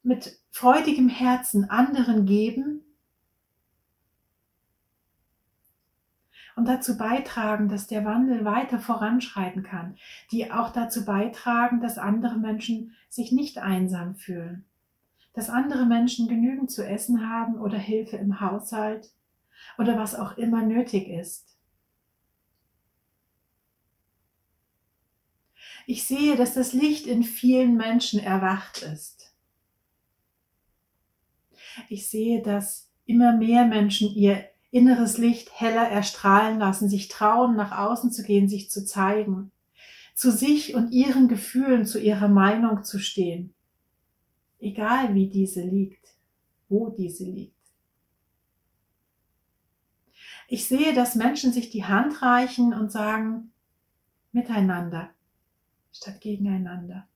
mit 0.04 0.40
freudigem 0.52 1.10
Herzen 1.10 1.70
anderen 1.70 2.26
geben 2.26 2.82
und 6.56 6.68
dazu 6.68 6.98
beitragen, 6.98 7.70
dass 7.70 7.88
der 7.88 8.04
Wandel 8.06 8.44
weiter 8.44 8.80
voranschreiten 8.80 9.64
kann, 9.64 9.96
die 10.32 10.52
auch 10.52 10.72
dazu 10.72 11.06
beitragen, 11.06 11.80
dass 11.80 11.98
andere 11.98 12.38
Menschen 12.38 12.96
sich 13.08 13.32
nicht 13.32 13.60
einsam 13.60 14.16
fühlen, 14.16 14.66
dass 15.34 15.50
andere 15.50 15.86
Menschen 15.86 16.28
genügend 16.28 16.72
zu 16.72 16.86
essen 16.86 17.30
haben 17.30 17.60
oder 17.60 17.78
Hilfe 17.78 18.18
im 18.18 18.42
Haushalt 18.42 19.14
oder 19.78 19.98
was 19.98 20.16
auch 20.16 20.38
immer 20.38 20.64
nötig 20.64 21.08
ist. 21.08 21.59
Ich 25.92 26.04
sehe, 26.04 26.36
dass 26.36 26.54
das 26.54 26.74
Licht 26.74 27.08
in 27.08 27.24
vielen 27.24 27.76
Menschen 27.76 28.20
erwacht 28.20 28.84
ist. 28.84 29.34
Ich 31.88 32.08
sehe, 32.08 32.44
dass 32.44 32.92
immer 33.08 33.36
mehr 33.36 33.66
Menschen 33.66 34.14
ihr 34.14 34.46
inneres 34.70 35.18
Licht 35.18 35.50
heller 35.60 35.90
erstrahlen 35.90 36.60
lassen, 36.60 36.90
sich 36.90 37.08
trauen, 37.08 37.56
nach 37.56 37.76
außen 37.76 38.12
zu 38.12 38.22
gehen, 38.22 38.48
sich 38.48 38.70
zu 38.70 38.86
zeigen, 38.86 39.52
zu 40.14 40.32
sich 40.32 40.76
und 40.76 40.92
ihren 40.92 41.28
Gefühlen, 41.28 41.88
zu 41.88 42.00
ihrer 42.00 42.28
Meinung 42.28 42.84
zu 42.84 43.00
stehen. 43.00 43.56
Egal 44.60 45.16
wie 45.16 45.28
diese 45.28 45.64
liegt, 45.64 46.06
wo 46.68 46.90
diese 46.90 47.26
liegt. 47.26 47.56
Ich 50.48 50.68
sehe, 50.68 50.94
dass 50.94 51.16
Menschen 51.16 51.52
sich 51.52 51.72
die 51.72 51.86
Hand 51.86 52.22
reichen 52.22 52.76
und 52.76 52.92
sagen, 52.92 53.54
miteinander 54.32 55.10
statt 55.92 56.22
gegeneinander. 56.22 57.08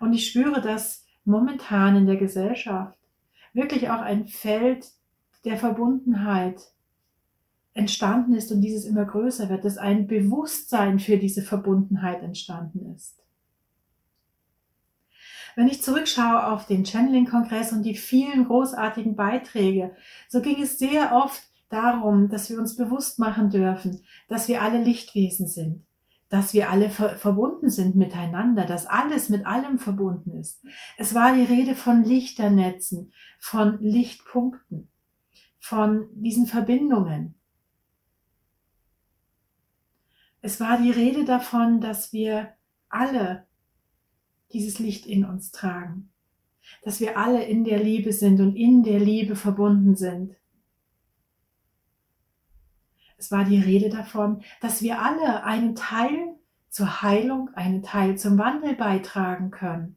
Und 0.00 0.12
ich 0.12 0.28
spüre, 0.28 0.60
dass 0.60 1.04
momentan 1.24 1.96
in 1.96 2.06
der 2.06 2.16
Gesellschaft 2.16 2.98
wirklich 3.52 3.90
auch 3.90 4.00
ein 4.00 4.26
Feld 4.26 4.86
der 5.44 5.56
Verbundenheit 5.56 6.60
entstanden 7.74 8.34
ist 8.34 8.52
und 8.52 8.60
dieses 8.60 8.84
immer 8.84 9.04
größer 9.04 9.48
wird, 9.48 9.64
dass 9.64 9.78
ein 9.78 10.06
Bewusstsein 10.06 11.00
für 11.00 11.16
diese 11.16 11.42
Verbundenheit 11.42 12.22
entstanden 12.22 12.94
ist. 12.94 13.20
Wenn 15.56 15.68
ich 15.68 15.82
zurückschaue 15.82 16.46
auf 16.52 16.66
den 16.66 16.84
Channeling-Kongress 16.84 17.72
und 17.72 17.82
die 17.82 17.94
vielen 17.94 18.46
großartigen 18.46 19.14
Beiträge, 19.14 19.94
so 20.28 20.40
ging 20.40 20.60
es 20.60 20.78
sehr 20.78 21.12
oft 21.12 21.42
darum, 21.68 22.28
dass 22.28 22.50
wir 22.50 22.58
uns 22.58 22.76
bewusst 22.76 23.18
machen 23.18 23.50
dürfen, 23.50 24.00
dass 24.28 24.48
wir 24.48 24.62
alle 24.62 24.82
Lichtwesen 24.82 25.46
sind, 25.46 25.84
dass 26.34 26.52
wir 26.52 26.68
alle 26.68 26.90
ver 26.90 27.10
verbunden 27.10 27.70
sind 27.70 27.94
miteinander, 27.94 28.66
dass 28.66 28.86
alles 28.86 29.28
mit 29.28 29.46
allem 29.46 29.78
verbunden 29.78 30.32
ist. 30.32 30.64
Es 30.98 31.14
war 31.14 31.32
die 31.32 31.44
Rede 31.44 31.76
von 31.76 32.02
Lichternetzen, 32.02 33.12
von 33.38 33.78
Lichtpunkten 33.80 34.88
von 35.60 36.08
diesen 36.12 36.46
Verbindungen. 36.46 37.36
Es 40.40 40.58
war 40.58 40.82
die 40.82 40.90
Rede 40.90 41.24
davon, 41.24 41.80
dass 41.80 42.12
wir 42.12 42.54
alle 42.88 43.46
dieses 44.52 44.80
Licht 44.80 45.06
in 45.06 45.24
uns 45.24 45.52
tragen, 45.52 46.10
dass 46.82 46.98
wir 46.98 47.16
alle 47.16 47.44
in 47.44 47.62
der 47.62 47.80
Liebe 47.80 48.12
sind 48.12 48.40
und 48.40 48.56
in 48.56 48.82
der 48.82 48.98
Liebe 48.98 49.36
verbunden 49.36 49.94
sind. 49.94 50.34
Es 53.24 53.30
war 53.30 53.44
die 53.44 53.58
Rede 53.58 53.88
davon, 53.88 54.42
dass 54.60 54.82
wir 54.82 55.00
alle 55.00 55.44
einen 55.44 55.74
Teil 55.74 56.34
zur 56.68 57.00
Heilung, 57.00 57.48
einen 57.54 57.82
Teil 57.82 58.18
zum 58.18 58.36
Wandel 58.36 58.74
beitragen 58.74 59.50
können, 59.50 59.96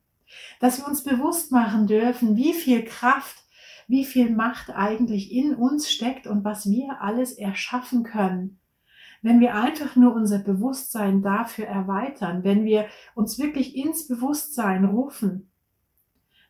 dass 0.62 0.80
wir 0.80 0.88
uns 0.88 1.04
bewusst 1.04 1.52
machen 1.52 1.88
dürfen, 1.88 2.38
wie 2.38 2.54
viel 2.54 2.86
Kraft 2.86 3.44
wie 3.88 4.04
viel 4.04 4.36
Macht 4.36 4.70
eigentlich 4.70 5.32
in 5.32 5.56
uns 5.56 5.90
steckt 5.90 6.28
und 6.28 6.44
was 6.44 6.70
wir 6.70 7.02
alles 7.02 7.34
erschaffen 7.34 8.04
können. 8.04 8.60
Wenn 9.22 9.40
wir 9.40 9.56
einfach 9.56 9.96
nur 9.96 10.14
unser 10.14 10.40
Bewusstsein 10.40 11.22
dafür 11.22 11.66
erweitern, 11.66 12.44
wenn 12.44 12.66
wir 12.66 12.88
uns 13.16 13.40
wirklich 13.40 13.76
ins 13.76 14.08
Bewusstsein 14.08 14.86
rufen, 14.86 15.50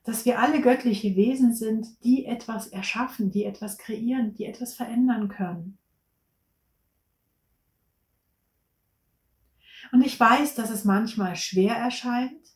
dass 0.03 0.25
wir 0.25 0.39
alle 0.39 0.61
göttliche 0.61 1.15
Wesen 1.15 1.53
sind, 1.53 2.03
die 2.03 2.25
etwas 2.25 2.67
erschaffen, 2.67 3.30
die 3.30 3.45
etwas 3.45 3.78
kreieren, 3.78 4.34
die 4.34 4.45
etwas 4.45 4.73
verändern 4.73 5.28
können. 5.28 5.78
Und 9.92 10.06
ich 10.06 10.20
weiß, 10.20 10.56
dass 10.56 10.70
es 10.70 10.86
manchmal 10.86 11.36
schwer 11.36 11.76
erscheint, 11.76 12.48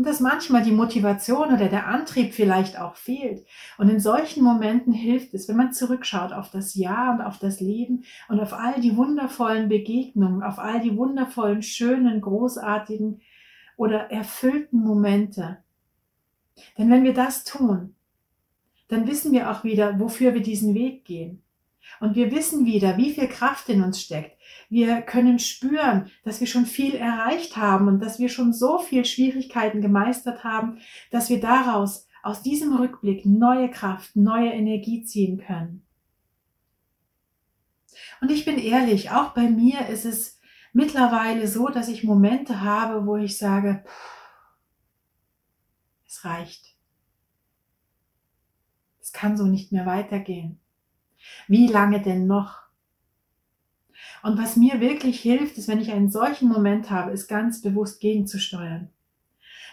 und 0.00 0.06
dass 0.06 0.20
manchmal 0.20 0.62
die 0.62 0.72
Motivation 0.72 1.52
oder 1.52 1.68
der 1.68 1.86
Antrieb 1.86 2.32
vielleicht 2.32 2.78
auch 2.78 2.96
fehlt. 2.96 3.44
Und 3.76 3.90
in 3.90 4.00
solchen 4.00 4.42
Momenten 4.42 4.94
hilft 4.94 5.34
es, 5.34 5.46
wenn 5.46 5.58
man 5.58 5.74
zurückschaut 5.74 6.32
auf 6.32 6.50
das 6.50 6.74
Jahr 6.74 7.12
und 7.12 7.20
auf 7.20 7.38
das 7.38 7.60
Leben 7.60 8.04
und 8.30 8.40
auf 8.40 8.54
all 8.54 8.80
die 8.80 8.96
wundervollen 8.96 9.68
Begegnungen, 9.68 10.42
auf 10.42 10.58
all 10.58 10.80
die 10.80 10.96
wundervollen, 10.96 11.62
schönen, 11.62 12.22
großartigen 12.22 13.20
oder 13.76 14.10
erfüllten 14.10 14.80
Momente. 14.80 15.58
Denn 16.78 16.90
wenn 16.90 17.04
wir 17.04 17.12
das 17.12 17.44
tun, 17.44 17.94
dann 18.88 19.06
wissen 19.06 19.32
wir 19.32 19.50
auch 19.50 19.64
wieder, 19.64 20.00
wofür 20.00 20.32
wir 20.32 20.42
diesen 20.42 20.72
Weg 20.72 21.04
gehen. 21.04 21.42
Und 21.98 22.14
wir 22.14 22.30
wissen 22.30 22.64
wieder, 22.64 22.96
wie 22.96 23.12
viel 23.12 23.28
Kraft 23.28 23.68
in 23.68 23.82
uns 23.82 24.00
steckt. 24.00 24.38
Wir 24.68 25.02
können 25.02 25.38
spüren, 25.38 26.10
dass 26.24 26.40
wir 26.40 26.46
schon 26.46 26.66
viel 26.66 26.94
erreicht 26.94 27.56
haben 27.56 27.88
und 27.88 28.00
dass 28.00 28.18
wir 28.18 28.28
schon 28.28 28.52
so 28.52 28.78
viel 28.78 29.04
Schwierigkeiten 29.04 29.80
gemeistert 29.80 30.44
haben, 30.44 30.78
dass 31.10 31.28
wir 31.28 31.40
daraus, 31.40 32.06
aus 32.22 32.42
diesem 32.42 32.76
Rückblick, 32.76 33.24
neue 33.24 33.70
Kraft, 33.70 34.14
neue 34.14 34.50
Energie 34.50 35.02
ziehen 35.02 35.38
können. 35.38 35.86
Und 38.20 38.30
ich 38.30 38.44
bin 38.44 38.58
ehrlich, 38.58 39.10
auch 39.10 39.30
bei 39.32 39.48
mir 39.48 39.88
ist 39.88 40.04
es 40.04 40.38
mittlerweile 40.72 41.48
so, 41.48 41.68
dass 41.68 41.88
ich 41.88 42.04
Momente 42.04 42.60
habe, 42.60 43.06
wo 43.06 43.16
ich 43.16 43.38
sage, 43.38 43.84
es 46.06 46.24
reicht. 46.24 46.76
Es 49.00 49.12
kann 49.12 49.36
so 49.36 49.46
nicht 49.46 49.72
mehr 49.72 49.86
weitergehen. 49.86 50.60
Wie 51.48 51.66
lange 51.66 52.00
denn 52.00 52.26
noch? 52.26 52.60
Und 54.22 54.38
was 54.38 54.56
mir 54.56 54.80
wirklich 54.80 55.20
hilft, 55.20 55.56
ist, 55.58 55.68
wenn 55.68 55.80
ich 55.80 55.92
einen 55.92 56.10
solchen 56.10 56.48
Moment 56.48 56.90
habe, 56.90 57.12
ist 57.12 57.28
ganz 57.28 57.62
bewusst 57.62 58.00
gegenzusteuern. 58.00 58.90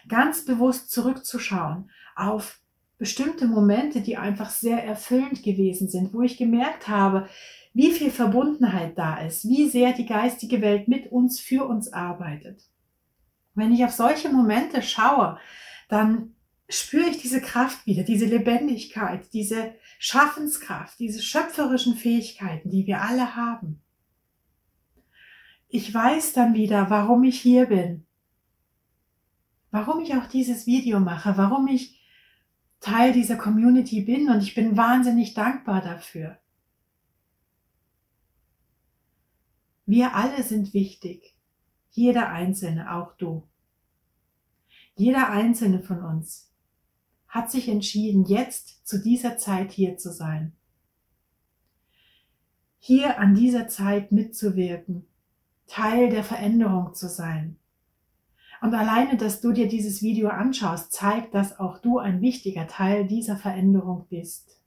Ganz 0.08 0.46
bewusst 0.46 0.92
zurückzuschauen 0.92 1.90
auf 2.16 2.60
bestimmte 2.98 3.48
Momente, 3.48 4.02
die 4.02 4.18
einfach 4.18 4.50
sehr 4.50 4.84
erfüllend 4.84 5.44
gewesen 5.44 5.88
sind, 5.88 6.14
wo 6.14 6.22
ich 6.22 6.38
gemerkt 6.38 6.88
habe, 6.88 7.28
wie 7.74 7.92
viel 7.92 8.10
Verbundenheit 8.10 8.98
da 8.98 9.18
ist, 9.18 9.48
wie 9.48 9.70
sehr 9.70 9.94
die 9.94 10.08
geistige 10.08 10.62
Welt 10.62 10.88
mit 10.88 11.12
uns, 11.12 11.40
für 11.40 11.66
uns 11.66 11.94
arbeitet. 11.94 12.64
Wenn 13.54 13.72
ich 13.72 13.84
auf 13.84 13.92
solche 13.92 14.30
Momente 14.30 14.82
schaue, 14.82 15.38
dann 15.90 16.36
spüre 16.70 17.10
ich 17.10 17.18
diese 17.18 17.42
Kraft 17.42 17.86
wieder, 17.86 18.04
diese 18.04 18.26
Lebendigkeit, 18.26 19.32
diese 19.34 19.76
Schaffenskraft, 20.00 21.00
diese 21.00 21.22
schöpferischen 21.22 21.96
Fähigkeiten, 21.96 22.70
die 22.70 22.86
wir 22.86 23.02
alle 23.02 23.36
haben. 23.36 23.82
Ich 25.70 25.94
weiß 25.94 26.34
dann 26.34 26.54
wieder, 26.54 26.90
warum 26.90 27.24
ich 27.24 27.42
hier 27.42 27.66
bin, 27.66 28.06
warum 29.72 30.02
ich 30.02 30.14
auch 30.16 30.28
dieses 30.28 30.66
Video 30.66 31.00
mache, 31.00 31.38
warum 31.38 31.68
ich 31.68 31.98
Teil 32.80 33.12
dieser 33.12 33.38
Community 33.38 34.02
bin 34.02 34.30
und 34.30 34.42
ich 34.42 34.54
bin 34.54 34.78
wahnsinnig 34.78 35.34
dankbar 35.34 35.82
dafür. 35.82 36.38
Wir 39.86 40.16
alle 40.16 40.44
sind 40.44 40.74
wichtig, 40.74 41.36
jeder 41.92 42.30
Einzelne, 42.30 42.94
auch 42.94 43.14
du. 43.14 43.48
Jeder 44.96 45.30
Einzelne 45.30 45.82
von 45.82 46.04
uns 46.04 46.47
hat 47.28 47.52
sich 47.52 47.68
entschieden, 47.68 48.26
jetzt 48.26 48.88
zu 48.88 49.02
dieser 49.02 49.38
Zeit 49.38 49.72
hier 49.72 49.98
zu 49.98 50.12
sein. 50.12 50.54
Hier 52.80 53.20
an 53.20 53.36
dieser 53.36 53.68
Zeit 53.68 54.12
mitzuwirken, 54.12 55.06
Teil 55.68 56.10
der 56.10 56.24
Veränderung 56.24 56.94
zu 56.94 57.10
sein. 57.10 57.58
Und 58.62 58.74
alleine, 58.74 59.18
dass 59.18 59.42
du 59.42 59.52
dir 59.52 59.68
dieses 59.68 60.02
Video 60.02 60.30
anschaust, 60.30 60.92
zeigt, 60.92 61.34
dass 61.34 61.60
auch 61.60 61.80
du 61.80 62.00
ein 62.00 62.22
wichtiger 62.22 62.68
Teil 62.68 63.06
dieser 63.06 63.38
Veränderung 63.38 64.08
bist. 64.10 64.60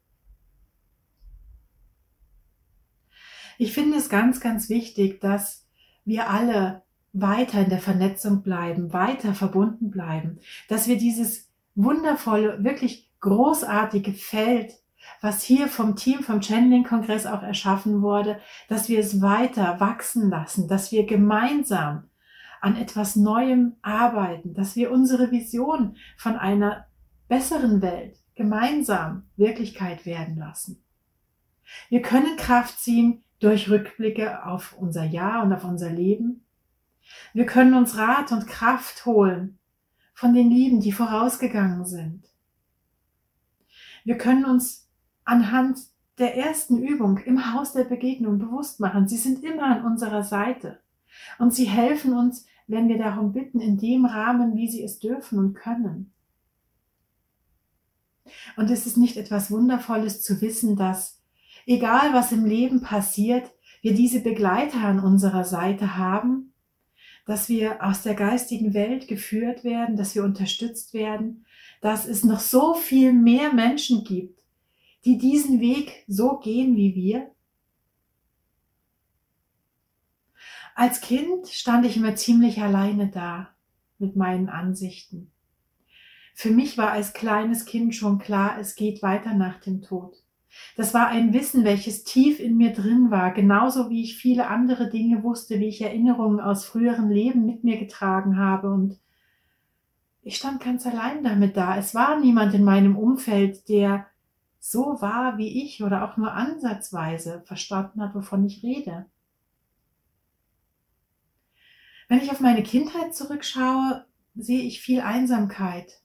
Ich 3.59 3.73
finde 3.73 3.99
es 3.99 4.09
ganz, 4.09 4.41
ganz 4.41 4.69
wichtig, 4.69 5.21
dass 5.21 5.67
wir 6.05 6.31
alle 6.31 6.83
weiter 7.13 7.63
in 7.63 7.69
der 7.69 7.81
Vernetzung 7.81 8.43
bleiben, 8.43 8.93
weiter 8.93 9.35
verbunden 9.35 9.91
bleiben, 9.91 10.39
dass 10.69 10.87
wir 10.87 10.97
dieses 10.97 11.50
wundervolle, 11.75 12.63
wirklich 12.65 13.11
großartige 13.21 14.13
Feld, 14.13 14.73
was 15.21 15.43
hier 15.43 15.69
vom 15.69 15.97
Team 15.97 16.23
vom 16.23 16.43
Channeling-Kongress 16.43 17.27
auch 17.27 17.43
erschaffen 17.43 18.03
wurde, 18.03 18.39
dass 18.69 18.89
wir 18.89 18.99
es 18.99 19.21
weiter 19.21 19.81
wachsen 19.81 20.31
lassen, 20.31 20.69
dass 20.69 20.93
wir 20.93 21.07
gemeinsam 21.07 22.05
an 22.61 22.77
etwas 22.77 23.17
Neuem 23.17 23.77
arbeiten, 23.83 24.55
dass 24.55 24.77
wir 24.77 24.91
unsere 24.91 25.31
Vision 25.31 25.97
von 26.17 26.37
einer 26.37 26.87
besseren 27.29 27.81
Welt 27.81 28.19
gemeinsam 28.35 29.29
Wirklichkeit 29.37 30.05
werden 30.05 30.37
lassen. 30.37 30.83
Wir 31.89 32.03
können 32.03 32.37
Kraft 32.37 32.79
ziehen 32.79 33.23
durch 33.39 33.71
Rückblicke 33.71 34.45
auf 34.45 34.75
unser 34.79 35.05
Jahr 35.05 35.43
und 35.43 35.53
auf 35.53 35.65
unser 35.65 35.91
Leben. 35.91 36.45
Wir 37.33 37.47
können 37.47 37.75
uns 37.75 37.97
Rat 37.97 38.33
und 38.33 38.47
Kraft 38.47 39.07
holen 39.07 39.60
von 40.21 40.35
den 40.35 40.51
Lieben, 40.51 40.83
die 40.83 40.93
vorausgegangen 40.93 41.87
sind. 41.87 42.29
Wir 44.05 44.19
können 44.19 44.45
uns 44.45 44.87
anhand 45.25 45.79
der 46.19 46.37
ersten 46.37 46.77
Übung 46.77 47.17
im 47.17 47.55
Haus 47.55 47.73
der 47.73 47.85
Begegnung 47.85 48.39
bewusst 48.39 48.81
machen. 48.81 49.09
Sie 49.09 49.17
sind 49.17 49.43
immer 49.43 49.63
an 49.63 49.83
unserer 49.87 50.23
Seite 50.23 50.79
und 51.39 51.55
sie 51.55 51.65
helfen 51.65 52.13
uns, 52.13 52.45
wenn 52.67 52.87
wir 52.91 52.99
darum 52.99 53.33
bitten, 53.33 53.61
in 53.61 53.79
dem 53.79 54.05
Rahmen, 54.05 54.57
wie 54.57 54.69
sie 54.69 54.83
es 54.83 54.99
dürfen 54.99 55.39
und 55.39 55.55
können. 55.55 56.13
Und 58.59 58.71
es 58.71 58.85
ist 58.85 58.99
nicht 58.99 59.17
etwas 59.17 59.51
Wundervolles 59.51 60.23
zu 60.23 60.43
wissen, 60.43 60.77
dass 60.77 61.23
egal 61.65 62.13
was 62.13 62.31
im 62.31 62.45
Leben 62.45 62.83
passiert, 62.83 63.51
wir 63.81 63.95
diese 63.95 64.21
Begleiter 64.21 64.81
an 64.81 65.01
unserer 65.01 65.45
Seite 65.45 65.97
haben, 65.97 66.50
dass 67.31 67.49
wir 67.49 67.81
aus 67.85 68.03
der 68.03 68.15
geistigen 68.15 68.75
Welt 68.75 69.07
geführt 69.07 69.63
werden, 69.63 69.95
dass 69.95 70.17
wir 70.17 70.25
unterstützt 70.25 70.95
werden, 70.95 71.47
dass 71.81 72.05
es 72.05 72.25
noch 72.25 72.41
so 72.41 72.75
viel 72.75 73.13
mehr 73.13 73.55
Menschen 73.55 74.03
gibt, 74.03 74.43
die 75.05 75.17
diesen 75.17 75.61
Weg 75.61 76.03
so 76.09 76.39
gehen 76.39 76.75
wie 76.75 76.97
wir? 76.97 77.31
Als 80.75 81.01
Kind 81.01 81.47
stand 81.47 81.87
ich 81.87 81.97
immer 81.97 82.17
ziemlich 82.17 82.61
alleine 82.61 83.11
da 83.11 83.55
mit 83.99 84.17
meinen 84.17 84.49
Ansichten. 84.49 85.31
Für 86.35 86.51
mich 86.51 86.77
war 86.79 86.91
als 86.91 87.13
kleines 87.13 87.65
Kind 87.65 87.95
schon 87.95 88.19
klar, 88.19 88.59
es 88.59 88.75
geht 88.75 89.03
weiter 89.03 89.35
nach 89.35 89.61
dem 89.61 89.83
Tod. 89.83 90.17
Das 90.77 90.95
war 90.95 91.09
ein 91.09 91.33
Wissen, 91.33 91.65
welches 91.65 92.05
tief 92.05 92.41
in 92.41 92.57
mir 92.57 92.73
drin 92.73 93.11
war, 93.11 93.33
genauso 93.33 93.91
wie 93.91 94.03
ich 94.03 94.17
viele 94.17 94.49
andere 94.49 94.89
Dinge 94.89 95.23
wusste, 95.23 95.61
wie 95.61 95.69
ich 95.69 95.81
Erinnerungen 95.81 96.41
aus 96.41 96.65
früheren 96.65 97.11
Leben 97.11 97.47
mit 97.47 97.65
mir 97.65 97.79
getragen 97.79 98.39
habe. 98.39 98.71
Und 98.71 98.99
ich 100.23 100.37
stand 100.37 100.61
ganz 100.63 100.87
allein 100.87 101.23
damit 101.25 101.57
da. 101.57 101.77
Es 101.77 101.95
war 101.95 102.19
niemand 102.19 102.55
in 102.55 102.65
meinem 102.65 102.97
Umfeld, 102.97 103.69
der 103.69 104.07
so 104.59 105.01
war 105.01 105.39
wie 105.39 105.65
ich 105.65 105.83
oder 105.83 106.05
auch 106.05 106.17
nur 106.17 106.33
ansatzweise 106.33 107.43
verstanden 107.47 108.03
hat, 108.03 108.15
wovon 108.15 108.45
ich 108.45 108.63
rede. 108.63 109.07
Wenn 112.09 112.19
ich 112.19 112.31
auf 112.31 112.41
meine 112.41 112.63
Kindheit 112.63 113.15
zurückschaue, 113.15 114.05
sehe 114.35 114.63
ich 114.63 114.83
viel 114.83 115.01
Einsamkeit, 115.01 116.03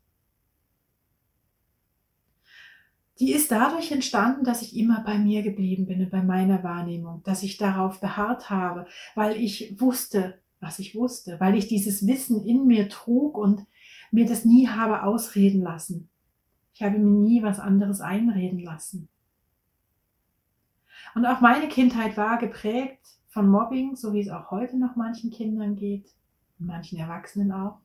die 3.20 3.32
ist 3.32 3.52
dadurch 3.52 3.92
entstanden, 3.92 4.44
dass 4.44 4.62
ich 4.62 4.76
immer 4.76 5.02
bei 5.06 5.18
mir 5.18 5.42
geblieben 5.42 5.86
bin, 5.86 6.10
bei 6.10 6.22
meiner 6.22 6.64
Wahrnehmung, 6.64 7.24
dass 7.24 7.44
ich 7.44 7.58
darauf 7.58 8.02
beharrt 8.02 8.50
habe, 8.50 8.88
weil 9.16 9.38
ich 9.38 9.80
wusste, 9.80 10.40
was 10.60 10.80
ich 10.80 10.96
wusste, 10.96 11.40
weil 11.40 11.56
ich 11.56 11.68
dieses 11.68 12.06
Wissen 12.08 12.44
in 12.46 12.68
mir 12.68 12.90
trug 12.90 13.38
und 13.38 13.66
mir 14.12 14.26
das 14.26 14.44
nie 14.44 14.68
habe 14.68 15.04
ausreden 15.04 15.62
lassen. 15.62 16.10
Ich 16.74 16.84
habe 16.84 16.98
mir 16.98 17.06
nie 17.06 17.42
was 17.42 17.60
anderes 17.60 18.02
einreden 18.02 18.60
lassen. 18.60 19.08
Und 21.14 21.26
auch 21.26 21.40
meine 21.40 21.70
Kindheit 21.70 22.18
war 22.18 22.38
geprägt 22.38 23.06
von 23.28 23.48
Mobbing, 23.48 23.96
so 23.96 24.14
wie 24.14 24.22
es 24.22 24.30
auch 24.30 24.52
heute 24.52 24.78
noch 24.78 24.98
manchen 24.98 25.32
Kindern 25.32 25.76
geht, 25.76 26.14
manchen 26.58 27.00
Erwachsenen 27.00 27.54
auch. 27.54 27.80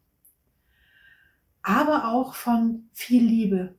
Aber 1.62 2.08
auch 2.08 2.34
von 2.34 2.88
viel 2.92 3.24
Liebe, 3.24 3.76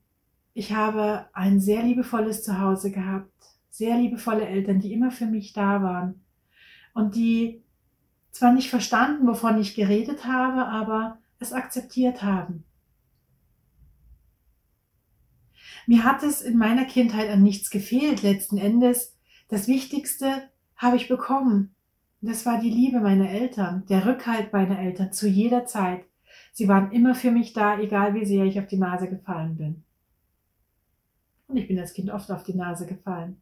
ich 0.53 0.73
habe 0.73 1.27
ein 1.33 1.59
sehr 1.59 1.83
liebevolles 1.83 2.43
Zuhause 2.43 2.91
gehabt, 2.91 3.31
sehr 3.69 3.97
liebevolle 3.97 4.45
Eltern, 4.45 4.79
die 4.79 4.93
immer 4.93 5.11
für 5.11 5.25
mich 5.25 5.53
da 5.53 5.81
waren 5.81 6.21
und 6.93 7.15
die 7.15 7.63
zwar 8.31 8.53
nicht 8.53 8.69
verstanden, 8.69 9.27
wovon 9.27 9.59
ich 9.59 9.75
geredet 9.75 10.25
habe, 10.25 10.65
aber 10.65 11.19
es 11.39 11.53
akzeptiert 11.53 12.23
haben. 12.23 12.63
Mir 15.87 16.03
hat 16.03 16.23
es 16.23 16.41
in 16.41 16.57
meiner 16.57 16.85
Kindheit 16.85 17.29
an 17.29 17.43
nichts 17.43 17.69
gefehlt. 17.69 18.21
Letzten 18.21 18.57
Endes, 18.57 19.17
das 19.49 19.67
Wichtigste 19.67 20.49
habe 20.75 20.95
ich 20.95 21.07
bekommen. 21.07 21.75
Das 22.21 22.45
war 22.45 22.59
die 22.59 22.69
Liebe 22.69 22.99
meiner 22.99 23.29
Eltern, 23.29 23.83
der 23.89 24.05
Rückhalt 24.05 24.53
meiner 24.53 24.79
Eltern 24.79 25.11
zu 25.11 25.27
jeder 25.27 25.65
Zeit. 25.65 26.05
Sie 26.53 26.67
waren 26.67 26.91
immer 26.91 27.15
für 27.15 27.31
mich 27.31 27.53
da, 27.53 27.79
egal 27.79 28.13
wie 28.13 28.25
sehr 28.25 28.45
ich 28.45 28.59
auf 28.59 28.67
die 28.67 28.77
Nase 28.77 29.09
gefallen 29.09 29.57
bin. 29.57 29.83
Und 31.51 31.57
ich 31.57 31.67
bin 31.67 31.79
als 31.79 31.93
Kind 31.93 32.09
oft 32.09 32.31
auf 32.31 32.43
die 32.43 32.55
Nase 32.55 32.85
gefallen. 32.85 33.41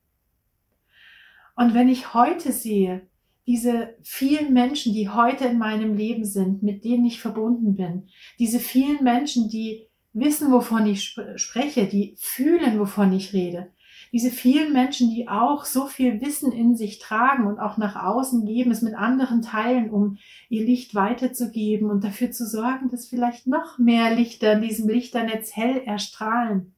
Und 1.55 1.75
wenn 1.75 1.89
ich 1.89 2.13
heute 2.13 2.51
sehe, 2.51 3.07
diese 3.45 3.95
vielen 4.01 4.51
Menschen, 4.51 4.93
die 4.93 5.09
heute 5.09 5.45
in 5.45 5.59
meinem 5.59 5.95
Leben 5.95 6.25
sind, 6.25 6.63
mit 6.63 6.83
denen 6.83 7.05
ich 7.05 7.21
verbunden 7.21 7.75
bin, 7.75 8.07
diese 8.39 8.59
vielen 8.59 9.03
Menschen, 9.03 9.49
die 9.49 9.87
wissen, 10.13 10.51
wovon 10.51 10.87
ich 10.87 11.03
sp 11.05 11.37
spreche, 11.37 11.85
die 11.85 12.15
fühlen, 12.17 12.79
wovon 12.79 13.13
ich 13.13 13.33
rede, 13.33 13.71
diese 14.11 14.31
vielen 14.31 14.73
Menschen, 14.73 15.11
die 15.11 15.27
auch 15.27 15.65
so 15.65 15.85
viel 15.85 16.19
Wissen 16.21 16.51
in 16.51 16.75
sich 16.75 16.97
tragen 16.97 17.45
und 17.45 17.59
auch 17.59 17.77
nach 17.77 17.95
außen 17.95 18.45
geben, 18.45 18.71
es 18.71 18.81
mit 18.81 18.95
anderen 18.95 19.43
teilen, 19.43 19.91
um 19.91 20.17
ihr 20.49 20.65
Licht 20.65 20.95
weiterzugeben 20.95 21.91
und 21.91 22.03
dafür 22.03 22.31
zu 22.31 22.47
sorgen, 22.47 22.89
dass 22.89 23.07
vielleicht 23.07 23.45
noch 23.45 23.77
mehr 23.77 24.15
Lichter 24.15 24.53
in 24.53 24.61
diesem 24.61 24.89
Lichternetz 24.89 25.55
hell 25.55 25.83
erstrahlen 25.85 26.73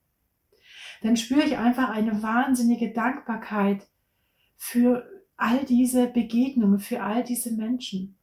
dann 1.02 1.18
spüre 1.18 1.44
ich 1.44 1.58
einfach 1.58 1.90
eine 1.90 2.24
wahnsinnige 2.24 2.94
Dankbarkeit 2.94 3.88
für 4.56 5.06
all 5.36 5.66
diese 5.66 6.08
Begegnungen, 6.08 6.80
für 6.80 7.02
all 7.02 7.24
diese 7.24 7.52
Menschen. 7.54 8.18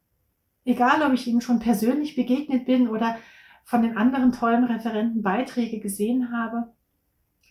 Egal, 0.65 1.03
ob 1.03 1.13
ich 1.13 1.27
ihnen 1.27 1.41
schon 1.41 1.59
persönlich 1.59 2.15
begegnet 2.15 2.67
bin 2.67 2.89
oder 2.89 3.19
von 3.65 3.83
den 3.83 3.97
anderen 3.97 4.33
tollen 4.33 4.65
Referenten 4.65 5.23
Beiträge 5.23 5.81
gesehen 5.81 6.33
habe. 6.33 6.73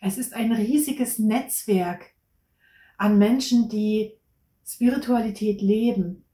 Es 0.02 0.18
ist 0.18 0.34
ein 0.34 0.52
riesiges 0.52 1.20
Netzwerk 1.20 2.14
an 2.98 3.18
Menschen, 3.18 3.70
die 3.70 4.14
Spiritualität 4.66 5.62
leben, 5.62 6.26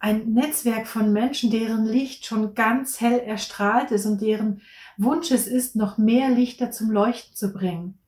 ein 0.00 0.32
Netzwerk 0.32 0.86
von 0.86 1.12
Menschen, 1.12 1.50
deren 1.50 1.84
Licht 1.84 2.24
schon 2.24 2.54
ganz 2.54 3.00
hell 3.02 3.20
erstrahlt 3.20 3.90
ist 3.90 4.06
und 4.06 4.22
deren 4.22 4.62
Wunsch 4.96 5.30
es 5.30 5.46
ist, 5.46 5.76
noch 5.76 5.98
mehr 5.98 6.30
Lichter 6.30 6.70
zum 6.70 6.90
Leuchten 6.90 7.36
zu 7.36 7.52
bringen. 7.52 7.98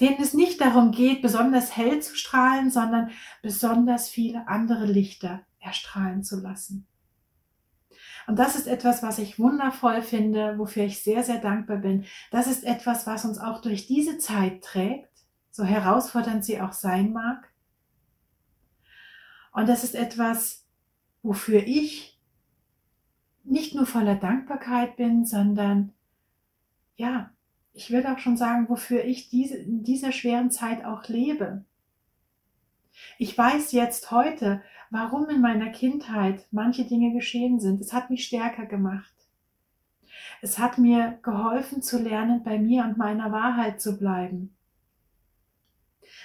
Denen 0.00 0.20
es 0.20 0.32
nicht 0.32 0.60
darum 0.62 0.92
geht, 0.92 1.20
besonders 1.20 1.76
hell 1.76 2.00
zu 2.00 2.16
strahlen, 2.16 2.70
sondern 2.70 3.10
besonders 3.42 4.08
viele 4.08 4.48
andere 4.48 4.86
Lichter 4.86 5.42
erstrahlen 5.60 6.24
zu 6.24 6.40
lassen. 6.40 6.86
Und 8.26 8.38
das 8.38 8.56
ist 8.56 8.66
etwas, 8.66 9.02
was 9.02 9.18
ich 9.18 9.38
wundervoll 9.38 10.00
finde, 10.02 10.58
wofür 10.58 10.84
ich 10.84 11.02
sehr, 11.02 11.22
sehr 11.22 11.38
dankbar 11.38 11.76
bin. 11.76 12.06
Das 12.30 12.46
ist 12.46 12.64
etwas, 12.64 13.06
was 13.06 13.26
uns 13.26 13.38
auch 13.38 13.60
durch 13.60 13.86
diese 13.86 14.16
Zeit 14.16 14.62
trägt, 14.62 15.10
so 15.50 15.64
herausfordernd 15.64 16.44
sie 16.44 16.60
auch 16.60 16.72
sein 16.72 17.12
mag. 17.12 17.52
Und 19.52 19.68
das 19.68 19.84
ist 19.84 19.94
etwas, 19.94 20.65
wofür 21.26 21.66
ich 21.66 22.18
nicht 23.42 23.74
nur 23.74 23.86
voller 23.86 24.14
Dankbarkeit 24.14 24.96
bin, 24.96 25.24
sondern 25.24 25.92
ja, 26.96 27.30
ich 27.72 27.90
würde 27.90 28.12
auch 28.12 28.18
schon 28.18 28.36
sagen, 28.36 28.68
wofür 28.68 29.04
ich 29.04 29.28
diese, 29.28 29.56
in 29.56 29.84
dieser 29.84 30.12
schweren 30.12 30.50
Zeit 30.50 30.84
auch 30.84 31.08
lebe. 31.08 31.64
Ich 33.18 33.36
weiß 33.36 33.72
jetzt 33.72 34.10
heute, 34.10 34.62
warum 34.90 35.28
in 35.28 35.40
meiner 35.40 35.70
Kindheit 35.70 36.46
manche 36.50 36.84
Dinge 36.84 37.12
geschehen 37.12 37.60
sind. 37.60 37.80
Es 37.80 37.92
hat 37.92 38.08
mich 38.08 38.24
stärker 38.24 38.64
gemacht. 38.64 39.12
Es 40.40 40.58
hat 40.58 40.78
mir 40.78 41.18
geholfen 41.22 41.82
zu 41.82 42.02
lernen, 42.02 42.42
bei 42.42 42.58
mir 42.58 42.84
und 42.84 42.96
meiner 42.96 43.32
Wahrheit 43.32 43.80
zu 43.80 43.98
bleiben. 43.98 44.55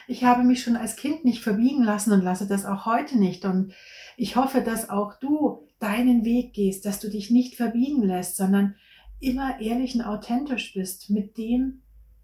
Ich 0.08 0.24
habe 0.24 0.44
mich 0.44 0.64
schon 0.64 0.76
als 0.76 0.96
Kind 0.96 1.26
nicht 1.26 1.44
verbiegen 1.44 1.84
lassen 1.84 2.12
und 2.12 2.22
lasse 2.22 2.48
das 2.48 2.66
auch 2.66 2.86
heute 2.86 3.18
nicht. 3.18 3.46
Und 3.46 3.74
ich 4.18 4.36
hoffe, 4.36 4.62
dass 4.62 4.90
auch 4.90 5.20
du 5.20 5.68
deinen 5.80 6.26
Weg 6.26 6.54
gehst, 6.54 6.86
dass 6.86 7.00
du 7.00 7.10
dich 7.10 7.32
nicht 7.32 7.56
verbiegen 7.56 8.04
lässt, 8.04 8.36
sondern 8.38 8.76
immer 9.20 9.60
ehrlich 9.60 9.96
und 9.96 10.02
authentisch 10.02 10.74
bist 10.74 11.10
mit 11.10 11.38
dem, 11.38 11.82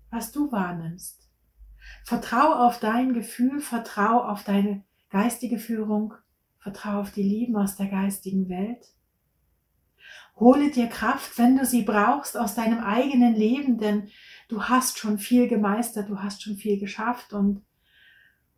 was 0.10 0.32
du 0.32 0.52
wahrnimmst. 0.52 1.30
Vertrau 2.04 2.54
auf 2.66 2.80
dein 2.80 3.14
Gefühl, 3.14 3.60
vertrau 3.60 4.24
auf 4.24 4.44
deine 4.44 4.84
geistige 5.10 5.60
Führung, 5.60 6.14
Vertraue 6.60 7.00
auf 7.00 7.12
die 7.12 7.24
Lieben 7.24 7.56
aus 7.56 7.78
der 7.78 7.88
geistigen 7.88 8.50
Welt. 8.50 8.94
Hole 10.36 10.70
dir 10.70 10.88
Kraft, 10.88 11.38
wenn 11.38 11.58
du 11.58 11.66
sie 11.66 11.84
brauchst, 11.84 12.38
aus 12.38 12.56
deinem 12.56 12.80
eigenen 12.80 13.36
Leben, 13.36 13.78
denn 13.78 14.10
du 14.50 14.64
hast 14.64 14.98
schon 14.98 15.18
viel 15.18 15.48
gemeistert, 15.48 16.10
du 16.10 16.20
hast 16.20 16.44
schon 16.44 16.58
viel 16.58 16.78
geschafft 16.78 17.32
und 17.32 17.64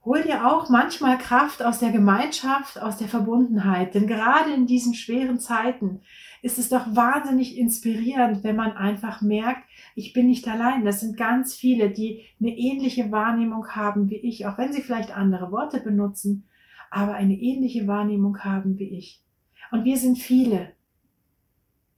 hol 0.10 0.24
dir 0.24 0.52
auch 0.52 0.70
manchmal 0.70 1.20
Kraft 1.20 1.62
aus 1.62 1.78
der 1.78 1.92
Gemeinschaft, 1.92 2.82
aus 2.82 2.98
der 2.98 3.08
Verbundenheit, 3.08 3.94
denn 3.94 4.08
gerade 4.08 4.52
in 4.52 4.66
diesen 4.66 4.96
schweren 4.96 5.38
Zeiten 5.38 6.02
ist 6.42 6.58
es 6.58 6.70
doch 6.70 6.96
wahnsinnig 6.96 7.56
inspirierend, 7.56 8.44
wenn 8.44 8.56
man 8.56 8.72
einfach 8.72 9.22
merkt, 9.22 9.62
ich 9.94 10.12
bin 10.14 10.26
nicht 10.26 10.48
allein. 10.48 10.84
Das 10.84 11.02
sind 11.02 11.16
ganz 11.16 11.54
viele, 11.54 11.92
die 11.92 12.24
eine 12.40 12.58
ähnliche 12.58 13.12
Wahrnehmung 13.12 13.68
haben 13.68 14.10
wie 14.10 14.16
ich, 14.16 14.48
auch 14.48 14.58
wenn 14.58 14.74
sie 14.74 14.82
vielleicht 14.82 15.16
andere 15.16 15.52
Worte 15.52 15.80
benutzen, 15.80 16.46
aber 16.90 17.14
eine 17.14 17.36
ähnliche 17.40 17.86
Wahrnehmung 17.86 18.40
haben 18.40 18.80
wie 18.80 18.90
ich. 18.98 19.22
Und 19.70 19.86
wir 19.86 19.98
sind 19.98 20.18
viele. 20.18 20.72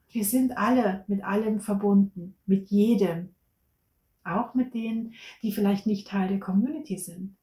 Wir 0.10 0.26
sind 0.26 0.58
alle 0.58 1.06
mit 1.08 1.24
allem 1.24 1.62
verbunden, 1.62 2.36
mit 2.46 2.72
jedem. 2.72 3.30
Auch 4.26 4.54
mit 4.54 4.74
denen, 4.74 5.14
die 5.42 5.54
vielleicht 5.54 5.88
nicht 5.88 6.10
Teil 6.10 6.28
der 6.28 6.42
Community 6.42 6.98
sind. 6.98 7.38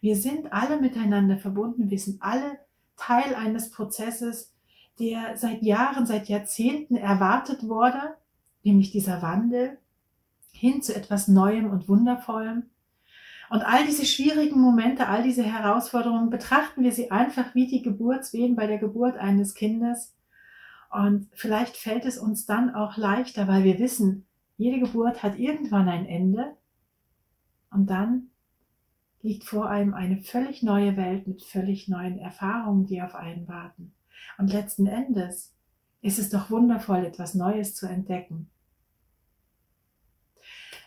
Wir 0.00 0.16
sind 0.16 0.52
alle 0.52 0.80
miteinander 0.80 1.38
verbunden. 1.38 1.90
Wir 1.90 1.98
sind 1.98 2.22
alle 2.22 2.58
Teil 2.96 3.34
eines 3.34 3.70
Prozesses, 3.70 4.52
der 4.98 5.36
seit 5.36 5.62
Jahren, 5.62 6.06
seit 6.06 6.28
Jahrzehnten 6.28 6.96
erwartet 6.96 7.68
wurde, 7.68 8.16
nämlich 8.62 8.90
dieser 8.90 9.22
Wandel 9.22 9.78
hin 10.50 10.82
zu 10.82 10.94
etwas 10.94 11.28
Neuem 11.28 11.70
und 11.70 11.88
Wundervollem. 11.88 12.64
Und 13.50 13.62
all 13.62 13.86
diese 13.86 14.04
schwierigen 14.04 14.60
Momente, 14.60 15.08
all 15.08 15.22
diese 15.22 15.42
Herausforderungen, 15.42 16.28
betrachten 16.28 16.82
wir 16.82 16.92
sie 16.92 17.10
einfach 17.10 17.54
wie 17.54 17.66
die 17.66 17.82
Geburtswehen 17.82 18.56
bei 18.56 18.66
der 18.66 18.78
Geburt 18.78 19.16
eines 19.16 19.54
Kindes. 19.54 20.14
Und 20.90 21.28
vielleicht 21.32 21.76
fällt 21.76 22.04
es 22.04 22.18
uns 22.18 22.44
dann 22.44 22.74
auch 22.74 22.96
leichter, 22.96 23.48
weil 23.48 23.64
wir 23.64 23.78
wissen, 23.78 24.26
jede 24.56 24.80
Geburt 24.80 25.22
hat 25.22 25.38
irgendwann 25.38 25.88
ein 25.88 26.06
Ende. 26.06 26.56
Und 27.70 27.88
dann 27.88 28.30
liegt 29.28 29.44
vor 29.44 29.68
einem 29.68 29.92
eine 29.92 30.16
völlig 30.16 30.62
neue 30.62 30.96
Welt 30.96 31.26
mit 31.26 31.42
völlig 31.42 31.86
neuen 31.86 32.18
Erfahrungen, 32.18 32.86
die 32.86 33.02
auf 33.02 33.14
einen 33.14 33.46
warten. 33.46 33.92
Und 34.38 34.50
letzten 34.50 34.86
Endes 34.86 35.54
ist 36.00 36.18
es 36.18 36.30
doch 36.30 36.50
wundervoll, 36.50 37.04
etwas 37.04 37.34
Neues 37.34 37.74
zu 37.74 37.86
entdecken. 37.86 38.48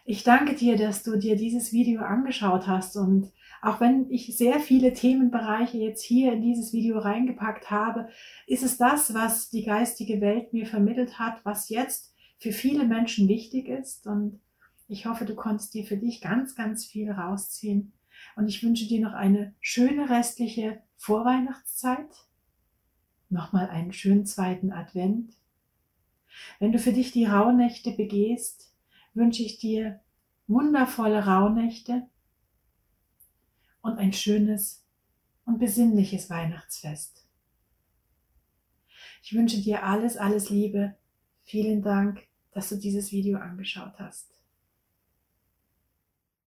Ich 0.06 0.24
danke 0.24 0.56
dir, 0.56 0.76
dass 0.76 1.04
du 1.04 1.18
dir 1.18 1.36
dieses 1.36 1.72
Video 1.72 2.02
angeschaut 2.02 2.66
hast 2.66 2.98
und 2.98 3.32
auch 3.62 3.80
wenn 3.80 4.10
ich 4.10 4.36
sehr 4.36 4.60
viele 4.60 4.94
Themenbereiche 4.94 5.78
jetzt 5.78 6.02
hier 6.02 6.34
in 6.34 6.42
dieses 6.42 6.74
Video 6.74 6.98
reingepackt 6.98 7.70
habe, 7.70 8.10
ist 8.48 8.64
es 8.64 8.78
das, 8.78 9.14
was 9.14 9.52
die 9.52 9.66
geistige 9.66 10.20
Welt 10.20 10.52
mir 10.52 10.66
vermittelt 10.66 11.20
hat, 11.20 11.46
was 11.46 11.70
jetzt 11.70 12.16
für 12.40 12.52
viele 12.52 12.86
Menschen 12.86 13.28
wichtig 13.28 13.68
ist 13.68 14.08
und 14.08 14.40
ich 14.88 15.06
hoffe, 15.06 15.26
du 15.26 15.36
konntest 15.36 15.76
dir 15.76 15.86
für 15.86 15.98
dich 15.98 16.22
ganz, 16.22 16.56
ganz 16.56 16.88
viel 16.88 17.12
rausziehen 17.12 17.94
und 18.36 18.48
ich 18.48 18.64
wünsche 18.64 18.88
dir 18.88 19.02
noch 19.02 19.14
eine 19.14 19.54
schöne 19.60 20.10
restliche 20.10 20.82
Vorweihnachtszeit 20.98 22.10
nochmal 23.32 23.70
einen 23.70 23.94
schönen 23.94 24.26
zweiten 24.26 24.72
Advent. 24.72 25.34
Wenn 26.60 26.72
du 26.72 26.80
für 26.80 26.94
dich 26.94 27.12
die 27.12 27.26
Rauhnächte 27.26 27.92
begehst, 27.92 28.74
wünsche 29.14 29.44
ich 29.44 29.58
dir 29.58 30.02
wundervolle 30.48 31.26
Rauhnächte 31.26 32.08
und 33.82 33.98
ein 33.98 34.14
schönes 34.14 34.86
und 35.46 35.60
besinnliches 35.60 36.30
Weihnachtsfest. 36.30 37.26
Ich 39.24 39.34
wünsche 39.34 39.62
dir 39.62 39.84
alles, 39.84 40.18
alles 40.18 40.50
Liebe. 40.50 40.96
Vielen 41.44 41.82
Dank, 41.82 42.28
dass 42.52 42.70
du 42.70 42.76
dieses 42.76 43.12
Video 43.12 43.40
angeschaut 43.40 43.94
hast. 43.98 44.41